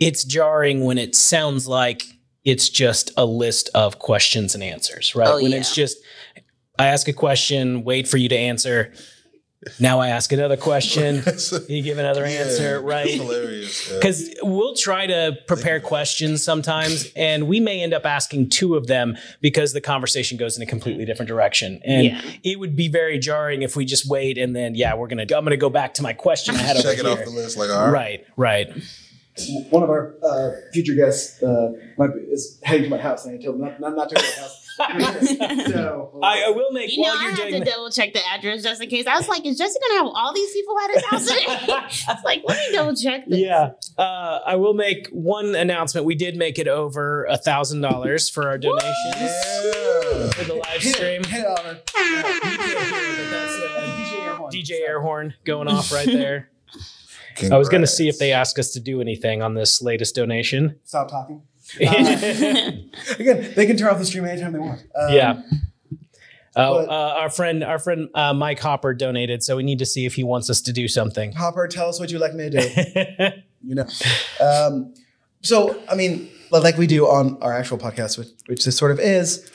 it's 0.00 0.24
jarring 0.24 0.82
when 0.86 0.96
it 0.96 1.14
sounds 1.14 1.68
like 1.68 2.04
it's 2.44 2.68
just 2.68 3.12
a 3.16 3.24
list 3.24 3.70
of 3.74 3.98
questions 3.98 4.54
and 4.54 4.62
answers, 4.64 5.14
right? 5.14 5.28
Oh, 5.28 5.42
when 5.42 5.52
yeah. 5.52 5.58
it's 5.58 5.74
just, 5.74 5.98
I 6.78 6.86
ask 6.88 7.06
a 7.08 7.12
question, 7.12 7.84
wait 7.84 8.08
for 8.08 8.16
you 8.16 8.28
to 8.28 8.36
answer. 8.36 8.92
Now 9.78 10.00
I 10.00 10.08
ask 10.08 10.32
another 10.32 10.56
question, 10.56 11.22
you 11.68 11.82
give 11.84 11.98
another 11.98 12.24
answer, 12.24 12.80
right? 12.80 13.08
Hilarious. 13.08 13.88
yeah. 13.88 13.96
Because 13.96 14.34
we'll 14.42 14.74
try 14.74 15.06
to 15.06 15.38
prepare 15.46 15.78
questions 15.78 16.42
sometimes, 16.42 17.12
and 17.14 17.46
we 17.46 17.60
may 17.60 17.80
end 17.80 17.94
up 17.94 18.04
asking 18.04 18.48
two 18.48 18.74
of 18.74 18.88
them 18.88 19.16
because 19.40 19.72
the 19.72 19.80
conversation 19.80 20.36
goes 20.36 20.56
in 20.56 20.64
a 20.64 20.66
completely 20.66 21.04
different 21.04 21.28
direction. 21.28 21.80
And 21.84 22.06
Yeah. 22.06 22.22
it 22.42 22.58
would 22.58 22.74
be 22.74 22.88
very 22.88 23.20
jarring 23.20 23.62
if 23.62 23.76
we 23.76 23.84
just 23.84 24.08
wait 24.08 24.36
and 24.36 24.56
then, 24.56 24.74
yeah, 24.74 24.96
we're 24.96 25.06
gonna, 25.06 25.22
I'm 25.22 25.44
gonna 25.44 25.56
go 25.56 25.70
back 25.70 25.94
to 25.94 26.02
my 26.02 26.12
question 26.12 26.56
I 26.56 26.58
had 26.58 26.78
Check 26.82 26.98
it 26.98 27.06
over 27.06 27.20
off 27.20 27.24
the 27.24 27.30
list. 27.30 27.56
Like, 27.56 27.70
all 27.70 27.88
right. 27.88 28.24
Right, 28.36 28.66
right. 28.66 28.82
One 29.70 29.82
of 29.82 29.88
our 29.88 30.14
uh, 30.22 30.50
future 30.72 30.94
guests 30.94 31.42
uh, 31.42 31.72
might 31.96 32.14
be, 32.14 32.20
is 32.20 32.60
heading 32.62 32.84
to 32.84 32.90
my 32.90 32.98
house, 32.98 33.24
and 33.24 33.38
I 33.38 33.42
told 33.42 33.56
him 33.56 33.62
not, 33.62 33.80
not, 33.80 33.96
not 33.96 34.08
to 34.10 34.14
go 34.16 34.20
to 34.20 34.26
my 34.28 34.42
house. 34.42 34.58
so, 35.72 36.18
I, 36.22 36.44
I 36.46 36.50
will 36.50 36.70
make 36.72 36.90
You 36.96 37.02
know, 37.02 37.08
while 37.08 37.18
I 37.18 37.22
you're 37.24 37.30
had 37.32 37.52
to 37.52 37.58
that. 37.60 37.64
double 37.66 37.90
check 37.90 38.12
the 38.14 38.20
address 38.26 38.62
just 38.62 38.82
in 38.82 38.88
case. 38.90 39.06
I 39.06 39.16
was 39.16 39.28
like, 39.28 39.44
is 39.46 39.56
Jesse 39.58 39.78
gonna 39.88 40.04
have 40.04 40.12
all 40.14 40.32
these 40.34 40.52
people 40.52 40.78
at 40.78 40.90
his 40.94 41.04
house 41.06 41.26
today? 41.28 41.44
it's 41.46 42.24
like, 42.24 42.42
let 42.46 42.58
me 42.58 42.76
double 42.76 42.94
check 42.96 43.26
this. 43.26 43.38
Yeah, 43.38 43.70
uh, 43.98 44.40
I 44.46 44.56
will 44.56 44.74
make 44.74 45.08
one 45.08 45.54
announcement. 45.54 46.06
We 46.06 46.14
did 46.14 46.36
make 46.36 46.58
it 46.58 46.68
over 46.68 47.24
a 47.26 47.36
thousand 47.38 47.80
dollars 47.82 48.28
for 48.28 48.48
our 48.48 48.58
donations 48.58 48.92
Yeah. 49.16 50.30
for 50.30 50.44
the 50.44 50.54
live 50.54 50.82
stream. 50.82 51.20
it, 51.22 51.26
hit 51.26 51.40
it, 51.40 51.46
Oliver. 51.46 51.80
But 53.32 53.80
uh, 53.84 53.96
DJ 53.96 54.20
air 54.22 54.34
horn. 54.34 54.52
DJ 54.52 54.70
air 54.86 55.00
horn 55.00 55.34
going 55.44 55.68
off 55.68 55.92
right 55.92 56.06
there. 56.06 56.48
I 57.50 57.56
was 57.58 57.68
going 57.68 57.80
to 57.82 57.86
see 57.86 58.08
if 58.08 58.18
they 58.18 58.32
asked 58.32 58.58
us 58.58 58.70
to 58.72 58.80
do 58.80 59.00
anything 59.00 59.42
on 59.42 59.54
this 59.54 59.82
latest 59.82 60.14
donation. 60.14 60.78
Stop 60.84 61.08
talking. 61.10 61.42
yeah. 61.78 61.90
Again, 63.18 63.52
they 63.54 63.66
can 63.66 63.76
turn 63.76 63.88
off 63.90 63.98
the 63.98 64.04
stream 64.04 64.24
anytime 64.24 64.52
they 64.52 64.58
want. 64.58 64.84
Um, 64.94 65.44
Oh, 66.54 66.84
but- 66.84 66.90
uh, 66.90 67.14
our 67.20 67.30
friend, 67.30 67.64
our 67.64 67.78
friend 67.78 68.08
uh, 68.14 68.34
Mike 68.34 68.58
Hopper 68.60 68.92
donated, 68.94 69.42
so 69.42 69.56
we 69.56 69.62
need 69.62 69.78
to 69.78 69.86
see 69.86 70.04
if 70.04 70.14
he 70.14 70.22
wants 70.22 70.50
us 70.50 70.60
to 70.62 70.72
do 70.72 70.86
something. 70.86 71.32
Hopper, 71.32 71.66
tell 71.66 71.88
us 71.88 71.98
what 71.98 72.10
you'd 72.10 72.20
like 72.20 72.34
me 72.34 72.50
to 72.50 72.60
do. 72.60 73.42
you 73.66 73.74
know. 73.74 73.86
Um, 74.40 74.92
so, 75.40 75.82
I 75.88 75.94
mean, 75.94 76.28
like 76.50 76.76
we 76.76 76.86
do 76.86 77.06
on 77.06 77.38
our 77.40 77.52
actual 77.54 77.78
podcast, 77.78 78.18
which, 78.18 78.28
which 78.46 78.64
this 78.66 78.76
sort 78.76 78.90
of 78.92 79.00
is, 79.00 79.50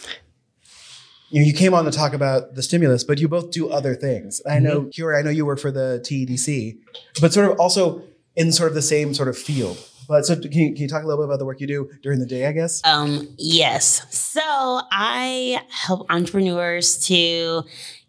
you 1.30 1.44
you 1.44 1.54
came 1.54 1.74
on 1.74 1.86
to 1.86 1.92
talk 1.92 2.14
about 2.14 2.56
the 2.56 2.64
stimulus, 2.64 3.04
but 3.04 3.20
you 3.20 3.28
both 3.28 3.52
do 3.52 3.70
other 3.70 3.96
things. 3.96 4.42
I 4.50 4.60
know, 4.60 4.84
Kiori, 4.84 5.20
I 5.20 5.22
know 5.22 5.30
you 5.30 5.46
work 5.46 5.60
for 5.60 5.72
the 5.72 6.02
TEDC, 6.04 6.78
but 7.22 7.34
sort 7.34 7.52
of 7.52 7.60
also 7.60 8.04
in 8.36 8.52
sort 8.52 8.70
of 8.70 8.76
the 8.76 8.82
same 8.82 9.14
sort 9.14 9.30
of 9.30 9.38
field. 9.38 9.78
But 10.08 10.26
so, 10.26 10.40
can 10.40 10.52
you, 10.52 10.74
can 10.74 10.84
you 10.84 10.88
talk 10.88 11.04
a 11.04 11.06
little 11.06 11.22
bit 11.22 11.26
about 11.26 11.40
the 11.40 11.46
work 11.46 11.60
you 11.60 11.68
do 11.68 11.90
during 12.02 12.20
the 12.20 12.26
day? 12.26 12.48
I 12.48 12.54
guess. 12.54 12.82
Um, 12.86 13.28
yes. 13.38 14.06
So 14.16 14.42
I 14.42 15.62
help 15.70 16.06
entrepreneurs 16.10 17.06
to 17.08 17.64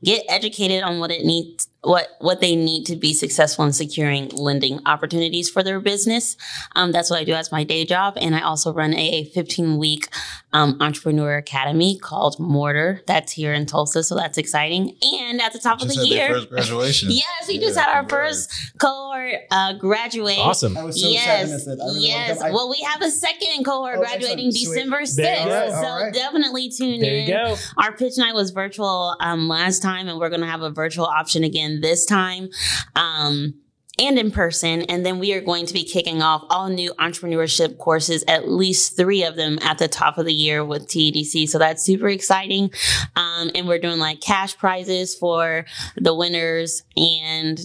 get 0.04 0.24
educated 0.28 0.84
on 0.84 1.00
what 1.00 1.10
it 1.10 1.24
needs 1.24 1.67
what 1.82 2.08
what 2.18 2.40
they 2.40 2.56
need 2.56 2.84
to 2.86 2.96
be 2.96 3.14
successful 3.14 3.64
in 3.64 3.72
securing 3.72 4.28
lending 4.30 4.80
opportunities 4.84 5.48
for 5.48 5.62
their 5.62 5.78
business. 5.78 6.36
Um, 6.74 6.90
that's 6.90 7.08
what 7.08 7.20
I 7.20 7.24
do 7.24 7.32
as 7.34 7.52
my 7.52 7.62
day 7.64 7.84
job, 7.84 8.14
and 8.20 8.34
I 8.34 8.40
also 8.40 8.72
run 8.72 8.94
a 8.94 9.24
15 9.32 9.78
week 9.78 10.08
um, 10.52 10.76
entrepreneur 10.80 11.36
academy 11.36 11.96
called 11.98 12.38
Mortar. 12.40 13.02
That's 13.06 13.32
here 13.32 13.52
in 13.52 13.64
Tulsa, 13.66 14.02
so 14.02 14.16
that's 14.16 14.38
exciting. 14.38 14.96
And 15.20 15.40
at 15.40 15.52
the 15.52 15.58
top 15.60 15.78
Just 15.78 15.96
of 15.96 16.02
the 16.02 16.08
had 16.08 16.18
their 16.18 16.28
year, 16.30 16.34
first 16.36 16.48
graduation. 16.50 17.08
yes, 17.12 17.46
we 17.46 17.54
Yeah, 17.54 17.60
just 17.60 17.78
had 17.78 17.94
our 17.94 18.08
first 18.08 18.50
cohort 18.78 19.34
uh, 19.50 19.74
graduate. 19.74 20.38
Awesome. 20.38 20.76
I 20.76 20.82
was 20.84 21.00
so 21.00 21.08
yes, 21.08 21.50
miss. 21.50 21.68
I 21.68 21.72
really 21.72 22.00
yes. 22.06 22.40
I- 22.40 22.50
well, 22.50 22.68
we 22.70 22.80
have 22.80 23.02
a 23.02 23.10
second 23.10 23.64
cohort 23.64 23.96
Oh, 23.98 24.00
graduating 24.00 24.50
December 24.50 25.02
6th. 25.02 25.16
go. 25.44 25.68
So 25.70 25.86
All 25.86 26.04
right. 26.04 26.12
definitely 26.14 26.70
tune 26.70 27.00
There 27.00 27.14
in. 27.14 27.28
you 27.28 27.32
go. 27.34 27.56
Our 27.76 27.92
pitch 27.92 28.14
night 28.16 28.34
was 28.34 28.50
virtual 28.50 29.16
um, 29.20 29.48
last 29.48 29.80
time, 29.82 30.08
and 30.08 30.18
we're 30.18 30.30
going 30.30 30.40
to 30.40 30.46
have 30.46 30.62
a 30.62 30.70
virtual 30.70 31.04
option 31.04 31.44
again 31.44 31.67
this 31.80 32.04
time. 32.04 32.48
Um, 32.96 33.54
and 33.98 34.18
in 34.18 34.30
person. 34.30 34.82
And 34.82 35.04
then 35.04 35.18
we 35.18 35.32
are 35.32 35.40
going 35.40 35.66
to 35.66 35.74
be 35.74 35.84
kicking 35.84 36.22
off 36.22 36.44
all 36.50 36.68
new 36.68 36.92
entrepreneurship 36.94 37.78
courses, 37.78 38.24
at 38.28 38.48
least 38.48 38.96
three 38.96 39.24
of 39.24 39.36
them 39.36 39.58
at 39.62 39.78
the 39.78 39.88
top 39.88 40.18
of 40.18 40.24
the 40.24 40.32
year 40.32 40.64
with 40.64 40.86
TEDC. 40.86 41.48
So 41.48 41.58
that's 41.58 41.82
super 41.82 42.08
exciting. 42.08 42.70
Um, 43.16 43.50
and 43.54 43.66
we're 43.66 43.80
doing 43.80 43.98
like 43.98 44.20
cash 44.20 44.56
prizes 44.56 45.14
for 45.14 45.64
the 45.96 46.14
winners. 46.14 46.84
And 46.96 47.58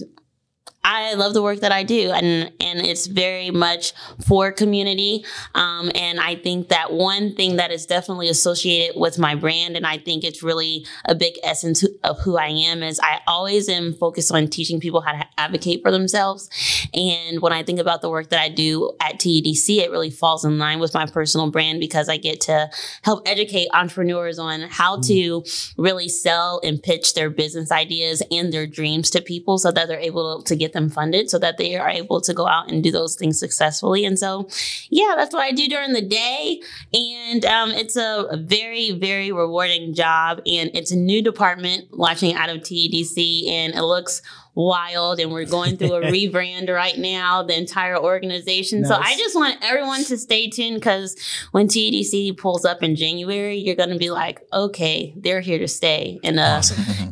I 0.84 1.14
love 1.14 1.32
the 1.32 1.42
work 1.42 1.60
that 1.60 1.72
I 1.72 1.82
do, 1.82 2.10
and 2.10 2.52
and 2.60 2.86
it's 2.86 3.06
very 3.06 3.50
much 3.50 3.94
for 4.26 4.52
community. 4.52 5.24
Um, 5.54 5.90
and 5.94 6.20
I 6.20 6.36
think 6.36 6.68
that 6.68 6.92
one 6.92 7.34
thing 7.34 7.56
that 7.56 7.72
is 7.72 7.86
definitely 7.86 8.28
associated 8.28 9.00
with 9.00 9.18
my 9.18 9.34
brand, 9.34 9.76
and 9.76 9.86
I 9.86 9.96
think 9.96 10.24
it's 10.24 10.42
really 10.42 10.84
a 11.06 11.14
big 11.14 11.34
essence 11.42 11.84
of 12.04 12.20
who 12.20 12.36
I 12.36 12.48
am, 12.48 12.82
is 12.82 13.00
I 13.00 13.20
always 13.26 13.68
am 13.70 13.94
focused 13.94 14.30
on 14.30 14.48
teaching 14.48 14.78
people 14.78 15.00
how 15.00 15.12
to 15.12 15.26
advocate 15.38 15.82
for 15.82 15.90
themselves. 15.90 16.50
And 16.92 17.40
when 17.40 17.54
I 17.54 17.62
think 17.62 17.78
about 17.78 18.02
the 18.02 18.10
work 18.10 18.28
that 18.28 18.40
I 18.40 18.50
do 18.50 18.92
at 19.00 19.18
TEDC, 19.18 19.78
it 19.78 19.90
really 19.90 20.10
falls 20.10 20.44
in 20.44 20.58
line 20.58 20.80
with 20.80 20.92
my 20.92 21.06
personal 21.06 21.50
brand 21.50 21.80
because 21.80 22.10
I 22.10 22.18
get 22.18 22.42
to 22.42 22.68
help 23.02 23.26
educate 23.26 23.68
entrepreneurs 23.72 24.38
on 24.38 24.60
how 24.62 25.00
to 25.02 25.44
really 25.78 26.08
sell 26.08 26.60
and 26.62 26.82
pitch 26.82 27.14
their 27.14 27.30
business 27.30 27.72
ideas 27.72 28.22
and 28.30 28.52
their 28.52 28.66
dreams 28.66 29.08
to 29.10 29.22
people 29.22 29.56
so 29.56 29.72
that 29.72 29.88
they're 29.88 29.98
able 29.98 30.42
to 30.42 30.54
get 30.54 30.73
them 30.74 30.90
funded 30.90 31.30
so 31.30 31.38
that 31.38 31.56
they 31.56 31.76
are 31.76 31.88
able 31.88 32.20
to 32.20 32.34
go 32.34 32.46
out 32.46 32.70
and 32.70 32.82
do 32.82 32.90
those 32.90 33.14
things 33.14 33.38
successfully. 33.38 34.04
And 34.04 34.18
so, 34.18 34.48
yeah, 34.90 35.14
that's 35.16 35.32
what 35.32 35.42
I 35.42 35.52
do 35.52 35.66
during 35.66 35.92
the 35.92 36.02
day. 36.02 36.60
And 36.92 37.44
um, 37.46 37.70
it's 37.70 37.96
a, 37.96 38.26
a 38.30 38.36
very, 38.36 38.92
very 38.92 39.32
rewarding 39.32 39.94
job. 39.94 40.38
And 40.46 40.70
it's 40.74 40.90
a 40.90 40.96
new 40.96 41.22
department 41.22 41.92
launching 41.92 42.34
out 42.34 42.50
of 42.50 42.58
TEDC, 42.58 43.48
and 43.48 43.74
it 43.74 43.82
looks 43.82 44.20
wild. 44.54 45.20
And 45.20 45.32
we're 45.32 45.46
going 45.46 45.76
through 45.76 45.94
a 45.94 46.02
rebrand 46.12 46.68
right 46.68 46.98
now, 46.98 47.42
the 47.42 47.56
entire 47.56 47.98
organization. 47.98 48.84
So 48.84 48.94
I 48.94 49.16
just 49.16 49.34
want 49.34 49.58
everyone 49.62 50.04
to 50.04 50.18
stay 50.18 50.48
tuned 50.48 50.76
because 50.76 51.16
when 51.52 51.68
TEDC 51.68 52.36
pulls 52.36 52.64
up 52.64 52.82
in 52.82 52.96
January, 52.96 53.56
you're 53.56 53.74
going 53.74 53.90
to 53.90 53.98
be 53.98 54.10
like, 54.10 54.42
okay, 54.52 55.14
they're 55.16 55.40
here 55.40 55.58
to 55.58 55.68
stay 55.68 56.18
in 56.22 56.38
a 56.38 56.62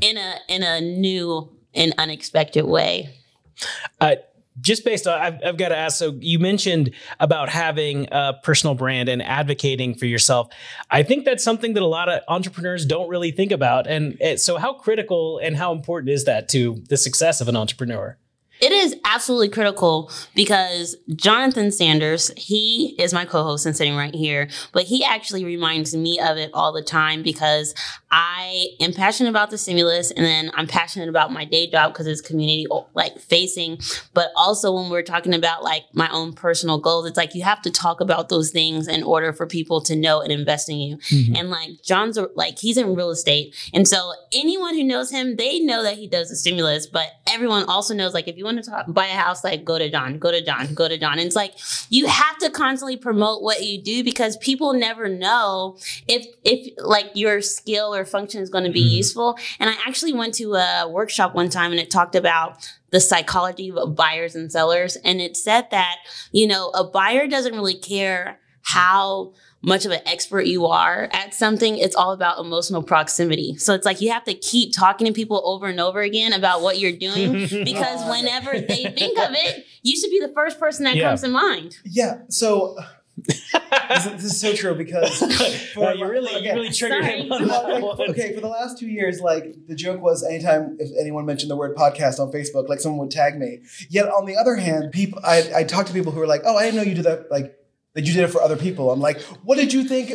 in 0.01 0.17
a 0.17 0.35
in 0.49 0.63
a 0.63 0.81
new 0.81 1.49
and 1.75 1.95
unexpected 1.99 2.65
way. 2.65 3.09
Uh, 4.01 4.17
just 4.61 4.85
based 4.85 5.07
on, 5.07 5.19
I've, 5.19 5.39
I've 5.45 5.57
got 5.57 5.71
to 5.71 5.77
ask. 5.77 5.99
So 5.99 6.17
you 6.21 6.39
mentioned 6.39 6.91
about 7.21 7.49
having 7.49 8.09
a 8.13 8.35
personal 8.43 8.75
brand 8.75 9.09
and 9.09 9.23
advocating 9.23 9.95
for 9.95 10.07
yourself. 10.07 10.49
I 10.91 11.03
think 11.03 11.25
that's 11.25 11.43
something 11.43 11.73
that 11.75 11.83
a 11.83 11.87
lot 11.87 12.09
of 12.09 12.21
entrepreneurs 12.29 12.85
don't 12.85 13.09
really 13.09 13.31
think 13.31 13.51
about. 13.51 13.87
And 13.87 14.21
uh, 14.21 14.37
so, 14.37 14.59
how 14.59 14.75
critical 14.75 15.39
and 15.43 15.57
how 15.57 15.73
important 15.73 16.11
is 16.11 16.25
that 16.25 16.49
to 16.51 16.83
the 16.89 16.97
success 16.97 17.41
of 17.41 17.49
an 17.49 17.57
entrepreneur? 17.57 18.19
It 18.63 18.71
is 18.71 18.95
absolutely 19.05 19.49
critical 19.49 20.09
because 20.37 20.97
Jonathan 21.17 21.73
Sanders, 21.73 22.31
he 22.37 22.95
is 22.97 23.13
my 23.13 23.25
co-host 23.25 23.67
and 23.67 23.77
sitting 23.77 23.97
right 23.97 24.15
here, 24.15 24.49
but 24.73 24.85
he 24.85 25.05
actually 25.05 25.45
reminds 25.45 25.97
me 25.97 26.21
of 26.21 26.37
it 26.37 26.51
all 26.55 26.73
the 26.73 26.81
time 26.81 27.25
because 27.25 27.75
I 28.13 28.69
am 28.79 28.93
passionate 28.93 29.31
about 29.31 29.51
the 29.51 29.59
stimulus 29.59 30.13
and 30.13 30.25
then 30.25 30.53
I'm 30.55 30.69
passionate 30.69 31.09
about 31.09 31.33
my 31.33 31.45
day 31.45 31.69
job 31.69 31.93
because 31.93 32.07
it's 32.07 32.21
community 32.21 32.69
like 32.95 33.19
facing, 33.19 33.79
but 34.15 34.31
also 34.37 34.73
when 34.73 34.91
we're 34.91 35.03
talking 35.03 35.35
about 35.35 35.65
like 35.65 35.83
my 35.93 36.09
own 36.13 36.33
personal 36.33 36.79
goals, 36.79 37.07
it's 37.07 37.17
like 37.17 37.35
you 37.35 37.43
have 37.43 37.63
to 37.63 37.71
talk 37.71 38.01
about 38.01 38.29
those 38.29 38.53
things 38.53 38.87
in 38.87 39.03
order 39.03 39.33
for 39.33 39.47
people 39.47 39.81
to 39.81 39.97
know 39.97 40.21
and 40.21 40.31
invest 40.31 40.69
in 40.69 40.77
you. 40.77 40.99
Mm-hmm. 40.99 41.35
And 41.35 41.51
like 41.51 41.83
John's 41.83 42.17
like 42.37 42.59
he's 42.61 42.77
in 42.77 42.95
real 42.95 43.11
estate. 43.11 43.57
And 43.75 43.89
so 43.89 44.13
anyone 44.33 44.75
who 44.75 44.85
knows 44.85 45.11
him, 45.11 45.35
they 45.35 45.59
know 45.59 45.83
that 45.83 45.97
he 45.97 46.07
does 46.07 46.29
the 46.29 46.37
stimulus, 46.37 46.87
but 46.87 47.09
everyone 47.27 47.65
also 47.65 47.93
knows 47.93 48.15
like 48.15 48.29
if 48.29 48.37
you 48.37 48.45
want 48.45 48.52
to 48.57 48.63
talk, 48.63 48.87
buy 48.89 49.07
a 49.07 49.15
house, 49.15 49.45
like 49.45 49.65
go 49.65 49.79
to 49.79 49.91
John, 49.91 50.19
go 50.19 50.31
to 50.31 50.45
John, 50.45 50.75
go 50.75 50.89
to 50.89 50.99
John. 50.99 51.13
And 51.13 51.23
it's 51.23 51.37
like 51.37 51.55
you 51.91 52.07
have 52.07 52.39
to 52.39 52.51
constantly 52.51 52.97
promote 52.97 53.43
what 53.43 53.65
you 53.65 53.81
do 53.81 54.05
because 54.05 54.37
people 54.39 54.73
never 54.73 55.09
know 55.09 55.79
if 56.09 56.27
if 56.45 56.73
like 56.79 57.11
your 57.15 57.41
skill 57.41 57.95
or 57.95 58.05
function 58.05 58.43
is 58.43 58.51
going 58.51 58.65
to 58.65 58.71
be 58.71 58.81
mm-hmm. 58.81 58.97
useful. 58.97 59.39
And 59.59 59.71
I 59.71 59.75
actually 59.87 60.13
went 60.13 60.35
to 60.35 60.55
a 60.55 60.89
workshop 60.89 61.35
one 61.35 61.49
time 61.49 61.71
and 61.71 61.81
it 61.81 61.91
talked 61.91 62.15
about 62.15 62.69
the 62.91 63.01
psychology 63.01 63.73
of 63.73 63.97
buyers 63.97 64.35
and 64.35 64.53
sellers. 64.53 64.97
And 64.97 65.21
it 65.21 65.37
said 65.37 65.69
that, 65.71 65.97
you 66.31 66.47
know, 66.47 66.69
a 66.71 66.85
buyer 66.85 67.27
doesn't 67.27 67.55
really 67.55 67.79
care 67.79 68.39
how 68.63 69.33
much 69.63 69.85
of 69.85 69.93
an 69.93 70.01
expert 70.07 70.47
you 70.47 70.67
are 70.67 71.09
at 71.13 71.33
something, 71.35 71.79
it's 71.79 71.95
all 71.95 72.13
about 72.13 72.39
emotional 72.39 72.83
proximity. 72.83 73.57
So 73.57 73.75
it's 73.75 73.87
like 73.87 74.01
you 74.01 74.11
have 74.11 74.25
to 74.25 74.35
keep 74.35 74.75
talking 74.75 75.07
to 75.07 75.13
people 75.13 75.41
over 75.45 75.67
and 75.67 75.79
over 75.81 76.01
again 76.01 76.33
about 76.33 76.63
what 76.63 76.79
you're 76.79 76.93
doing 76.97 77.33
because 77.65 78.05
whenever 78.11 78.53
they 78.61 78.85
think 78.85 79.19
of 79.19 79.31
it, 79.33 79.65
you 79.83 79.97
should 79.97 80.11
be 80.11 80.21
the 80.21 80.33
first 80.35 80.59
person 80.59 80.85
that 80.85 80.97
Yeah. 80.97 81.09
comes 81.11 81.23
to 81.23 81.29
mind. 81.29 81.77
Yeah. 81.85 82.23
So 82.29 82.77
this, 83.17 84.07
is, 84.07 84.13
this 84.13 84.25
is 84.25 84.41
so 84.41 84.53
true 84.55 84.75
because 84.75 85.23
Uh, 85.77 85.93
you 85.93 86.07
really, 86.07 86.45
you 86.45 86.53
really 86.53 86.71
triggered 86.71 87.05
Sorry. 87.05 87.23
him 87.23 87.33
on 87.33 87.47
that 87.49 87.65
like, 87.69 87.83
one. 87.83 88.11
okay, 88.11 88.35
for 88.35 88.41
the 88.41 88.49
last 88.49 88.79
two 88.79 88.89
years, 88.89 89.21
like 89.21 89.55
the 89.69 89.75
joke 89.75 90.01
was 90.01 90.23
anytime 90.25 90.77
if 90.81 90.91
anyone 91.01 91.25
mentioned 91.25 91.51
the 91.51 91.57
word 91.57 91.77
podcast 91.77 92.19
on 92.19 92.31
Facebook, 92.33 92.69
like 92.69 92.81
someone 92.81 93.01
would 93.07 93.11
tag 93.11 93.39
me. 93.39 93.61
Yet 93.89 94.07
on 94.09 94.27
the 94.27 94.37
other 94.37 94.57
hand, 94.57 94.93
people 94.93 95.21
I 95.25 95.51
I 95.55 95.65
talked 95.65 95.89
to 95.89 95.95
people 95.95 96.13
who 96.13 96.21
were 96.21 96.27
like, 96.27 96.43
"Oh, 96.45 96.57
I 96.57 96.65
didn't 96.65 96.77
know 96.77 96.83
you 96.83 96.95
did 96.95 97.05
that." 97.05 97.31
Like 97.31 97.57
that 97.95 98.05
you 98.07 98.13
did 98.13 98.25
it 98.25 98.29
for 98.29 98.41
other 98.43 98.57
people. 98.57 98.91
I'm 98.91 99.01
like, 99.01 99.21
what 99.45 99.57
did 99.57 99.73
you 99.73 99.85
think 99.85 100.09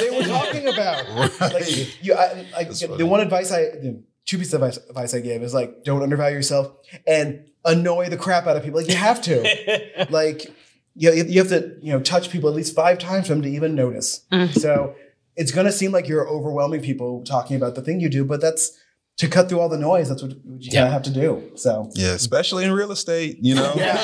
they 0.00 0.10
were 0.10 0.24
talking 0.24 0.66
about? 0.68 1.06
Like 1.40 2.02
you, 2.04 2.14
I, 2.14 2.46
like 2.52 2.68
That's 2.68 2.80
the 2.80 3.06
one 3.06 3.20
advice 3.20 3.52
I, 3.52 3.60
the 3.62 4.02
two 4.26 4.38
pieces 4.38 4.54
of 4.54 4.62
advice, 4.62 4.78
advice 4.88 5.14
I 5.14 5.20
gave 5.20 5.42
is 5.42 5.54
like, 5.54 5.84
don't 5.84 6.02
undervalue 6.02 6.36
yourself 6.36 6.72
and 7.06 7.44
annoy 7.64 8.08
the 8.08 8.16
crap 8.16 8.46
out 8.46 8.56
of 8.56 8.62
people. 8.64 8.80
Like 8.80 8.88
you 8.88 8.96
have 8.96 9.20
to, 9.22 10.06
like, 10.10 10.46
you, 10.94 11.12
you 11.12 11.38
have 11.40 11.48
to, 11.48 11.76
you 11.80 11.92
know, 11.92 12.00
touch 12.00 12.30
people 12.30 12.48
at 12.48 12.54
least 12.56 12.74
five 12.74 12.98
times 12.98 13.28
for 13.28 13.34
them 13.34 13.42
to 13.42 13.48
even 13.48 13.74
notice. 13.74 14.26
Mm. 14.32 14.52
So 14.58 14.94
it's 15.36 15.52
going 15.52 15.66
to 15.66 15.72
seem 15.72 15.92
like 15.92 16.08
you're 16.08 16.28
overwhelming 16.28 16.82
people 16.82 17.22
talking 17.24 17.56
about 17.56 17.74
the 17.76 17.80
thing 17.82 18.00
you 18.00 18.08
do, 18.08 18.24
but 18.24 18.40
that's 18.40 18.76
to 19.18 19.28
cut 19.28 19.48
through 19.48 19.60
all 19.60 19.68
the 19.68 19.78
noise. 19.78 20.08
That's 20.08 20.22
what, 20.22 20.32
what 20.44 20.60
you 20.62 20.70
kind 20.70 20.72
Yeah. 20.72 20.86
of 20.86 20.92
have 20.92 21.02
to 21.02 21.10
do. 21.12 21.52
So 21.54 21.90
Yeah, 21.94 22.08
especially 22.12 22.64
in 22.64 22.72
real 22.72 22.90
estate, 22.92 23.38
you 23.40 23.54
know. 23.54 23.72
Yeah. 23.76 23.94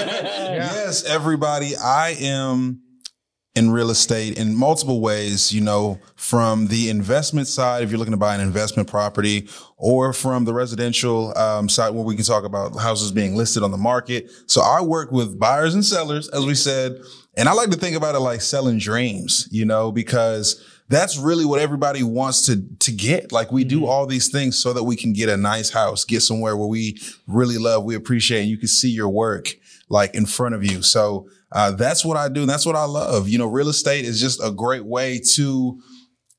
Yes, 0.57 1.05
everybody. 1.05 1.75
I 1.77 2.17
am 2.21 2.83
in 3.57 3.71
real 3.71 3.91
estate 3.91 4.39
in 4.39 4.55
multiple 4.55 5.01
ways, 5.01 5.51
you 5.51 5.63
know, 5.63 5.99
from 6.15 6.67
the 6.67 6.91
investment 6.91 7.49
side, 7.49 7.83
if 7.83 7.91
you're 7.91 7.99
looking 7.99 8.13
to 8.13 8.19
buy 8.19 8.35
an 8.35 8.41
investment 8.41 8.87
property, 8.87 9.49
or 9.79 10.13
from 10.13 10.45
the 10.45 10.53
residential 10.53 11.37
um, 11.39 11.67
side 11.69 11.91
where 11.91 12.05
we 12.05 12.15
can 12.15 12.25
talk 12.25 12.45
about 12.45 12.77
houses 12.77 13.11
being 13.11 13.35
listed 13.35 13.63
on 13.63 13.71
the 13.71 13.79
market. 13.79 14.31
So 14.47 14.61
I 14.61 14.83
work 14.83 15.11
with 15.11 15.39
buyers 15.39 15.75
and 15.75 15.85
sellers, 15.85 16.29
as 16.29 16.45
we 16.45 16.55
said, 16.55 17.01
and 17.35 17.49
I 17.49 17.55
like 17.55 17.71
to 17.71 17.77
think 17.77 17.97
about 17.97 18.15
it 18.15 18.21
like 18.21 18.43
selling 18.43 18.79
dreams, 18.79 19.49
you 19.51 19.65
know, 19.65 19.91
because 19.91 20.63
that's 20.89 21.17
really 21.19 21.47
what 21.47 21.59
everybody 21.59 22.03
wants 22.03 22.45
to 22.47 22.63
to 22.81 22.93
get. 22.93 23.33
Like 23.33 23.51
we 23.51 23.65
do 23.65 23.87
all 23.87 24.07
these 24.07 24.29
things 24.29 24.59
so 24.59 24.75
that 24.75 24.85
we 24.85 24.97
can 24.97 25.15
get 25.15 25.31
a 25.31 25.37
nice 25.37 25.71
house, 25.71 26.05
get 26.05 26.21
somewhere 26.21 26.57
where 26.57 26.69
we 26.69 26.99
really 27.27 27.57
love, 27.57 27.85
we 27.85 27.95
appreciate, 27.95 28.43
and 28.43 28.51
you 28.51 28.59
can 28.59 28.69
see 28.69 28.91
your 28.91 29.09
work 29.09 29.57
like 29.89 30.15
in 30.15 30.27
front 30.27 30.55
of 30.55 30.63
you. 30.63 30.83
So 30.83 31.29
uh, 31.53 31.73
that's 31.73 32.05
what 32.05 32.17
I 32.17 32.29
do. 32.29 32.43
And 32.43 32.51
that's 32.51 32.67
what 32.67 32.77
I 32.77 32.85
love. 32.85 33.29
You 33.29 33.39
know, 33.39 33.47
real 33.47 33.69
estate 33.69 34.05
is 34.05 34.21
just 34.21 34.41
a 34.43 34.51
great 34.51 34.85
way 34.85 35.21
to 35.35 35.81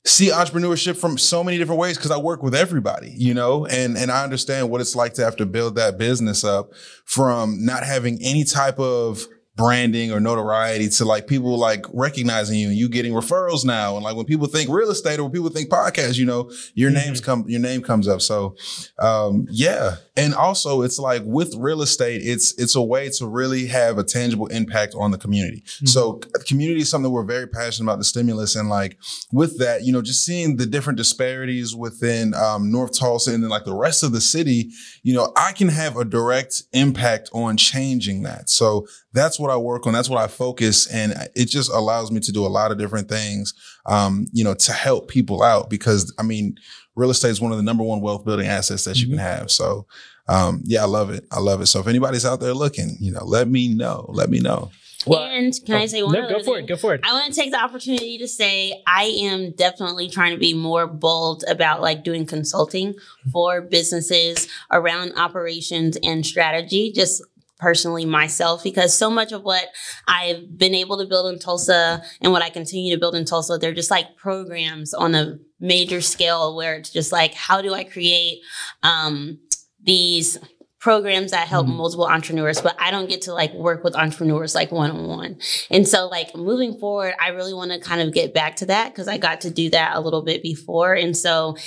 see 0.06 0.30
entrepreneurship 0.30 0.98
from 0.98 1.17
so 1.17 1.44
many 1.44 1.58
different 1.58 1.79
ways 1.79 1.98
because 1.98 2.12
I 2.12 2.17
work 2.17 2.42
with 2.42 2.56
everybody, 2.56 3.13
you 3.15 3.34
know, 3.34 3.65
and 3.65 3.98
and 3.98 4.12
I 4.12 4.23
understand 4.23 4.69
what 4.69 4.81
it's 4.81 4.96
like 4.96 5.13
to 5.15 5.23
have 5.23 5.36
to 5.38 5.46
build 5.46 5.75
that 5.75 5.98
business 5.98 6.44
up 6.44 6.71
from 7.06 7.65
not 7.65 7.84
having 7.84 8.19
any 8.21 8.44
type 8.44 8.79
of 8.79 9.27
branding 9.58 10.12
or 10.12 10.19
notoriety 10.19 10.87
to 10.87 11.03
like 11.03 11.27
people 11.27 11.58
like 11.58 11.83
recognizing 11.91 12.58
you 12.60 12.67
and 12.69 12.77
you 12.77 12.87
getting 12.87 13.12
referrals 13.12 13.65
now. 13.65 13.95
And 13.95 14.03
like 14.03 14.15
when 14.15 14.25
people 14.25 14.47
think 14.47 14.69
real 14.69 14.91
estate 14.91 15.19
or 15.19 15.23
when 15.23 15.31
people 15.33 15.49
think 15.49 15.69
podcast, 15.69 16.17
you 16.17 16.25
know, 16.25 16.49
your 16.73 16.91
Mm-hmm. 16.91 17.08
names 17.08 17.19
come, 17.21 17.43
your 17.47 17.60
name 17.60 17.81
comes 17.81 18.08
up. 18.08 18.21
So, 18.21 18.55
um, 18.99 19.47
yeah. 19.49 19.95
And 20.15 20.33
also 20.33 20.83
it's 20.83 20.99
like 20.99 21.23
with 21.25 21.53
real 21.55 21.81
estate, 21.81 22.21
it's, 22.23 22.53
it's 22.58 22.75
a 22.75 22.81
way 22.81 23.10
to 23.17 23.27
really 23.27 23.65
have 23.67 23.97
a 23.97 24.03
tangible 24.03 24.47
impact 24.47 24.95
on 24.97 25.12
the 25.12 25.17
community. 25.17 25.63
So 25.85 26.21
community 26.47 26.81
is 26.81 26.89
something 26.89 27.12
we're 27.12 27.23
very 27.23 27.47
passionate 27.47 27.91
about 27.91 27.97
the 27.97 28.05
stimulus. 28.05 28.55
And 28.55 28.69
like 28.69 28.97
with 29.31 29.60
that, 29.60 29.83
you 29.83 29.91
know, 29.91 30.01
just 30.01 30.23
seeing 30.23 30.58
the 30.58 30.65
different 30.65 30.97
disparities 30.97 31.75
within, 31.75 32.33
um, 32.35 32.71
North 32.71 32.97
Tulsa 32.97 33.33
and 33.33 33.43
then 33.43 33.49
like 33.49 33.65
the 33.65 33.75
rest 33.75 34.03
of 34.03 34.12
the 34.12 34.21
city, 34.21 34.69
you 35.03 35.13
know, 35.13 35.31
I 35.35 35.51
can 35.51 35.67
have 35.67 35.97
a 35.97 36.05
direct 36.05 36.63
impact 36.73 37.29
on 37.33 37.58
changing 37.58 38.23
that. 38.23 38.49
So 38.49 38.87
that's 39.18 39.40
what 39.40 39.52
I 39.52 39.58
work 39.58 39.88
on. 39.88 39.94
That's 39.94 40.10
what 40.10 40.22
I 40.22 40.28
focus. 40.28 40.88
And 40.88 41.13
it 41.36 41.46
just 41.46 41.72
allows 41.72 42.12
me 42.12 42.20
to 42.22 42.32
do 42.32 42.46
a 42.46 42.48
lot 42.48 42.72
of 42.72 42.78
different 42.78 43.10
things, 43.10 43.54
um, 43.86 44.28
you 44.32 44.44
know, 44.44 44.54
to 44.54 44.72
help 44.72 45.08
people 45.08 45.44
out 45.44 45.70
because 45.70 46.13
I 46.18 46.24
mean, 46.24 46.58
real 46.96 47.10
estate 47.10 47.30
is 47.32 47.42
one 47.42 47.52
of 47.52 47.58
the 47.58 47.63
number 47.63 47.84
one 47.84 48.02
wealth 48.02 48.26
building 48.26 48.48
assets 48.48 48.84
that 48.86 48.98
you 49.02 49.08
can 49.08 49.18
have. 49.18 49.52
So, 49.52 49.86
um, 50.28 50.62
yeah, 50.65 50.84
I 50.84 50.86
love 50.86 51.10
it. 51.10 51.26
I 51.32 51.40
love 51.40 51.62
it. 51.62 51.68
So 51.68 51.80
if 51.80 51.88
anybody's 51.88 52.26
out 52.26 52.40
there 52.40 52.54
looking, 52.54 52.98
you 53.00 53.12
know, 53.12 53.24
let 53.24 53.48
me 53.48 53.74
know. 53.74 54.06
Let 54.10 54.30
me 54.30 54.40
know. 54.40 54.72
Well, 55.06 55.24
and 55.24 55.54
can 55.65 55.76
I 55.76 55.86
say 55.86 56.04
one 56.04 56.13
no, 56.13 56.24
other 56.24 56.34
go 56.34 56.40
for 56.40 56.56
thing? 56.56 56.65
it. 56.65 56.68
Go 56.68 56.76
for 56.76 56.94
it. 56.94 57.02
I 57.04 57.13
want 57.13 57.34
to 57.34 57.40
take 57.40 57.52
the 57.52 57.60
opportunity 57.60 58.18
to 58.18 58.28
say 58.28 58.84
I 58.86 59.04
am 59.04 59.52
definitely 59.52 60.10
trying 60.10 60.34
to 60.34 60.38
be 60.38 60.54
more 60.54 60.86
bold 60.86 61.44
about 61.48 61.82
like 61.82 62.04
doing 62.04 62.26
consulting 62.26 62.96
for 63.32 63.62
businesses 63.62 64.50
around 64.72 65.13
operations 65.15 65.98
and 66.04 66.26
strategy, 66.26 66.92
just 66.92 67.24
personally 67.60 68.05
myself, 68.05 68.63
because 68.63 68.95
so 68.95 69.10
much 69.10 69.31
of 69.31 69.43
what 69.43 69.65
I've 70.08 70.58
been 70.58 70.75
able 70.75 70.97
to 70.99 71.05
build 71.05 71.33
in 71.33 71.39
Tulsa 71.39 72.03
and 72.21 72.31
what 72.31 72.41
I 72.41 72.49
continue 72.49 72.93
to 72.93 72.99
build 72.99 73.15
in 73.15 73.25
Tulsa, 73.25 73.58
they're 73.58 73.73
just 73.73 73.91
like 73.91 74.15
programs 74.15 74.93
on 74.93 75.15
a 75.15 75.39
major 75.60 76.01
scale 76.01 76.55
where 76.55 76.75
it's 76.75 76.91
just 76.91 77.12
like, 77.12 77.33
how 77.33 77.62
do 77.62 77.73
I 77.73 77.83
create 77.83 78.41
um, 78.83 79.39
these 79.83 80.37
programs 80.79 81.31
that 81.31 81.47
help 81.47 81.67
multiple 81.67 82.05
entrepreneurs, 82.05 82.62
but 82.62 82.75
I 82.79 82.91
don't 82.91 83.10
get 83.10 83.23
to 83.23 83.33
like 83.33 83.53
work 83.53 83.83
with 83.83 83.95
entrepreneurs 83.95 84.53
like 84.53 84.71
one 84.71 84.91
on 84.91 85.08
one. 85.08 85.39
And 85.71 85.87
so, 85.87 86.08
like, 86.08 86.35
moving 86.35 86.77
forward, 86.77 87.15
I 87.19 87.29
really 87.29 87.53
want 87.53 87.71
to 87.71 87.79
kind 87.79 88.01
of 88.01 88.13
get 88.13 88.33
back 88.33 88.55
to 88.58 88.67
that 88.67 88.93
because 88.93 89.08
I 89.08 89.17
got 89.17 89.41
to 89.41 89.49
do 89.49 89.69
that 89.71 89.95
a 89.95 89.99
little 89.99 90.21
bit 90.21 90.43
before. 90.43 90.93
And 90.93 91.17
so, 91.17 91.58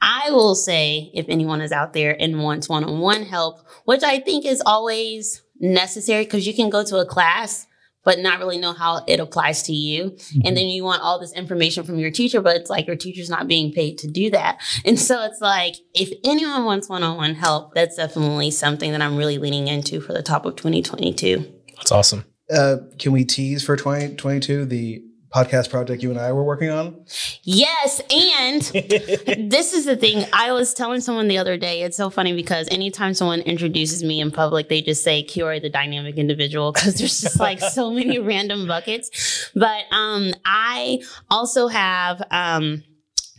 I 0.00 0.30
will 0.30 0.54
say 0.54 1.10
if 1.14 1.26
anyone 1.28 1.60
is 1.60 1.72
out 1.72 1.92
there 1.92 2.16
and 2.18 2.42
wants 2.42 2.68
one 2.68 2.84
on 2.84 3.00
one 3.00 3.22
help, 3.24 3.60
which 3.84 4.02
I 4.02 4.18
think 4.20 4.46
is 4.46 4.62
always 4.64 5.42
necessary 5.58 6.24
because 6.24 6.46
you 6.46 6.54
can 6.54 6.70
go 6.70 6.84
to 6.84 6.98
a 6.98 7.06
class 7.06 7.66
but 8.04 8.18
not 8.18 8.38
really 8.38 8.58
know 8.58 8.72
how 8.72 9.04
it 9.06 9.20
applies 9.20 9.62
to 9.64 9.72
you. 9.72 10.16
And 10.44 10.56
then 10.56 10.66
you 10.66 10.84
want 10.84 11.02
all 11.02 11.20
this 11.20 11.32
information 11.32 11.84
from 11.84 11.98
your 11.98 12.10
teacher, 12.10 12.40
but 12.40 12.56
it's 12.56 12.70
like 12.70 12.86
your 12.86 12.96
teacher's 12.96 13.28
not 13.28 13.46
being 13.46 13.72
paid 13.72 13.98
to 13.98 14.08
do 14.08 14.30
that. 14.30 14.60
And 14.84 14.98
so 14.98 15.22
it's 15.24 15.40
like, 15.40 15.74
if 15.94 16.10
anyone 16.24 16.64
wants 16.64 16.88
one 16.88 17.02
on 17.02 17.16
one 17.16 17.34
help, 17.34 17.74
that's 17.74 17.96
definitely 17.96 18.50
something 18.50 18.92
that 18.92 19.02
I'm 19.02 19.16
really 19.16 19.38
leaning 19.38 19.68
into 19.68 20.00
for 20.00 20.12
the 20.12 20.22
top 20.22 20.46
of 20.46 20.56
2022. 20.56 21.44
That's 21.76 21.92
awesome. 21.92 22.24
Uh, 22.50 22.78
can 22.98 23.12
we 23.12 23.24
tease 23.24 23.62
for 23.62 23.76
2022 23.76 24.64
the 24.64 25.04
podcast 25.32 25.70
project 25.70 26.02
you 26.02 26.10
and 26.10 26.18
I 26.18 26.32
were 26.32 26.42
working 26.42 26.70
on? 26.70 27.04
Yes. 27.42 28.00
And 28.10 28.62
this 29.50 29.72
is 29.72 29.84
the 29.84 29.96
thing. 29.96 30.26
I 30.32 30.52
was 30.52 30.74
telling 30.74 31.00
someone 31.00 31.28
the 31.28 31.38
other 31.38 31.56
day, 31.56 31.82
it's 31.82 31.96
so 31.96 32.10
funny 32.10 32.34
because 32.34 32.68
anytime 32.68 33.14
someone 33.14 33.40
introduces 33.40 34.02
me 34.02 34.20
in 34.20 34.30
public, 34.30 34.68
they 34.68 34.82
just 34.82 35.04
say 35.04 35.22
Kiori 35.22 35.62
the 35.62 35.70
dynamic 35.70 36.16
individual 36.16 36.72
because 36.74 36.94
there's 36.94 37.20
just 37.20 37.38
like 37.38 37.60
so 37.60 37.90
many 37.90 38.18
random 38.20 38.66
buckets. 38.66 39.50
But 39.54 39.84
um 39.92 40.32
I 40.44 41.02
also 41.30 41.68
have 41.68 42.22
um 42.30 42.82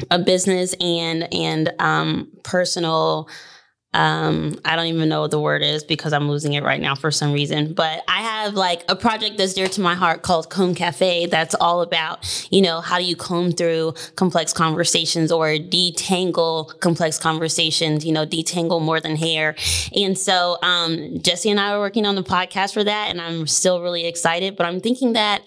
a 0.10 0.18
business 0.18 0.74
and 0.80 1.32
and 1.34 1.74
um 1.80 2.32
personal 2.44 3.30
um 3.94 4.58
i 4.64 4.76
don't 4.76 4.86
even 4.86 5.10
know 5.10 5.22
what 5.22 5.32
the 5.32 5.40
word 5.40 5.62
is 5.62 5.84
because 5.84 6.14
i'm 6.14 6.30
losing 6.30 6.54
it 6.54 6.64
right 6.64 6.80
now 6.80 6.96
for 6.96 7.12
some 7.12 7.34
reason 7.34 7.74
but 7.74 8.04
i 8.08 8.22
have 8.22 8.54
like 8.54 8.86
a 8.88 8.96
project 8.96 9.38
that's 9.38 9.54
dear 9.54 9.68
to 9.68 9.82
my 9.82 9.96
heart 9.96 10.22
called 10.22 10.50
comb 10.50 10.74
cafe 10.74 11.26
that's 11.26 11.54
all 11.56 11.82
about 11.82 12.48
you 12.52 12.62
know 12.62 12.80
how 12.80 12.98
do 12.98 13.04
you 13.04 13.18
comb 13.18 13.52
through 13.52 13.94
complex 14.16 14.54
conversations 14.54 15.30
or 15.30 15.48
detangle 15.48 16.80
complex 16.80 17.18
conversations 17.18 18.06
you 18.06 18.14
know 18.14 18.26
detangle 18.26 18.82
more 18.82 19.00
than 19.00 19.16
hair. 19.16 19.56
And 19.96 20.18
so 20.18 20.58
um 20.64 21.20
jesse 21.22 21.50
and 21.50 21.60
i 21.60 21.72
are 21.72 21.80
working 21.80 22.06
on 22.06 22.16
the 22.16 22.24
podcast 22.24 22.74
for 22.74 22.84
that 22.84 23.10
and 23.10 23.20
i'm 23.22 23.46
still 23.46 23.82
really 23.82 24.06
excited 24.06 24.56
but 24.56 24.66
i'm 24.66 24.80
thinking 24.80 25.14
that 25.14 25.42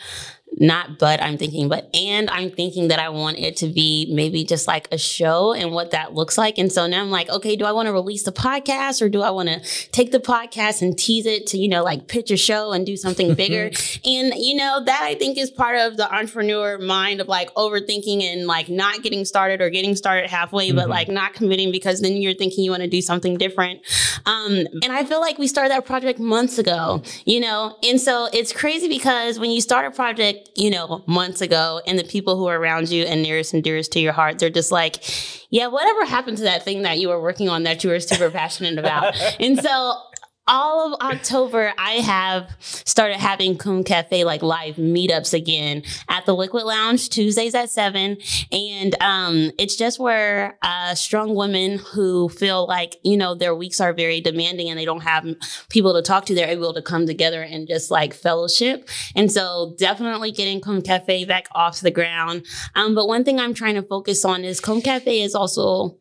not 0.58 0.98
but 0.98 1.20
I'm 1.22 1.36
thinking, 1.36 1.68
but 1.68 1.94
and 1.94 2.30
I'm 2.30 2.50
thinking 2.50 2.88
that 2.88 2.98
I 2.98 3.08
want 3.08 3.38
it 3.38 3.56
to 3.58 3.66
be 3.66 4.08
maybe 4.12 4.44
just 4.44 4.66
like 4.66 4.88
a 4.92 4.98
show 4.98 5.52
and 5.52 5.72
what 5.72 5.90
that 5.90 6.14
looks 6.14 6.38
like. 6.38 6.58
And 6.58 6.70
so 6.70 6.86
now 6.86 7.00
I'm 7.00 7.10
like, 7.10 7.28
okay, 7.28 7.56
do 7.56 7.64
I 7.64 7.72
want 7.72 7.86
to 7.86 7.92
release 7.92 8.22
the 8.22 8.32
podcast 8.32 9.02
or 9.02 9.08
do 9.08 9.22
I 9.22 9.30
want 9.30 9.48
to 9.48 9.60
take 9.90 10.12
the 10.12 10.20
podcast 10.20 10.82
and 10.82 10.96
tease 10.96 11.26
it 11.26 11.46
to, 11.48 11.58
you 11.58 11.68
know, 11.68 11.82
like 11.82 12.06
pitch 12.06 12.30
a 12.30 12.36
show 12.36 12.72
and 12.72 12.86
do 12.86 12.96
something 12.96 13.34
bigger? 13.34 13.64
and, 14.04 14.34
you 14.36 14.54
know, 14.54 14.82
that 14.84 15.02
I 15.02 15.14
think 15.14 15.38
is 15.38 15.50
part 15.50 15.76
of 15.76 15.96
the 15.96 16.12
entrepreneur 16.12 16.78
mind 16.78 17.20
of 17.20 17.28
like 17.28 17.52
overthinking 17.54 18.22
and 18.22 18.46
like 18.46 18.68
not 18.68 19.02
getting 19.02 19.24
started 19.24 19.60
or 19.60 19.70
getting 19.70 19.96
started 19.96 20.30
halfway, 20.30 20.72
but 20.72 20.88
like 20.88 21.08
not 21.08 21.34
committing 21.34 21.72
because 21.72 22.00
then 22.00 22.16
you're 22.16 22.34
thinking 22.34 22.64
you 22.64 22.70
want 22.70 22.82
to 22.82 22.88
do 22.88 23.02
something 23.02 23.36
different. 23.36 23.80
Um, 24.26 24.66
and 24.82 24.92
I 24.92 25.04
feel 25.04 25.20
like 25.20 25.38
we 25.38 25.48
started 25.48 25.70
that 25.70 25.84
project 25.84 26.18
months 26.18 26.58
ago, 26.58 27.02
you 27.24 27.40
know, 27.40 27.76
and 27.82 28.00
so 28.00 28.28
it's 28.32 28.52
crazy 28.52 28.88
because 28.88 29.38
when 29.38 29.50
you 29.50 29.60
start 29.60 29.86
a 29.86 29.90
project, 29.90 30.43
you 30.54 30.70
know, 30.70 31.02
months 31.06 31.40
ago, 31.40 31.80
and 31.86 31.98
the 31.98 32.04
people 32.04 32.36
who 32.36 32.46
are 32.46 32.58
around 32.58 32.88
you 32.88 33.04
and 33.04 33.22
nearest 33.22 33.54
and 33.54 33.62
dearest 33.62 33.92
to 33.92 34.00
your 34.00 34.12
heart, 34.12 34.38
they're 34.38 34.50
just 34.50 34.72
like, 34.72 35.02
yeah, 35.50 35.66
whatever 35.66 36.04
happened 36.04 36.36
to 36.38 36.44
that 36.44 36.64
thing 36.64 36.82
that 36.82 36.98
you 36.98 37.08
were 37.08 37.20
working 37.20 37.48
on 37.48 37.64
that 37.64 37.84
you 37.84 37.90
were 37.90 38.00
super 38.00 38.30
passionate 38.30 38.78
about? 38.78 39.16
and 39.40 39.60
so 39.60 40.00
all 40.46 40.92
of 40.92 41.00
October, 41.00 41.72
I 41.78 41.92
have 41.92 42.54
started 42.60 43.16
having 43.16 43.56
Comb 43.56 43.82
Cafe 43.82 44.24
like 44.24 44.42
live 44.42 44.76
meetups 44.76 45.32
again 45.32 45.82
at 46.08 46.26
the 46.26 46.34
Liquid 46.34 46.64
Lounge 46.64 47.08
Tuesdays 47.08 47.54
at 47.54 47.70
seven, 47.70 48.18
and 48.52 48.94
um, 49.02 49.50
it's 49.58 49.76
just 49.76 49.98
where 49.98 50.58
uh, 50.62 50.94
strong 50.94 51.34
women 51.34 51.78
who 51.78 52.28
feel 52.28 52.66
like 52.66 52.96
you 53.02 53.16
know 53.16 53.34
their 53.34 53.54
weeks 53.54 53.80
are 53.80 53.94
very 53.94 54.20
demanding 54.20 54.68
and 54.68 54.78
they 54.78 54.84
don't 54.84 55.02
have 55.02 55.26
people 55.70 55.94
to 55.94 56.02
talk 56.02 56.26
to, 56.26 56.34
they're 56.34 56.48
able 56.48 56.74
to 56.74 56.82
come 56.82 57.06
together 57.06 57.42
and 57.42 57.66
just 57.66 57.90
like 57.90 58.12
fellowship. 58.12 58.88
And 59.16 59.32
so, 59.32 59.74
definitely 59.78 60.32
getting 60.32 60.60
Comb 60.60 60.82
Cafe 60.82 61.24
back 61.24 61.48
off 61.54 61.80
the 61.80 61.90
ground. 61.90 62.44
Um, 62.74 62.94
but 62.94 63.08
one 63.08 63.24
thing 63.24 63.40
I'm 63.40 63.54
trying 63.54 63.76
to 63.76 63.82
focus 63.82 64.24
on 64.24 64.44
is 64.44 64.60
Comb 64.60 64.82
Cafe 64.82 65.22
is 65.22 65.34
also 65.34 65.96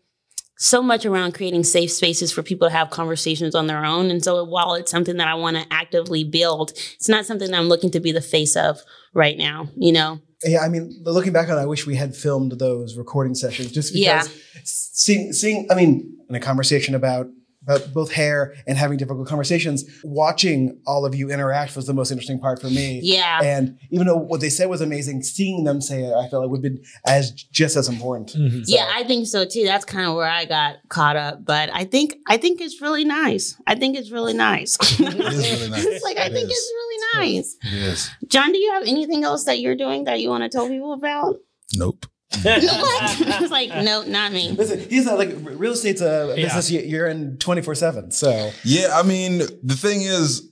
so 0.57 0.81
much 0.81 1.05
around 1.05 1.33
creating 1.33 1.63
safe 1.63 1.91
spaces 1.91 2.31
for 2.31 2.43
people 2.43 2.67
to 2.67 2.73
have 2.73 2.89
conversations 2.89 3.55
on 3.55 3.67
their 3.67 3.83
own. 3.83 4.09
And 4.11 4.23
so 4.23 4.43
while 4.43 4.75
it's 4.75 4.91
something 4.91 5.17
that 5.17 5.27
I 5.27 5.33
want 5.35 5.57
to 5.57 5.65
actively 5.71 6.23
build, 6.23 6.71
it's 6.95 7.09
not 7.09 7.25
something 7.25 7.49
that 7.51 7.57
I'm 7.57 7.67
looking 7.69 7.91
to 7.91 7.99
be 7.99 8.11
the 8.11 8.21
face 8.21 8.55
of 8.55 8.79
right 9.13 9.37
now, 9.37 9.67
you 9.75 9.91
know? 9.91 10.19
Yeah, 10.45 10.59
I 10.59 10.69
mean, 10.69 11.01
looking 11.03 11.33
back 11.33 11.49
on 11.49 11.57
it, 11.57 11.61
I 11.61 11.65
wish 11.65 11.87
we 11.87 11.95
had 11.95 12.15
filmed 12.15 12.53
those 12.59 12.97
recording 12.97 13.33
sessions 13.33 13.71
just 13.71 13.93
because 13.93 14.27
Yeah. 14.27 14.61
seeing, 14.63 15.33
seeing, 15.33 15.67
I 15.71 15.75
mean, 15.75 16.17
in 16.29 16.35
a 16.35 16.39
conversation 16.39 16.95
about 16.95 17.27
about 17.64 17.93
both 17.93 18.11
hair 18.11 18.53
and 18.68 18.78
having 18.78 18.97
difficult 18.97 19.28
conversations, 19.28 19.86
watching 20.03 20.80
all 20.86 21.05
of 21.05 21.16
you 21.16 21.32
interact 21.32 21.76
was 21.76 21.88
the 21.88 21.93
most 21.93 22.11
interesting 22.11 22.39
part 22.39 22.59
for 22.61 22.68
me. 22.68 22.99
Yeah. 23.03 23.41
And 23.43 23.78
even 23.89 24.07
though 24.07 24.18
what 24.18 24.41
they 24.41 24.49
said 24.49 24.70
was 24.70 24.82
amazing, 24.82 25.24
seeing 25.24 25.64
them 25.64 25.82
say 25.82 26.03
it, 26.03 26.14
I 26.14 26.28
felt 26.30 26.43
like 26.43 26.49
would 26.51 26.57
have 26.64 26.74
been 26.74 26.84
as 27.07 27.32
just 27.32 27.76
as 27.76 27.88
important. 27.89 28.30
Mm-hmm. 28.34 28.64
So- 28.64 28.76
Yeah, 28.76 28.89
I 28.93 29.03
think 29.03 29.28
so 29.28 29.45
too. 29.45 29.64
That's 29.66 29.86
kind 29.86 30.05
of 30.07 30.16
where 30.16 30.30
I 30.30 30.45
got 30.45 30.76
caught 30.89 31.16
up, 31.16 31.43
but 31.45 31.70
I 31.74 31.86
think 31.86 32.16
I 32.28 32.38
think 32.38 32.61
it's 32.61 32.82
really 32.82 33.05
nice. 33.05 33.55
I 33.68 33.76
think 33.76 33.97
it's 33.97 34.11
really 34.11 34.34
nice. 34.34 34.78
It 34.99 35.14
is 35.16 35.51
really 35.59 35.70
nice. 35.76 35.86
it's 35.86 36.03
like 36.03 36.18
I 36.18 36.26
It 36.26 36.34
think 36.34 36.49
it's 36.49 36.72
really 36.74 37.28
nice. 37.38 37.57
It 37.64 37.74
is. 37.74 38.09
John, 38.28 38.51
do 38.51 38.57
you 38.57 38.72
have 38.74 38.84
anything 38.84 39.24
else 39.24 39.45
that 39.45 39.59
you're 39.59 39.76
doing 39.76 40.03
that 40.05 40.20
you 40.22 40.30
want 40.30 40.43
to 40.43 40.49
tell 40.49 40.68
people 40.68 40.93
about? 40.93 41.36
Nope. 41.76 42.05
it's 42.45 43.51
like 43.51 43.69
no, 43.69 44.03
not 44.03 44.31
me. 44.31 44.51
Listen, 44.51 44.79
he's 44.89 45.05
not 45.05 45.17
like 45.17 45.36
real 45.41 45.73
estate's 45.73 46.01
a 46.01 46.34
Yeah. 46.36 46.43
business 46.45 46.71
you- 46.71 46.81
you're 46.81 47.07
in 47.07 47.38
24 47.38 47.75
7. 47.75 48.11
So 48.11 48.51
Yeah, 48.63 48.89
I 48.93 49.03
mean, 49.03 49.39
the 49.63 49.75
thing 49.75 50.01
is, 50.01 50.49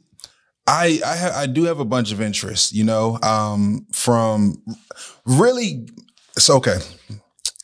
I 0.67 0.99
I, 1.05 1.15
ha- 1.17 1.34
I 1.36 1.45
do 1.47 1.63
have 1.65 1.79
a 1.79 1.86
bunch 1.86 2.11
of 2.11 2.21
interests, 2.21 2.71
you 2.73 2.84
know, 2.84 3.19
um, 3.23 3.88
from 3.93 4.61
really. 5.25 5.88
So 6.38 6.55
okay, 6.57 6.77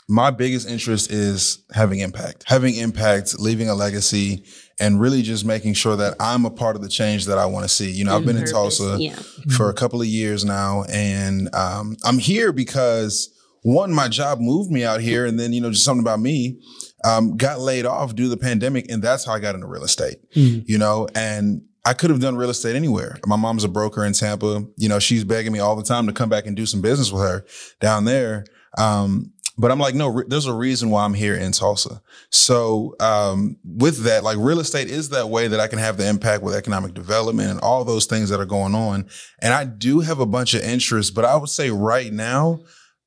my 0.09 0.31
biggest 0.31 0.67
interest 0.69 1.11
is 1.11 1.63
having 1.73 1.99
impact, 1.99 2.43
having 2.47 2.75
impact, 2.75 3.39
leaving 3.39 3.69
a 3.69 3.75
legacy, 3.75 4.43
and 4.79 4.99
really 4.99 5.21
just 5.21 5.45
making 5.45 5.73
sure 5.75 5.95
that 5.95 6.15
I'm 6.19 6.45
a 6.45 6.49
part 6.51 6.75
of 6.75 6.81
the 6.81 6.89
change 6.89 7.25
that 7.27 7.37
I 7.37 7.45
want 7.45 7.63
to 7.63 7.69
see. 7.69 7.91
You 7.91 8.03
know, 8.05 8.15
I've 8.17 8.25
been 8.25 8.37
in 8.37 8.45
Tulsa 8.45 8.97
Yeah. 8.99 9.15
for 9.55 9.69
a 9.69 9.73
couple 9.73 10.01
of 10.01 10.07
years 10.07 10.43
now, 10.43 10.83
and 10.89 11.53
um, 11.55 11.95
I'm 12.03 12.17
here 12.19 12.51
because 12.51 13.29
one, 13.63 13.93
my 13.93 14.07
job 14.07 14.39
moved 14.39 14.71
me 14.71 14.83
out 14.83 15.01
here, 15.01 15.25
and 15.25 15.39
then 15.39 15.53
you 15.53 15.61
know, 15.61 15.71
just 15.71 15.85
something 15.85 16.03
about 16.03 16.19
me. 16.19 16.59
Um, 17.05 17.37
got 17.37 17.59
laid 17.59 17.85
off 17.85 18.15
due 18.15 18.23
to 18.23 18.29
the 18.29 18.37
pandemic, 18.37 18.89
and 18.89 19.01
that's 19.01 19.25
how 19.25 19.33
I 19.33 19.39
got 19.39 19.55
into 19.55 19.67
real 19.67 19.83
estate. 19.83 20.17
You 20.65 20.77
know, 20.77 21.07
and 21.15 21.61
I 21.85 21.93
could 21.93 22.09
have 22.09 22.19
done 22.19 22.35
real 22.35 22.49
estate 22.49 22.75
anywhere. 22.75 23.17
My 23.25 23.37
mom's 23.37 23.63
a 23.63 23.69
broker 23.69 24.03
in 24.03 24.13
Tampa. 24.13 24.65
You 24.75 24.89
know, 24.89 24.99
she's 24.99 25.23
begging 25.23 25.53
me 25.53 25.59
all 25.59 25.75
the 25.75 25.83
time 25.83 26.07
to 26.07 26.13
come 26.13 26.27
back 26.27 26.45
and 26.45 26.55
do 26.55 26.65
some 26.65 26.81
business 26.81 27.11
with 27.11 27.21
her 27.21 27.45
down 27.79 28.05
there. 28.05 28.45
Um, 28.77 29.31
but 29.57 29.71
I'm 29.71 29.79
like, 29.79 29.95
no, 29.95 30.07
re- 30.07 30.25
there's 30.27 30.45
a 30.45 30.53
reason 30.53 30.91
why 30.91 31.03
I'm 31.03 31.15
here 31.15 31.33
in 31.33 31.51
Tulsa. 31.51 32.01
So, 32.29 32.95
um, 32.99 33.57
with 33.63 34.03
that, 34.03 34.23
like 34.23 34.37
real 34.37 34.59
estate 34.59 34.89
is 34.89 35.09
that 35.09 35.29
way 35.29 35.47
that 35.47 35.59
I 35.59 35.67
can 35.67 35.79
have 35.79 35.97
the 35.97 36.07
impact 36.07 36.43
with 36.43 36.53
economic 36.53 36.93
development 36.93 37.49
and 37.49 37.59
all 37.61 37.83
those 37.83 38.05
things 38.05 38.29
that 38.29 38.39
are 38.39 38.45
going 38.45 38.75
on. 38.75 39.07
And 39.41 39.53
I 39.53 39.63
do 39.65 40.01
have 40.01 40.19
a 40.19 40.27
bunch 40.27 40.53
of 40.53 40.61
interests, 40.61 41.11
but 41.11 41.25
I 41.25 41.35
would 41.35 41.49
say 41.49 41.71
right 41.71 42.13
now, 42.13 42.59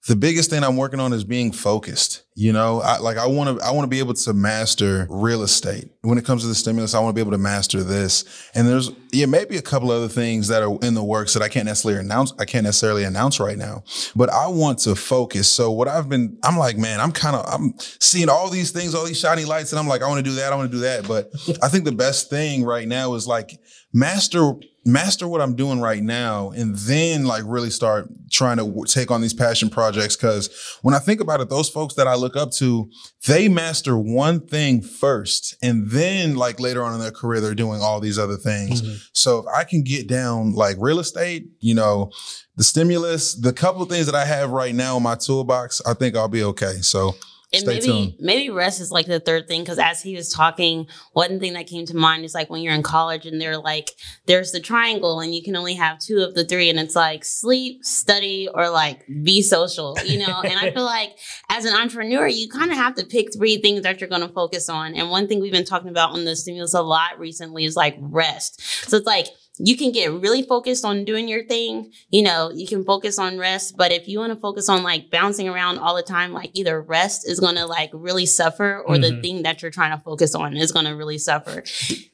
the 0.09 0.17
biggest 0.17 0.49
thing 0.49 0.65
I'm 0.65 0.77
working 0.77 0.99
on 0.99 1.13
is 1.13 1.25
being 1.25 1.53
focused. 1.53 2.23
You 2.35 2.55
know, 2.55 2.81
I, 2.81 2.99
like 2.99 3.19
I 3.19 3.27
want 3.27 3.59
to, 3.59 3.65
I 3.65 3.71
want 3.73 3.85
to 3.85 3.89
be 3.89 3.99
able 3.99 4.15
to 4.15 4.33
master 4.33 5.07
real 5.11 5.43
estate. 5.43 5.91
When 6.01 6.17
it 6.17 6.25
comes 6.25 6.41
to 6.41 6.49
the 6.49 6.55
stimulus, 6.55 6.95
I 6.95 7.01
want 7.01 7.11
to 7.11 7.15
be 7.15 7.21
able 7.21 7.33
to 7.33 7.39
master 7.39 7.83
this. 7.83 8.25
And 8.55 8.67
there's, 8.67 8.91
yeah, 9.13 9.27
maybe 9.27 9.59
a 9.59 9.63
couple 9.63 9.91
other 9.91 10.09
things 10.09 10.49
that 10.49 10.63
are 10.63 10.79
in 10.81 10.95
the 10.95 11.05
works 11.05 11.35
that 11.35 11.43
I 11.43 11.49
can't 11.49 11.67
necessarily 11.67 12.01
announce. 12.01 12.33
I 12.39 12.47
can't 12.47 12.65
necessarily 12.65 13.05
announce 13.05 13.41
right 13.41 13.59
now, 13.59 13.85
but 14.17 14.31
I 14.31 14.47
want 14.47 14.79
to 14.81 14.95
focus. 14.95 15.53
So 15.53 15.71
what 15.71 15.87
I've 15.87 16.09
been, 16.09 16.39
I'm 16.43 16.57
like, 16.57 16.79
man, 16.79 16.99
I'm 16.99 17.13
kind 17.13 17.37
of, 17.37 17.45
I'm 17.53 17.75
seeing 17.79 18.31
all 18.31 18.49
these 18.49 18.71
things, 18.71 18.95
all 18.95 19.05
these 19.05 19.21
shiny 19.21 19.45
lights, 19.45 19.73
and 19.73 19.79
I'm 19.79 19.89
like, 19.89 20.01
I 20.01 20.09
want 20.09 20.25
to 20.25 20.31
do 20.31 20.37
that, 20.37 20.51
I 20.51 20.57
want 20.57 20.71
to 20.71 20.77
do 20.77 20.83
that. 20.83 21.07
But 21.07 21.31
I 21.63 21.69
think 21.69 21.85
the 21.85 21.93
best 21.93 22.31
thing 22.31 22.65
right 22.65 22.89
now 22.89 23.13
is 23.15 23.27
like 23.27 23.61
master 23.93 24.55
master 24.85 25.29
what 25.29 25.41
I'm 25.41 25.55
doing 25.55 25.81
right 25.81 26.03
now 26.03 26.51
and 26.51 26.75
then 26.75 27.25
like 27.25 27.43
really 27.47 27.71
start 27.71 28.09
trying 28.31 28.57
to 28.57 28.65
w- 28.65 28.87
take 28.87 29.11
on 29.11 29.21
these 29.21 29.35
passion 29.35 29.69
projects. 29.69 30.17
Cause 30.17 30.79
when 30.83 30.95
I 30.95 30.99
think 30.99 31.21
about 31.21 31.41
it, 31.41 31.51
those 31.51 31.69
folks 31.69 31.95
that 31.95 32.07
I 32.07 32.15
look 32.15 32.37
up 32.37 32.51
to, 32.53 32.91
they 33.27 33.49
master 33.49 33.99
one 33.99 34.47
thing 34.47 34.81
first 34.81 35.55
and 35.63 35.91
then 35.91 36.37
like 36.37 36.61
later 36.61 36.83
on 36.83 36.95
in 36.95 37.01
their 37.01 37.11
career, 37.11 37.41
they're 37.41 37.55
doing 37.55 37.83
all 37.83 38.01
these 38.01 38.19
other 38.19 38.37
things. 38.37 38.81
Mm-hmm. 38.81 38.95
So 39.13 39.41
if 39.41 39.47
I 39.55 39.65
can 39.65 39.83
get 39.83 40.09
down 40.09 40.55
like 40.55 40.77
real 40.79 40.99
estate, 40.99 41.47
you 41.61 41.75
know, 41.75 42.11
the 42.57 42.65
stimulus, 42.65 43.35
the 43.35 43.53
couple 43.53 43.83
of 43.83 43.89
things 43.89 44.07
that 44.07 44.15
I 44.15 44.25
have 44.25 44.51
right 44.51 44.75
now 44.75 44.97
in 44.97 45.03
my 45.03 45.15
toolbox, 45.15 45.83
I 45.87 45.95
think 45.95 46.17
I'll 46.17 46.29
be 46.29 46.45
okay. 46.45 46.81
So 46.81 47.17
And 47.53 47.63
Stay 47.63 47.75
maybe 47.75 47.87
tuned. 47.87 48.15
maybe 48.21 48.51
rest 48.51 48.81
is 48.81 48.93
like 48.93 49.07
the 49.07 49.19
third 49.19 49.49
thing 49.49 49.63
because 49.63 49.79
as 49.79 50.01
he 50.01 50.15
was 50.15 50.33
talking, 50.33 50.87
one 51.15 51.41
thing 51.41 51.55
that 51.55 51.67
came 51.67 51.85
to 51.87 51.97
mind 51.97 52.25
is 52.25 52.33
like 52.33 52.49
when 52.49 52.63
you're 52.63 52.75
in 52.75 52.83
college 52.85 53.27
and 53.27 53.41
they're 53.41 53.59
like 53.59 53.91
there's 54.27 54.53
the 54.53 54.61
triangle 54.61 55.19
and 55.21 55.35
you 55.35 55.43
can 55.43 55.57
only 55.57 55.75
have 55.75 55.99
two 55.99 56.21
of 56.21 56.35
the 56.35 56.45
three 56.45 56.71
and 56.71 56.79
it's 56.79 56.95
like 56.95 57.25
sleep, 57.25 57.85
study, 57.85 58.49
or 58.55 58.71
like 58.71 59.05
be 59.25 59.43
social, 59.43 59.97
you 60.05 60.19
know. 60.25 60.41
and 60.43 60.59
I 60.59 60.71
feel 60.71 60.85
like 60.97 61.17
as 61.49 61.65
an 61.65 61.75
entrepreneur, 61.75 62.29
you 62.29 62.49
kind 62.49 62.71
of 62.71 62.77
have 62.77 62.95
to 62.97 63.05
pick 63.05 63.33
three 63.37 63.57
things 63.59 63.83
that 63.83 64.01
you're 64.01 64.09
going 64.09 64.21
to 64.21 64.29
focus 64.29 64.69
on. 64.69 64.95
And 64.95 65.11
one 65.11 65.27
thing 65.27 65.41
we've 65.41 65.51
been 65.51 65.65
talking 65.65 65.91
about 65.91 66.11
on 66.11 66.25
the 66.25 66.37
stimulus 66.37 66.75
a 66.75 66.83
lot 66.83 67.19
recently 67.19 67.65
is 67.65 67.75
like 67.75 67.97
rest. 67.99 68.61
So 68.89 68.97
it's 68.99 69.07
like 69.07 69.27
you 69.59 69.77
can 69.77 69.93
get 69.93 70.11
really 70.13 70.43
focused 70.43 70.85
on 70.85 71.05
doing 71.05 71.29
your 71.29 71.45
thing. 71.45 71.93
You 72.09 72.23
know, 72.23 72.51
you 72.55 72.67
can 72.67 72.85
focus 72.85 73.19
on 73.19 73.37
rest, 73.37 73.75
but 73.77 73.93
if 73.93 74.09
you 74.09 74.19
want 74.19 74.33
to 74.33 74.39
focus 74.39 74.69
on 74.69 74.83
like 74.83 75.11
bouncing 75.11 75.49
around 75.49 75.79
all 75.79 75.95
the 75.95 76.03
time, 76.03 76.33
like 76.33 76.51
either 76.55 76.81
rest 76.81 77.29
is 77.29 77.41
going 77.41 77.57
to 77.57 77.67
like 77.67 77.91
really 77.93 78.25
suffer 78.27 78.81
or 78.87 78.97
the 78.97 79.09
Mhm. 79.11 79.23
thing 79.23 79.43
that 79.43 79.61
you're 79.61 79.71
trying 79.71 79.97
to 79.97 80.03
focus 80.03 80.35
on 80.35 80.57
is 80.57 80.73
going 80.73 80.87
to 80.87 80.93
really 80.97 81.19
suffer. 81.19 81.63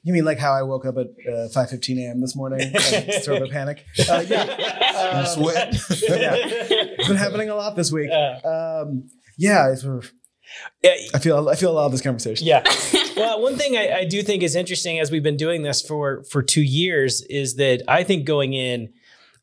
You 0.03 0.13
mean 0.13 0.25
like 0.25 0.39
how 0.39 0.53
I 0.53 0.63
woke 0.63 0.87
up 0.87 0.97
at 0.97 1.07
uh, 1.33 1.49
5:15 1.55 1.99
a.m. 2.01 2.21
this 2.21 2.35
morning? 2.35 2.61
and 2.75 3.13
sort 3.23 3.43
of 3.43 3.49
a 3.49 3.53
panic. 3.53 3.85
Uh, 4.09 4.25
yeah, 4.29 5.21
You 5.21 5.27
sweat. 5.27 5.75
yeah, 6.09 6.35
it's 6.37 7.09
been 7.09 7.17
happening 7.17 7.49
a 7.51 7.55
lot 7.55 7.77
this 7.77 7.93
week. 7.93 8.09
Yeah. 8.11 8.39
Um, 8.45 9.09
yeah, 9.39 9.71
it's 9.71 9.83
sort 9.83 9.99
of, 10.05 10.05
Yeah, 10.05 10.11
I 10.85 11.19
feel 11.19 11.49
I 11.49 11.55
feel 11.55 11.71
a 11.71 11.75
lot 11.75 11.87
of 11.87 11.93
this 11.93 12.03
conversation. 12.03 12.47
Yeah. 12.47 12.63
Well, 13.17 13.41
one 13.41 13.57
thing 13.57 13.79
I, 13.79 14.01
I 14.01 14.05
do 14.05 14.23
think 14.23 14.43
is 14.43 14.55
interesting 14.55 15.01
as 15.01 15.11
we've 15.11 15.23
been 15.23 15.39
doing 15.39 15.63
this 15.63 15.81
for 15.81 16.23
for 16.25 16.43
two 16.43 16.61
years 16.61 17.23
is 17.23 17.57
that 17.57 17.83
I 17.89 18.05
think 18.05 18.27
going 18.27 18.53
in, 18.53 18.93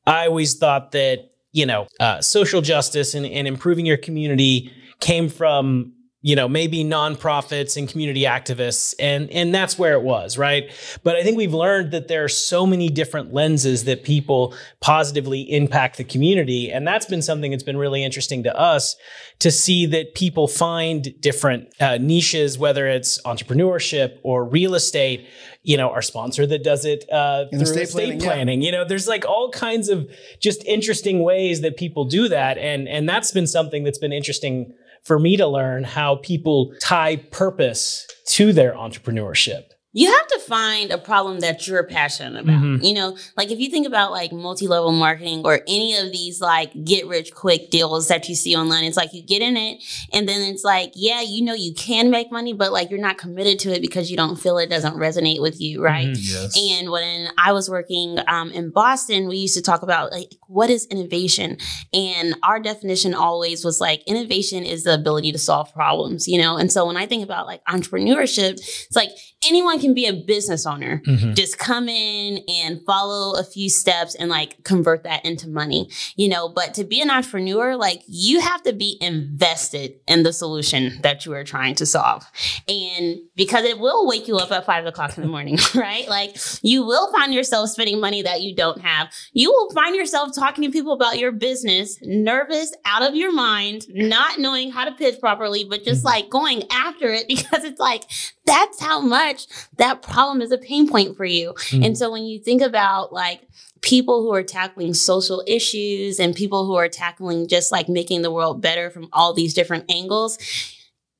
I 0.06 0.28
always 0.28 0.54
thought 0.54 0.92
that 0.92 1.32
you 1.54 1.66
know 1.66 1.88
uh, 2.00 2.22
social 2.22 2.62
justice 2.62 3.16
and, 3.16 3.26
and 3.26 3.48
improving 3.48 3.88
your 3.88 3.98
community 3.98 4.72
came 5.00 5.28
from 5.28 5.94
you 6.24 6.36
know 6.38 6.48
maybe 6.48 6.84
nonprofits 6.84 7.78
and 7.78 7.88
community 7.88 8.24
activists 8.24 8.96
and 8.98 9.30
and 9.30 9.54
that's 9.54 9.78
where 9.78 9.94
it 9.94 10.02
was 10.02 10.38
right 10.38 10.72
but 11.04 11.16
i 11.16 11.22
think 11.22 11.38
we've 11.38 11.54
learned 11.54 11.92
that 11.92 12.08
there 12.08 12.24
are 12.24 12.30
so 12.30 12.66
many 12.66 12.90
different 12.90 13.34
lenses 13.34 13.84
that 13.84 14.04
people 14.04 14.56
positively 14.80 15.42
impact 15.52 15.98
the 15.98 16.04
community 16.04 16.72
and 16.72 16.88
that's 16.88 17.06
been 17.06 17.22
something 17.22 17.52
that's 17.52 17.64
been 17.64 17.78
really 17.78 18.04
interesting 18.04 18.42
to 18.42 18.58
us 18.58 18.96
to 19.40 19.52
see 19.52 19.86
that 19.86 20.16
people 20.16 20.48
find 20.48 21.14
different 21.22 21.68
uh, 21.80 21.98
niches 21.98 22.58
whether 22.58 22.88
it's 22.88 23.22
entrepreneurship 23.24 24.18
or 24.24 24.46
real 24.46 24.74
estate 24.74 25.28
you 25.62 25.76
know 25.76 25.90
our 25.90 26.02
sponsor 26.02 26.48
that 26.48 26.64
does 26.64 26.86
it 26.86 27.06
uh, 27.12 27.46
through 27.50 27.62
estate 27.62 27.84
estate, 27.84 28.04
planning, 28.04 28.20
planning, 28.20 28.62
yeah. 28.62 28.66
you 28.66 28.72
know 28.72 28.86
there's 28.86 29.08
like 29.08 29.26
all 29.26 29.50
kinds 29.52 29.90
of 29.90 30.10
just 30.40 30.64
interesting 30.66 31.22
ways 31.22 31.62
that 31.62 31.76
people 31.76 32.06
do 32.06 32.30
that 32.30 32.58
and 32.58 32.88
and 32.88 33.10
that's 33.10 33.32
been 33.32 33.48
something 33.48 33.84
that's 33.84 33.98
been 33.98 34.14
interesting 34.14 34.74
for 35.04 35.20
me 35.20 35.38
to 35.38 35.48
learn 35.48 35.84
how 35.84 36.16
people 36.16 36.74
tie 36.80 37.18
purpose 37.18 38.08
to 38.26 38.54
their 38.54 38.74
entrepreneurship 38.74 39.73
You 39.96 40.12
have 40.12 40.28
to 40.28 40.40
find 40.40 40.92
a 40.92 40.98
problem 40.98 41.40
that 41.42 41.68
you're 41.68 41.84
passionate 41.84 42.42
about. 42.42 42.62
Mhm. 42.62 42.84
You 42.84 42.94
know, 42.96 43.16
like 43.38 43.52
if 43.52 43.60
you 43.60 43.70
think 43.70 43.86
about 43.86 44.12
like 44.12 44.32
multi-level 44.32 44.92
marketing 44.92 45.44
or 45.46 45.62
any 45.68 45.96
of 45.96 46.12
these 46.12 46.42
like 46.42 46.72
get 46.84 47.06
rich 47.08 47.32
quick 47.34 47.70
deals 47.70 48.08
that 48.08 48.28
you 48.28 48.34
see 48.34 48.56
online, 48.56 48.86
it's 48.86 48.98
like 48.98 49.14
you 49.14 49.22
get 49.22 49.44
in 49.44 49.56
it 49.56 49.84
and 50.12 50.28
then 50.28 50.42
it's 50.52 50.64
like, 50.64 50.94
yeah, 50.96 51.22
you 51.22 51.44
know 51.46 51.54
you 51.54 51.74
can 51.76 52.10
make 52.10 52.32
money, 52.32 52.54
but 52.54 52.72
like 52.74 52.90
you're 52.90 53.00
not 53.00 53.20
committed 53.20 53.60
to 53.60 53.72
it 53.72 53.82
because 53.82 54.10
you 54.10 54.18
don't 54.18 54.36
feel 54.38 54.58
it 54.58 54.68
doesn't 54.70 54.96
resonate 54.96 55.42
with 55.42 55.62
you, 55.62 55.82
right? 55.84 56.08
Mhm. 56.08 56.18
yes. 56.20 56.58
And 56.60 56.90
when 56.90 57.30
I 57.38 57.52
was 57.54 57.70
working 57.70 58.18
um, 58.28 58.52
in 58.52 58.72
Boston, 58.72 59.28
we 59.28 59.38
used 59.38 59.56
to 59.56 59.62
talk 59.62 59.84
about 59.84 60.12
like 60.12 60.34
what 60.48 60.72
is 60.72 60.86
innovation, 60.88 61.58
and 61.94 62.36
our 62.44 62.60
definition 62.60 63.14
always 63.14 63.64
was 63.64 63.80
like 63.80 64.02
innovation 64.08 64.64
is 64.64 64.84
the 64.86 64.94
ability 64.96 65.32
to 65.34 65.38
solve 65.38 65.72
problems, 65.74 66.28
you 66.28 66.40
know. 66.40 66.58
And 66.58 66.72
so 66.72 66.86
when 66.88 66.98
I 66.98 67.06
think 67.06 67.24
about 67.24 67.46
like 67.46 67.64
entrepreneurship, 67.66 68.54
it's 68.54 68.96
like 68.96 69.10
anyone 69.48 69.80
can 69.80 69.94
be 69.94 70.06
a 70.06 70.14
business 70.14 70.66
owner. 70.66 71.02
Mm-hmm. 71.06 71.34
Just 71.34 71.58
come 71.58 71.90
in 71.90 72.44
and 72.48 72.82
follow 72.86 73.40
a 73.40 73.44
few 73.44 73.70
steps 73.70 74.16
and 74.16 74.30
like 74.30 74.64
convert 74.64 75.04
that 75.04 75.24
into 75.26 75.50
money, 75.50 75.90
you 76.16 76.28
know. 76.28 76.50
But 76.50 76.74
to 76.76 76.84
be 76.84 77.02
an 77.02 77.10
entrepreneur, 77.10 77.76
like 77.76 78.04
you 78.08 78.40
have 78.40 78.64
to 78.64 78.74
be 78.74 78.98
invested 79.02 79.96
in 80.08 80.24
the 80.24 80.34
solution 80.34 81.00
that 81.02 81.26
you 81.26 81.34
are 81.34 81.44
trying 81.44 81.76
to 81.76 81.86
solve. 81.86 82.26
And 82.68 83.20
because 83.36 83.66
it 83.66 83.80
will 83.80 84.08
wake 84.08 84.28
you 84.28 84.38
up 84.38 84.52
at 84.52 84.66
five 84.66 84.86
o'clock 84.86 85.18
in 85.18 85.24
the 85.24 85.30
morning, 85.30 85.58
right? 85.76 86.08
Like 86.08 86.38
you 86.62 86.86
will 86.86 87.12
find 87.12 87.34
yourself 87.34 87.70
spending 87.70 88.00
money 88.00 88.22
that 88.22 88.42
you 88.42 88.56
don't 88.56 88.82
have. 88.82 89.12
You 89.34 89.52
will 89.52 89.72
find 89.72 89.96
yourself 89.96 90.36
talking 90.36 90.64
to 90.64 90.72
people 90.72 90.94
about 90.94 91.18
your 91.18 91.32
business, 91.32 91.98
nervous, 92.02 92.74
out 92.86 93.04
of 93.04 93.16
your 93.16 93.32
mind, 93.32 93.86
not 93.90 94.40
knowing 94.40 94.72
how 94.72 94.86
to 94.86 94.92
pitch 94.92 95.20
properly, 95.20 95.64
but 95.64 95.84
just 95.84 96.00
mm-hmm. 96.00 96.08
like 96.08 96.30
going 96.30 96.64
after 96.72 97.12
it 97.12 97.28
because 97.34 97.64
it's 97.64 97.80
like, 97.80 98.04
that's 98.46 98.82
how 98.82 99.00
much 99.00 99.48
that 99.78 100.02
problem 100.02 100.42
is 100.42 100.52
a 100.52 100.58
pain 100.58 100.88
point 100.88 101.16
for 101.16 101.26
you. 101.26 101.54
Mm. 101.70 101.86
And 101.86 101.98
so 101.98 102.12
when 102.12 102.24
you 102.24 102.40
think 102.40 102.62
about 102.62 103.14
like, 103.14 103.42
people 103.84 104.24
who 104.24 104.34
are 104.34 104.44
tackling 104.44 104.94
social 104.94 105.44
issues 105.46 106.20
and 106.20 106.34
people 106.34 106.66
who 106.66 106.76
are 106.76 106.90
tackling 106.90 107.48
just 107.48 107.72
like 107.72 107.88
making 107.88 108.24
the 108.24 108.32
world 108.32 108.62
better 108.62 108.90
from 108.90 109.08
all 109.14 109.34
these 109.34 109.54
different 109.54 109.86
angles, 109.92 110.40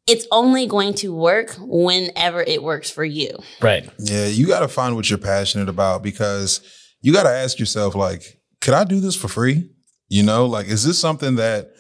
it's 0.08 0.26
only 0.32 0.66
going 0.66 0.94
to 0.94 1.14
work 1.14 1.56
whenever 1.60 2.42
it 2.42 2.64
works 2.64 2.90
for 2.90 3.06
you. 3.06 3.38
right 3.62 3.88
Yeah, 4.00 4.26
you 4.26 4.48
got 4.48 4.62
to 4.62 4.68
find 4.68 4.96
what 4.96 5.10
you're 5.10 5.20
passionate 5.20 5.70
about 5.70 6.02
because 6.02 6.62
you 7.02 7.14
got 7.14 7.24
to 7.24 7.30
ask 7.30 7.60
yourself, 7.60 7.96
like, 7.96 8.40
could 8.62 8.74
I 8.74 8.86
do 8.86 9.00
this 9.00 9.16
for 9.16 9.28
free? 9.28 9.70
You 10.08 10.24
know, 10.24 10.46
like, 10.46 10.68
is 10.68 10.86
this 10.86 10.98
something 10.98 11.36
that, 11.36 11.72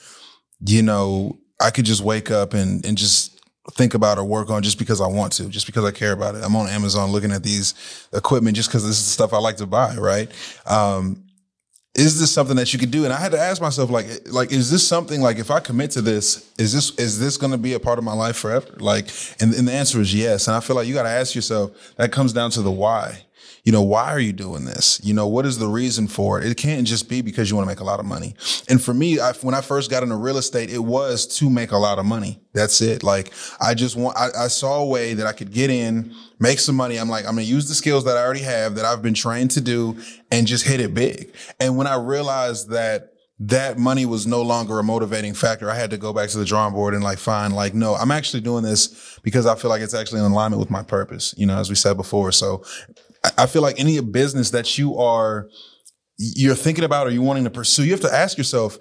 you 0.65 0.81
know, 0.81 1.39
I 1.61 1.71
could 1.71 1.85
just 1.85 2.01
wake 2.01 2.29
up 2.29 2.53
and, 2.53 2.85
and 2.85 2.97
just 2.97 3.32
think 3.71 3.93
about 3.93 4.17
or 4.17 4.25
work 4.25 4.49
on 4.49 4.61
just 4.61 4.77
because 4.77 4.99
I 4.99 5.07
want 5.07 5.33
to, 5.33 5.47
just 5.47 5.65
because 5.65 5.85
I 5.85 5.91
care 5.91 6.11
about 6.11 6.35
it. 6.35 6.43
I'm 6.43 6.55
on 6.55 6.67
Amazon 6.67 7.11
looking 7.11 7.31
at 7.31 7.43
these 7.43 7.73
equipment 8.13 8.55
just 8.55 8.69
because 8.69 8.85
this 8.85 8.99
is 8.99 9.05
the 9.05 9.11
stuff 9.11 9.33
I 9.33 9.37
like 9.37 9.57
to 9.57 9.65
buy, 9.65 9.95
right? 9.95 10.29
Um, 10.65 11.23
is 11.95 12.19
this 12.19 12.31
something 12.31 12.55
that 12.55 12.73
you 12.73 12.79
could 12.79 12.89
do? 12.89 13.05
And 13.05 13.13
I 13.13 13.17
had 13.17 13.31
to 13.33 13.39
ask 13.39 13.61
myself, 13.61 13.91
like, 13.91 14.07
like, 14.31 14.51
is 14.51 14.71
this 14.71 14.85
something 14.85 15.21
like 15.21 15.37
if 15.37 15.51
I 15.51 15.59
commit 15.59 15.91
to 15.91 16.01
this, 16.01 16.51
is 16.57 16.73
this 16.73 16.97
is 16.97 17.19
this 17.19 17.37
going 17.37 17.51
to 17.51 17.57
be 17.57 17.73
a 17.73 17.79
part 17.79 17.99
of 17.99 18.03
my 18.03 18.13
life 18.13 18.35
forever? 18.35 18.67
Like, 18.77 19.09
and, 19.39 19.53
and 19.53 19.67
the 19.67 19.73
answer 19.73 20.01
is 20.01 20.13
yes. 20.13 20.47
And 20.47 20.57
I 20.57 20.59
feel 20.59 20.75
like 20.75 20.87
you 20.87 20.95
got 20.95 21.03
to 21.03 21.09
ask 21.09 21.35
yourself. 21.35 21.71
That 21.97 22.11
comes 22.11 22.33
down 22.33 22.49
to 22.51 22.63
the 22.63 22.71
why. 22.71 23.23
You 23.63 23.71
know, 23.71 23.81
why 23.81 24.11
are 24.11 24.19
you 24.19 24.33
doing 24.33 24.65
this? 24.65 24.99
You 25.03 25.13
know, 25.13 25.27
what 25.27 25.45
is 25.45 25.57
the 25.57 25.67
reason 25.67 26.07
for 26.07 26.39
it? 26.39 26.45
It 26.45 26.57
can't 26.57 26.85
just 26.85 27.07
be 27.07 27.21
because 27.21 27.49
you 27.49 27.55
want 27.55 27.65
to 27.67 27.71
make 27.71 27.79
a 27.79 27.85
lot 27.85 27.99
of 27.99 28.05
money. 28.05 28.35
And 28.69 28.81
for 28.81 28.93
me, 28.93 29.19
I, 29.19 29.33
when 29.33 29.55
I 29.55 29.61
first 29.61 29.89
got 29.89 30.03
into 30.03 30.15
real 30.15 30.37
estate, 30.37 30.69
it 30.69 30.79
was 30.79 31.25
to 31.37 31.49
make 31.49 31.71
a 31.71 31.77
lot 31.77 31.99
of 31.99 32.05
money. 32.05 32.41
That's 32.53 32.81
it. 32.81 33.03
Like, 33.03 33.31
I 33.61 33.73
just 33.73 33.95
want, 33.95 34.17
I, 34.17 34.29
I 34.37 34.47
saw 34.47 34.81
a 34.81 34.85
way 34.85 35.13
that 35.13 35.27
I 35.27 35.31
could 35.31 35.51
get 35.51 35.69
in, 35.69 36.13
make 36.39 36.59
some 36.59 36.75
money. 36.75 36.97
I'm 36.97 37.09
like, 37.09 37.25
I'm 37.25 37.35
going 37.35 37.45
to 37.45 37.51
use 37.51 37.67
the 37.67 37.75
skills 37.75 38.03
that 38.05 38.17
I 38.17 38.23
already 38.23 38.41
have 38.41 38.75
that 38.75 38.85
I've 38.85 39.01
been 39.01 39.13
trained 39.13 39.51
to 39.51 39.61
do 39.61 39.97
and 40.31 40.45
just 40.45 40.65
hit 40.65 40.79
it 40.79 40.93
big. 40.93 41.33
And 41.59 41.77
when 41.77 41.87
I 41.87 41.95
realized 41.95 42.69
that 42.69 43.13
that 43.39 43.77
money 43.77 44.05
was 44.05 44.27
no 44.27 44.41
longer 44.41 44.79
a 44.79 44.83
motivating 44.83 45.33
factor. 45.33 45.69
I 45.69 45.75
had 45.75 45.89
to 45.89 45.97
go 45.97 46.13
back 46.13 46.29
to 46.29 46.37
the 46.37 46.45
drawing 46.45 46.73
board 46.73 46.93
and 46.93 47.03
like 47.03 47.17
find 47.17 47.53
like, 47.53 47.73
no, 47.73 47.95
I'm 47.95 48.11
actually 48.11 48.41
doing 48.41 48.63
this 48.63 49.19
because 49.23 49.45
I 49.45 49.55
feel 49.55 49.69
like 49.69 49.81
it's 49.81 49.93
actually 49.93 50.19
in 50.19 50.31
alignment 50.31 50.59
with 50.59 50.69
my 50.69 50.83
purpose, 50.83 51.33
you 51.37 51.45
know, 51.45 51.57
as 51.57 51.69
we 51.69 51.75
said 51.75 51.97
before. 51.97 52.31
So 52.31 52.63
I- 53.37 53.45
feel 53.47 53.61
like 53.61 53.79
any 53.79 53.99
business 54.01 54.51
that 54.51 54.77
you 54.77 54.97
are 54.97 55.47
you're 56.17 56.55
thinking 56.55 56.83
about 56.83 57.07
or 57.07 57.09
you're 57.09 57.23
wanting 57.23 57.43
to 57.43 57.49
pursue, 57.49 57.83
you 57.83 57.91
have 57.91 58.01
to 58.01 58.13
ask 58.13 58.37
yourself, 58.37 58.77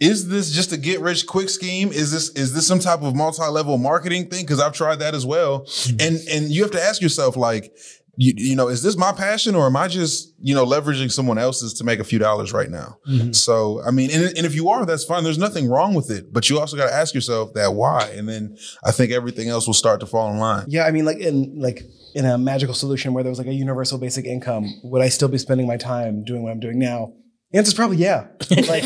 is 0.00 0.28
this 0.28 0.50
just 0.50 0.72
a 0.72 0.76
get 0.76 1.00
rich 1.00 1.26
quick 1.26 1.48
scheme? 1.48 1.92
Is 1.92 2.10
this 2.10 2.30
is 2.30 2.54
this 2.54 2.66
some 2.66 2.80
type 2.80 3.02
of 3.02 3.14
multi-level 3.14 3.78
marketing 3.78 4.28
thing? 4.28 4.44
Because 4.44 4.58
I've 4.60 4.72
tried 4.72 4.96
that 4.96 5.14
as 5.14 5.24
well. 5.24 5.60
Mm-hmm. 5.60 5.96
And 6.00 6.20
and 6.28 6.52
you 6.52 6.62
have 6.62 6.72
to 6.72 6.82
ask 6.82 7.00
yourself, 7.00 7.36
like, 7.36 7.72
you, 8.16 8.34
you 8.36 8.56
know, 8.56 8.68
is 8.68 8.82
this 8.82 8.96
my 8.96 9.12
passion 9.12 9.54
or 9.54 9.66
am 9.66 9.76
I 9.76 9.88
just, 9.88 10.34
you 10.38 10.54
know, 10.54 10.66
leveraging 10.66 11.10
someone 11.10 11.38
else's 11.38 11.72
to 11.74 11.84
make 11.84 11.98
a 11.98 12.04
few 12.04 12.18
dollars 12.18 12.52
right 12.52 12.70
now? 12.70 12.98
So, 13.32 13.82
I 13.86 13.90
mean, 13.90 14.10
and, 14.10 14.24
and 14.36 14.46
if 14.46 14.54
you 14.54 14.68
are, 14.68 14.84
that's 14.84 15.04
fine. 15.04 15.24
There's 15.24 15.38
nothing 15.38 15.68
wrong 15.68 15.94
with 15.94 16.10
it, 16.10 16.32
but 16.32 16.50
you 16.50 16.60
also 16.60 16.76
got 16.76 16.88
to 16.88 16.94
ask 16.94 17.14
yourself 17.14 17.54
that 17.54 17.74
why. 17.74 18.12
And 18.14 18.28
then 18.28 18.56
I 18.84 18.92
think 18.92 19.12
everything 19.12 19.48
else 19.48 19.66
will 19.66 19.74
start 19.74 20.00
to 20.00 20.06
fall 20.06 20.30
in 20.30 20.38
line. 20.38 20.66
Yeah, 20.68 20.84
I 20.84 20.90
mean, 20.90 21.06
like 21.06 21.18
in 21.18 21.58
like 21.58 21.82
in 22.14 22.26
a 22.26 22.36
magical 22.36 22.74
solution 22.74 23.14
where 23.14 23.22
there 23.22 23.30
was 23.30 23.38
like 23.38 23.48
a 23.48 23.54
universal 23.54 23.98
basic 23.98 24.26
income, 24.26 24.68
would 24.84 25.00
I 25.00 25.08
still 25.08 25.28
be 25.28 25.38
spending 25.38 25.66
my 25.66 25.78
time 25.78 26.22
doing 26.24 26.42
what 26.42 26.52
I'm 26.52 26.60
doing 26.60 26.78
now? 26.78 27.14
The 27.50 27.58
answer's 27.58 27.74
probably 27.74 27.98
yeah. 27.98 28.26
Like, 28.50 28.84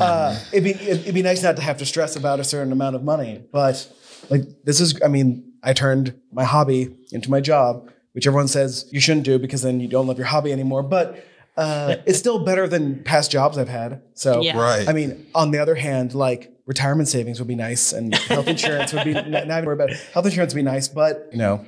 uh, 0.00 0.38
it'd 0.52 0.64
be 0.64 0.70
it'd, 0.70 1.00
it'd 1.00 1.14
be 1.14 1.22
nice 1.22 1.42
not 1.42 1.56
to 1.56 1.62
have 1.62 1.78
to 1.78 1.86
stress 1.86 2.16
about 2.16 2.40
a 2.40 2.44
certain 2.44 2.72
amount 2.72 2.96
of 2.96 3.02
money, 3.02 3.44
but 3.50 3.90
like 4.30 4.42
this 4.64 4.80
is, 4.80 5.00
I 5.02 5.08
mean, 5.08 5.52
I 5.62 5.72
turned 5.72 6.18
my 6.32 6.44
hobby 6.44 6.96
into 7.12 7.30
my 7.30 7.40
job, 7.40 7.90
which 8.18 8.26
everyone 8.26 8.48
says 8.48 8.84
you 8.90 8.98
shouldn't 8.98 9.24
do 9.24 9.38
because 9.38 9.62
then 9.62 9.78
you 9.78 9.86
don't 9.86 10.08
love 10.08 10.18
your 10.18 10.26
hobby 10.26 10.50
anymore. 10.50 10.82
But 10.82 11.24
uh, 11.56 11.94
it's 12.04 12.18
still 12.18 12.44
better 12.44 12.66
than 12.66 13.00
past 13.04 13.30
jobs 13.30 13.56
I've 13.56 13.68
had. 13.68 14.02
So 14.14 14.42
Yeah. 14.42 14.58
Right. 14.58 14.88
I 14.88 14.92
mean, 14.92 15.24
on 15.36 15.52
the 15.52 15.60
other 15.60 15.76
hand, 15.76 16.14
like 16.14 16.52
retirement 16.66 17.08
savings 17.08 17.38
would 17.38 17.46
be 17.46 17.54
nice, 17.54 17.92
and 17.92 18.12
health 18.12 18.48
insurance 18.56 18.92
would 18.92 19.04
be 19.04 19.12
not 19.14 19.46
not 19.46 19.50
even 19.58 19.66
worry 19.66 19.74
about 19.74 19.90
it. 19.90 20.00
health 20.12 20.26
insurance 20.26 20.52
would 20.52 20.58
be 20.58 20.64
nice, 20.64 20.88
but 20.88 21.28
you 21.30 21.38
know, 21.38 21.64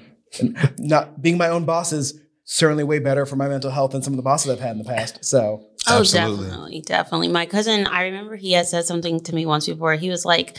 not 0.78 1.22
being 1.22 1.38
my 1.38 1.46
own 1.50 1.64
boss 1.66 1.92
is 1.92 2.18
certainly 2.44 2.82
way 2.82 2.98
better 2.98 3.24
for 3.26 3.36
my 3.36 3.46
mental 3.46 3.70
health 3.70 3.92
than 3.92 4.02
some 4.02 4.12
of 4.12 4.16
the 4.16 4.24
bosses 4.24 4.50
I've 4.50 4.58
had 4.58 4.72
in 4.72 4.78
the 4.78 4.84
past. 4.84 5.24
So 5.24 5.64
Oh, 5.86 6.00
Absolutely. 6.00 6.46
definitely, 6.46 6.80
definitely. 6.82 7.28
My 7.28 7.46
cousin, 7.46 7.86
I 7.86 8.02
remember 8.02 8.36
he 8.36 8.52
had 8.52 8.66
said 8.66 8.84
something 8.84 9.20
to 9.20 9.34
me 9.34 9.46
once 9.46 9.66
before. 9.66 9.94
He 9.94 10.10
was 10.10 10.24
like, 10.24 10.58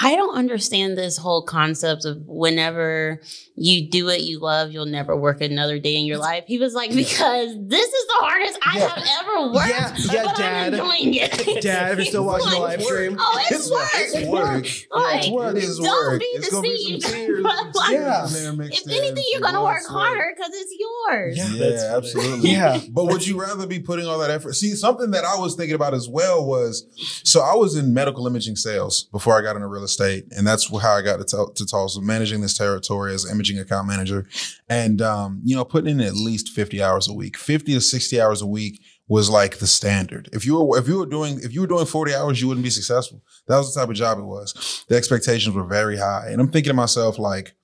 I 0.00 0.14
don't 0.14 0.36
understand 0.36 0.96
this 0.96 1.16
whole 1.16 1.42
concept 1.42 2.04
of 2.04 2.22
whenever 2.26 3.20
you 3.56 3.88
do 3.88 4.04
what 4.04 4.20
you 4.22 4.38
love, 4.38 4.70
you'll 4.70 4.86
never 4.86 5.16
work 5.16 5.40
another 5.40 5.78
day 5.80 5.96
in 5.96 6.04
your 6.04 6.18
life. 6.18 6.44
He 6.46 6.58
was 6.58 6.72
like, 6.74 6.90
because 6.94 7.56
this 7.60 7.92
is 7.92 8.06
the 8.06 8.14
hardest 8.20 8.58
I 8.64 8.78
Yeah. 8.78 8.88
have 8.88 9.08
ever 9.20 9.52
worked, 9.52 9.68
Yeah, 9.68 9.96
yeah, 10.12 10.24
but 10.26 10.36
Dad. 10.36 10.74
I'm 10.74 10.80
enjoying 10.80 11.14
it. 11.14 11.62
Dad, 11.62 11.92
if 11.92 11.98
you're 11.98 12.04
still 12.06 12.24
watching 12.24 12.50
the 12.50 12.58
live 12.58 12.82
stream, 12.82 13.16
Oh, 13.18 13.40
it's, 13.50 13.68
work. 13.70 13.88
It's 13.94 14.28
work. 14.28 14.66
Like, 15.04 15.18
It's 15.24 15.28
work. 15.30 15.56
It 15.56 15.64
is 15.64 15.78
don't 15.80 16.06
work. 16.12 16.20
be 16.20 16.26
It's 16.26 16.50
gonna 16.50 16.62
be 16.62 17.00
some 17.00 17.10
tears. 17.12 17.44
Like, 17.74 17.92
Yeah. 17.92 18.26
in 18.26 18.32
there 18.32 18.52
mixed 18.52 18.86
If 18.86 18.92
anything, 18.92 19.24
you're 19.32 19.40
gonna 19.40 19.62
work 19.64 19.82
harder 19.88 20.32
because 20.36 20.52
it's 20.54 20.74
yours. 20.78 21.36
Yeah. 21.38 21.48
Yeah, 21.48 21.70
That's 21.70 21.82
absolutely. 21.82 22.50
Yeah. 22.50 22.80
But 22.90 23.06
would 23.06 23.26
you 23.26 23.40
rather 23.40 23.66
be 23.66 23.80
putting 23.80 24.06
all 24.06 24.18
that 24.20 24.30
effort? 24.30 24.54
See, 24.54 24.74
something 24.74 25.10
that 25.10 25.24
I 25.24 25.36
was 25.38 25.54
thinking 25.56 25.74
about 25.74 25.94
as 25.94 26.08
well 26.08 26.44
was 26.46 26.86
so 27.24 27.40
I 27.40 27.54
was 27.56 27.74
in 27.76 27.92
medical 27.92 28.26
imaging 28.28 28.56
sales 28.56 29.04
before 29.04 29.36
I 29.36 29.42
got 29.42 29.56
into 29.56 29.66
real 29.66 29.84
estate. 29.88 30.24
And 30.36 30.46
that's 30.46 30.68
how 30.70 30.92
I 30.92 31.02
got 31.02 31.18
to, 31.18 31.24
Tul- 31.24 31.52
to 31.52 31.66
Tulsa, 31.66 32.00
managing 32.00 32.40
this 32.40 32.56
territory 32.56 33.14
as 33.14 33.30
imaging 33.30 33.58
account 33.58 33.88
manager. 33.88 34.26
And, 34.68 35.02
um, 35.02 35.40
you 35.44 35.56
know, 35.56 35.64
putting 35.64 35.90
in 35.90 36.00
at 36.00 36.14
least 36.14 36.50
50 36.50 36.82
hours 36.82 37.08
a 37.08 37.12
week, 37.12 37.36
50 37.36 37.74
to 37.74 37.80
60 37.80 38.20
hours 38.20 38.42
a 38.42 38.46
week 38.46 38.80
was 39.08 39.30
like 39.30 39.58
the 39.58 39.66
standard. 39.66 40.28
If 40.32 40.44
you 40.44 40.62
were, 40.62 40.78
if 40.78 40.86
you 40.86 40.98
were 40.98 41.06
doing, 41.06 41.40
if 41.42 41.54
you 41.54 41.62
were 41.62 41.66
doing 41.66 41.86
40 41.86 42.14
hours, 42.14 42.40
you 42.40 42.48
wouldn't 42.48 42.64
be 42.64 42.70
successful. 42.70 43.22
That 43.46 43.56
was 43.56 43.72
the 43.72 43.80
type 43.80 43.88
of 43.88 43.96
job 43.96 44.18
it 44.18 44.24
was. 44.24 44.84
The 44.88 44.96
expectations 44.96 45.54
were 45.54 45.64
very 45.64 45.96
high. 45.96 46.28
And 46.30 46.40
I'm 46.40 46.50
thinking 46.50 46.70
to 46.70 46.74
myself, 46.74 47.18
like, 47.18 47.54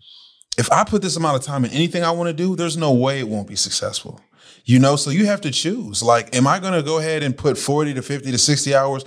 if 0.56 0.70
I 0.72 0.84
put 0.84 1.02
this 1.02 1.16
amount 1.16 1.36
of 1.36 1.42
time 1.42 1.64
in 1.64 1.72
anything 1.72 2.02
I 2.02 2.12
want 2.12 2.28
to 2.28 2.32
do, 2.32 2.56
there's 2.56 2.76
no 2.76 2.92
way 2.92 3.18
it 3.18 3.28
won't 3.28 3.48
be 3.48 3.56
successful. 3.56 4.20
You 4.66 4.78
know, 4.78 4.96
so 4.96 5.10
you 5.10 5.26
have 5.26 5.42
to 5.42 5.50
choose. 5.50 6.02
Like, 6.02 6.34
am 6.34 6.46
I 6.46 6.58
going 6.58 6.72
to 6.72 6.82
go 6.82 6.98
ahead 6.98 7.22
and 7.22 7.36
put 7.36 7.58
40 7.58 7.94
to 7.94 8.02
50 8.02 8.30
to 8.30 8.38
60 8.38 8.74
hours 8.74 9.04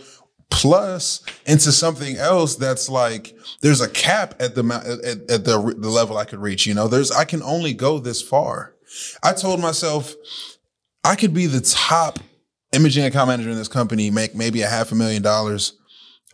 plus 0.50 1.24
into 1.46 1.72
something 1.72 2.18
else 2.18 2.56
that's 2.56 2.90
like 2.90 3.36
there's 3.62 3.82
a 3.82 3.90
cap 3.90 4.36
at 4.40 4.56
the 4.56 4.64
at, 5.04 5.32
at 5.32 5.46
the 5.46 5.76
the 5.78 5.90
level 5.90 6.18
I 6.18 6.26
could 6.26 6.40
reach, 6.40 6.66
you 6.66 6.74
know? 6.74 6.88
There's 6.88 7.12
I 7.12 7.26
can 7.26 7.44
only 7.44 7.74
go 7.74 8.00
this 8.00 8.22
far. 8.22 8.76
I 9.24 9.34
told 9.34 9.60
myself 9.60 10.16
I 11.04 11.16
could 11.16 11.34
be 11.34 11.46
the 11.46 11.62
top 11.62 12.20
imaging 12.74 13.06
account 13.06 13.30
manager 13.30 13.50
in 13.50 13.58
this 13.58 13.68
company, 13.68 14.12
make 14.12 14.36
maybe 14.36 14.62
a 14.62 14.68
half 14.68 14.92
a 14.92 14.96
million 14.96 15.22
dollars 15.22 15.74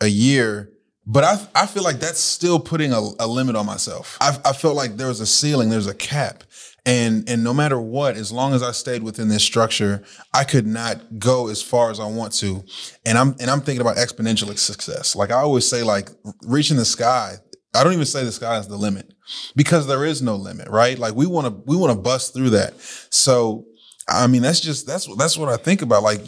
a 0.00 0.08
year. 0.08 0.70
But 1.06 1.24
I, 1.24 1.62
I 1.62 1.66
feel 1.66 1.84
like 1.84 2.00
that's 2.00 2.20
still 2.20 2.58
putting 2.58 2.92
a, 2.92 3.00
a 3.18 3.26
limit 3.26 3.56
on 3.56 3.66
myself. 3.66 4.16
I, 4.20 4.36
I 4.44 4.52
felt 4.52 4.74
like 4.74 4.96
there 4.96 5.08
was 5.08 5.20
a 5.20 5.26
ceiling, 5.26 5.68
there's 5.68 5.86
a 5.86 5.94
cap. 5.94 6.44
And, 6.86 7.28
and 7.30 7.42
no 7.42 7.54
matter 7.54 7.80
what, 7.80 8.16
as 8.16 8.30
long 8.30 8.52
as 8.52 8.62
I 8.62 8.72
stayed 8.72 9.02
within 9.02 9.28
this 9.28 9.42
structure, 9.42 10.02
I 10.34 10.44
could 10.44 10.66
not 10.66 11.18
go 11.18 11.48
as 11.48 11.62
far 11.62 11.90
as 11.90 11.98
I 11.98 12.06
want 12.06 12.32
to. 12.34 12.62
And 13.06 13.16
I'm, 13.16 13.34
and 13.40 13.50
I'm 13.50 13.62
thinking 13.62 13.80
about 13.80 13.96
exponential 13.96 14.56
success. 14.58 15.16
Like 15.16 15.30
I 15.30 15.36
always 15.36 15.66
say, 15.68 15.82
like 15.82 16.10
reaching 16.42 16.76
the 16.76 16.84
sky. 16.84 17.36
I 17.74 17.82
don't 17.82 17.94
even 17.94 18.04
say 18.04 18.22
the 18.22 18.32
sky 18.32 18.58
is 18.58 18.68
the 18.68 18.76
limit 18.76 19.12
because 19.56 19.86
there 19.86 20.04
is 20.04 20.20
no 20.20 20.36
limit, 20.36 20.68
right? 20.68 20.98
Like 20.98 21.14
we 21.14 21.26
want 21.26 21.46
to, 21.46 21.62
we 21.66 21.76
want 21.76 21.92
to 21.92 21.98
bust 21.98 22.34
through 22.34 22.50
that. 22.50 22.78
So, 23.10 23.64
I 24.06 24.26
mean, 24.26 24.42
that's 24.42 24.60
just, 24.60 24.86
that's, 24.86 25.08
that's 25.16 25.38
what 25.38 25.48
I 25.48 25.56
think 25.56 25.80
about. 25.80 26.02
Like, 26.02 26.20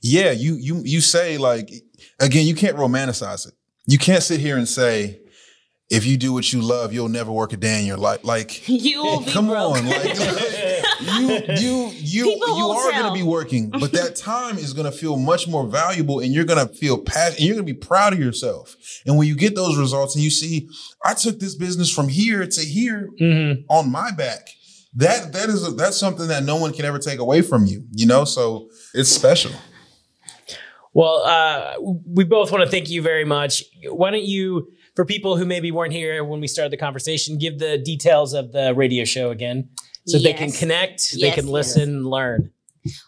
yeah, 0.00 0.30
you, 0.30 0.54
you, 0.54 0.82
you 0.84 1.00
say 1.00 1.36
like, 1.36 1.70
again, 2.20 2.46
you 2.46 2.54
can't 2.54 2.76
romanticize 2.76 3.46
it. 3.48 3.54
You 3.86 3.98
can't 3.98 4.22
sit 4.22 4.40
here 4.40 4.56
and 4.56 4.68
say, 4.68 5.20
if 5.88 6.04
you 6.04 6.16
do 6.16 6.32
what 6.32 6.52
you 6.52 6.60
love, 6.60 6.92
you'll 6.92 7.08
never 7.08 7.30
work 7.30 7.52
a 7.52 7.56
day 7.56 7.78
in 7.80 7.86
your 7.86 7.96
life. 7.96 8.24
Like, 8.24 8.68
You 8.68 9.02
will 9.04 9.20
be 9.24 9.30
come 9.30 9.46
broke. 9.46 9.76
on, 9.76 9.86
like, 9.86 10.04
you, 11.00 11.40
you, 11.58 11.90
you, 11.94 12.24
People 12.24 12.58
you 12.58 12.66
are 12.70 12.90
going 12.92 13.04
to 13.06 13.12
be 13.14 13.22
working, 13.22 13.70
but 13.70 13.92
that 13.92 14.16
time 14.16 14.58
is 14.58 14.72
going 14.72 14.90
to 14.90 14.96
feel 14.96 15.16
much 15.16 15.46
more 15.46 15.66
valuable, 15.66 16.18
and 16.20 16.32
you're 16.32 16.44
going 16.44 16.66
to 16.66 16.74
feel 16.74 16.98
passionate, 16.98 17.38
and 17.38 17.46
you're 17.46 17.54
going 17.56 17.66
to 17.66 17.72
be 17.72 17.78
proud 17.78 18.12
of 18.12 18.18
yourself. 18.18 18.74
And 19.06 19.16
when 19.16 19.28
you 19.28 19.36
get 19.36 19.54
those 19.54 19.76
results, 19.78 20.14
and 20.16 20.24
you 20.24 20.30
see, 20.30 20.68
I 21.04 21.14
took 21.14 21.38
this 21.38 21.54
business 21.54 21.90
from 21.90 22.08
here 22.08 22.44
to 22.46 22.60
here 22.62 23.08
Mhm. 23.20 23.64
on 23.68 23.90
my 23.92 24.10
back. 24.10 24.48
That 24.94 25.34
that 25.34 25.50
is 25.50 25.66
a, 25.66 25.72
that's 25.72 25.98
something 25.98 26.26
that 26.28 26.42
no 26.44 26.56
one 26.56 26.72
can 26.72 26.84
ever 26.86 26.98
take 26.98 27.18
away 27.18 27.42
from 27.42 27.66
you. 27.66 27.84
You 27.92 28.06
know, 28.06 28.24
so 28.24 28.70
it's 28.94 29.10
special. 29.10 29.52
Well, 30.94 31.22
uh, 31.26 31.74
we 32.06 32.24
both 32.24 32.50
want 32.50 32.64
to 32.64 32.70
thank 32.70 32.88
you 32.88 33.02
very 33.02 33.26
much. 33.26 33.62
Why 33.90 34.10
don't 34.10 34.22
you, 34.24 34.68
for 34.96 35.04
people 35.04 35.36
who 35.36 35.44
maybe 35.44 35.70
weren't 35.70 35.92
here 35.92 36.24
when 36.24 36.40
we 36.40 36.48
started 36.48 36.72
the 36.72 36.76
conversation, 36.76 37.38
give 37.38 37.58
the 37.60 37.78
details 37.78 38.32
of 38.32 38.50
the 38.52 38.74
radio 38.74 39.04
show 39.04 39.30
again 39.30 39.68
so 40.06 40.18
they 40.18 40.32
can 40.32 40.48
Yes. 40.48 40.58
connect, 40.58 41.12
they 41.12 41.18
Yes, 41.28 41.34
can 41.36 41.44
yes. 41.46 41.52
listen, 41.52 42.04
learn. 42.04 42.50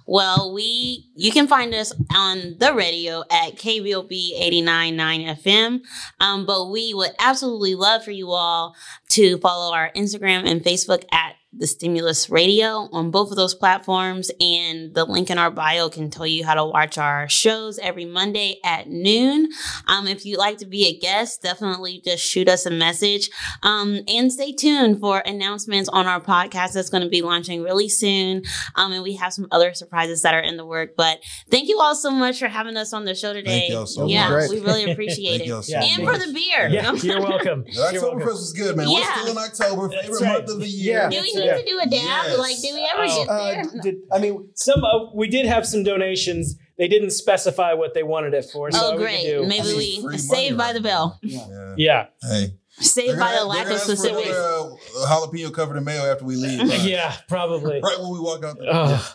Well, 0.08 0.52
we 0.52 1.04
you 1.14 1.30
can 1.30 1.46
find 1.46 1.72
us 1.72 1.92
on 2.14 2.56
the 2.58 2.74
radio 2.74 3.20
at 3.30 3.54
KBOB 3.56 4.32
89.9 4.40 5.24
FM. 5.40 5.80
Um, 6.18 6.46
but 6.46 6.70
we 6.70 6.92
would 6.94 7.12
absolutely 7.20 7.76
love 7.76 8.02
for 8.04 8.10
you 8.10 8.30
all 8.32 8.74
to 9.10 9.38
follow 9.38 9.72
our 9.72 9.92
Instagram 9.94 10.46
and 10.50 10.62
Facebook 10.64 11.04
at 11.12 11.36
the 11.52 11.66
Stimulus 11.66 12.28
Radio 12.28 12.88
on 12.92 13.10
both 13.10 13.30
of 13.30 13.36
those 13.36 13.54
platforms. 13.54 14.30
And 14.40 14.94
the 14.94 15.04
link 15.06 15.30
in 15.30 15.38
our 15.38 15.50
bio 15.50 15.88
can 15.88 16.10
tell 16.10 16.26
you 16.26 16.44
how 16.44 16.54
to 16.54 16.64
watch 16.64 16.98
our 16.98 17.28
shows 17.28 17.78
every 17.78 18.04
Monday 18.04 18.58
at 18.64 18.88
noon. 18.88 19.48
Um, 19.86 20.06
if 20.06 20.26
you'd 20.26 20.38
like 20.38 20.58
to 20.58 20.66
be 20.66 20.86
a 20.86 20.98
guest, 20.98 21.42
definitely 21.42 22.02
just 22.04 22.22
shoot 22.22 22.48
us 22.48 22.66
a 22.66 22.70
message. 22.70 23.30
Um, 23.62 24.00
and 24.06 24.30
stay 24.30 24.52
tuned 24.52 25.00
for 25.00 25.20
announcements 25.20 25.88
on 25.88 26.06
our 26.06 26.20
podcast 26.20 26.74
that's 26.74 26.90
going 26.90 27.02
to 27.02 27.08
be 27.08 27.22
launching 27.22 27.62
really 27.62 27.88
soon. 27.88 28.42
Um, 28.74 28.92
and 28.92 29.02
we 29.02 29.14
have 29.16 29.32
some 29.32 29.46
other 29.50 29.72
surprises 29.72 30.22
that 30.22 30.34
are 30.34 30.40
in 30.40 30.58
the 30.58 30.66
work. 30.66 30.96
But 30.96 31.20
thank 31.50 31.68
you 31.68 31.80
all 31.80 31.94
so 31.94 32.10
much 32.10 32.38
for 32.38 32.48
having 32.48 32.76
us 32.76 32.92
on 32.92 33.04
the 33.06 33.14
show 33.14 33.32
today. 33.32 33.68
y'all 33.70 33.86
so 33.86 34.06
yeah, 34.06 34.28
much. 34.28 34.50
we 34.50 34.60
really 34.60 34.90
appreciate 34.92 35.30
Thank 35.38 35.42
it. 35.42 35.46
y'all 35.48 35.62
so 35.62 35.72
Yeah. 35.72 35.84
and 35.96 36.04
much. 36.04 36.20
for 36.20 36.26
the 36.26 36.32
beer. 36.32 36.68
Yeah, 36.68 36.92
you're 36.92 37.20
welcome. 37.22 37.64
October 37.68 38.00
welcome. 38.16 38.20
Fest 38.28 38.42
is 38.42 38.52
good, 38.52 38.76
man. 38.76 38.86
We're 38.88 38.98
Yeah. 39.00 39.14
still 39.16 39.30
in 39.32 39.38
October, 39.38 39.88
favorite 39.88 40.20
right. 40.20 40.32
month 40.34 40.50
of 40.50 40.60
the 40.60 40.68
year. 40.68 41.08
Yeah. 41.10 41.20
Do 41.38 41.42
we 41.42 41.48
Yeah. 41.48 41.56
need 41.56 41.62
to 41.66 41.68
do 41.68 41.78
a 41.78 41.86
dab? 41.86 41.90
Yes. 42.26 42.38
Like, 42.38 42.60
did 42.60 42.74
we 42.74 42.88
ever 42.92 43.04
Oh. 43.08 43.24
get 43.24 43.28
uh, 43.76 43.82
did, 43.82 43.96
I 44.12 44.18
mean, 44.18 44.48
Some 44.54 44.84
uh, 44.84 45.12
we 45.14 45.28
did 45.28 45.46
have 45.46 45.66
some 45.66 45.82
donations. 45.82 46.56
They 46.76 46.86
didn't 46.88 47.10
specify 47.10 47.72
what 47.74 47.94
they 47.94 48.02
wanted 48.04 48.34
it 48.34 48.44
for. 48.52 48.70
So 48.70 48.78
oh, 48.80 48.96
we 48.96 49.02
great. 49.02 49.22
do- 49.24 49.46
Maybe 49.46 49.60
I 49.60 49.64
mean, 49.64 49.76
we 49.78 50.02
free 50.02 50.18
saved 50.18 50.56
money 50.56 50.68
by 50.68 50.72
the 50.74 50.78
right 50.80 50.90
bell. 50.90 51.18
Yeah. 51.22 51.74
Yeah, 51.76 52.06
Hey. 52.22 52.52
Saved 52.80 53.18
by 53.18 53.34
the 53.34 53.44
lack 53.44 53.62
of 53.62 53.70
They're 53.70 53.78
gonna 53.78 53.80
ask 53.80 53.86
for 53.86 53.96
specifics. 53.96 54.36
uh, 54.36 54.70
jalapeno 55.08 55.52
covered 55.52 55.76
in 55.78 55.82
mayo 55.84 56.02
after 56.12 56.24
we 56.24 56.36
leave. 56.36 56.60
right? 56.70 56.80
yeah, 56.82 57.12
probably. 57.26 57.80
Right 57.82 57.98
when 57.98 58.12
we 58.12 58.20
walk 58.20 58.44
out. 58.44 58.56
The- 58.58 58.68
Oh, 58.72 59.14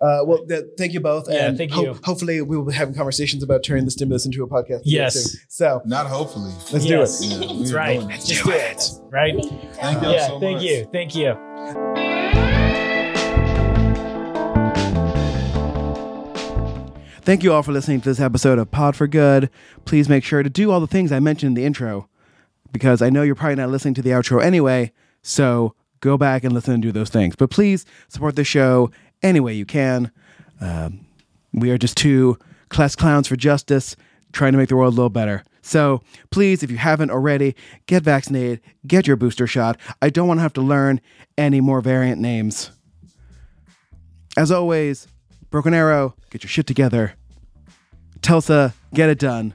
uh, 0.00 0.20
well, 0.26 0.44
th- 0.46 0.64
thank 0.76 0.92
you 0.92 1.00
both. 1.00 1.26
Yeah, 1.30 1.48
and 1.48 1.56
thank 1.58 1.72
ho- 1.72 1.82
you. 1.82 2.00
hopefully, 2.04 2.42
we 2.42 2.56
will 2.56 2.66
be 2.66 2.74
having 2.74 2.94
conversations 2.94 3.42
about 3.42 3.62
turning 3.62 3.84
the 3.86 3.90
stimulus 3.90 4.26
into 4.26 4.42
a 4.42 4.48
podcast. 4.48 4.80
Yes. 4.84 5.14
soon. 5.14 5.40
So 5.48 5.82
Not 5.86 6.06
hopefully. 6.06 6.52
let's 6.72 6.84
yes. 6.84 7.20
do 7.20 7.26
it. 7.26 7.30
Yeah, 7.50 7.58
That's 7.58 7.72
right. 7.72 7.96
doing. 7.98 8.08
Let's 8.08 8.26
do 8.42 8.50
it. 8.50 8.82
Right? 9.10 9.34
Thank 9.74 10.02
y'all 10.02 10.12
Yeah. 10.12 10.26
so 10.28 10.40
thank 10.40 10.56
much. 10.56 10.64
you. 10.64 10.88
Thank 10.92 11.14
you. 11.16 12.36
Thank 17.22 17.42
you 17.42 17.52
all 17.52 17.64
for 17.64 17.72
listening 17.72 18.00
to 18.02 18.08
this 18.08 18.20
episode 18.20 18.58
of 18.60 18.70
Pod 18.70 18.94
for 18.94 19.08
Good. 19.08 19.50
Please 19.84 20.08
make 20.08 20.22
sure 20.22 20.44
to 20.44 20.50
do 20.50 20.70
all 20.70 20.78
the 20.78 20.86
things 20.86 21.10
I 21.10 21.18
mentioned 21.18 21.50
in 21.56 21.62
the 21.62 21.66
intro 21.66 22.08
because 22.70 23.02
I 23.02 23.10
know 23.10 23.22
you're 23.22 23.34
probably 23.34 23.56
not 23.56 23.70
listening 23.70 23.94
to 23.94 24.02
the 24.02 24.10
outro 24.10 24.40
anyway. 24.40 24.92
So 25.22 25.74
go 25.98 26.16
back 26.16 26.44
and 26.44 26.52
listen 26.54 26.74
and 26.74 26.82
do 26.82 26.92
those 26.92 27.10
things. 27.10 27.34
But 27.34 27.50
please 27.50 27.84
support 28.06 28.36
the 28.36 28.44
show 28.44 28.92
any 29.22 29.40
way 29.40 29.54
you 29.54 29.66
can. 29.66 30.10
Um, 30.60 31.06
we 31.52 31.70
are 31.70 31.78
just 31.78 31.96
two 31.96 32.38
class 32.68 32.96
clowns 32.96 33.28
for 33.28 33.36
justice 33.36 33.96
trying 34.32 34.52
to 34.52 34.58
make 34.58 34.68
the 34.68 34.76
world 34.76 34.92
a 34.92 34.96
little 34.96 35.10
better. 35.10 35.42
So 35.62 36.02
please, 36.30 36.62
if 36.62 36.70
you 36.70 36.76
haven't 36.76 37.10
already, 37.10 37.56
get 37.86 38.02
vaccinated, 38.02 38.60
get 38.86 39.06
your 39.06 39.16
booster 39.16 39.46
shot. 39.46 39.78
I 40.00 40.10
don't 40.10 40.28
want 40.28 40.38
to 40.38 40.42
have 40.42 40.52
to 40.54 40.60
learn 40.60 41.00
any 41.36 41.60
more 41.60 41.80
variant 41.80 42.20
names. 42.20 42.70
As 44.36 44.52
always, 44.52 45.08
Broken 45.50 45.74
Arrow, 45.74 46.14
get 46.30 46.44
your 46.44 46.50
shit 46.50 46.66
together. 46.66 47.14
Tulsa, 48.22 48.74
get 48.94 49.08
it 49.08 49.18
done. 49.18 49.54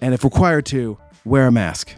And 0.00 0.14
if 0.14 0.22
required 0.22 0.66
to, 0.66 0.98
wear 1.24 1.46
a 1.46 1.52
mask. 1.52 1.94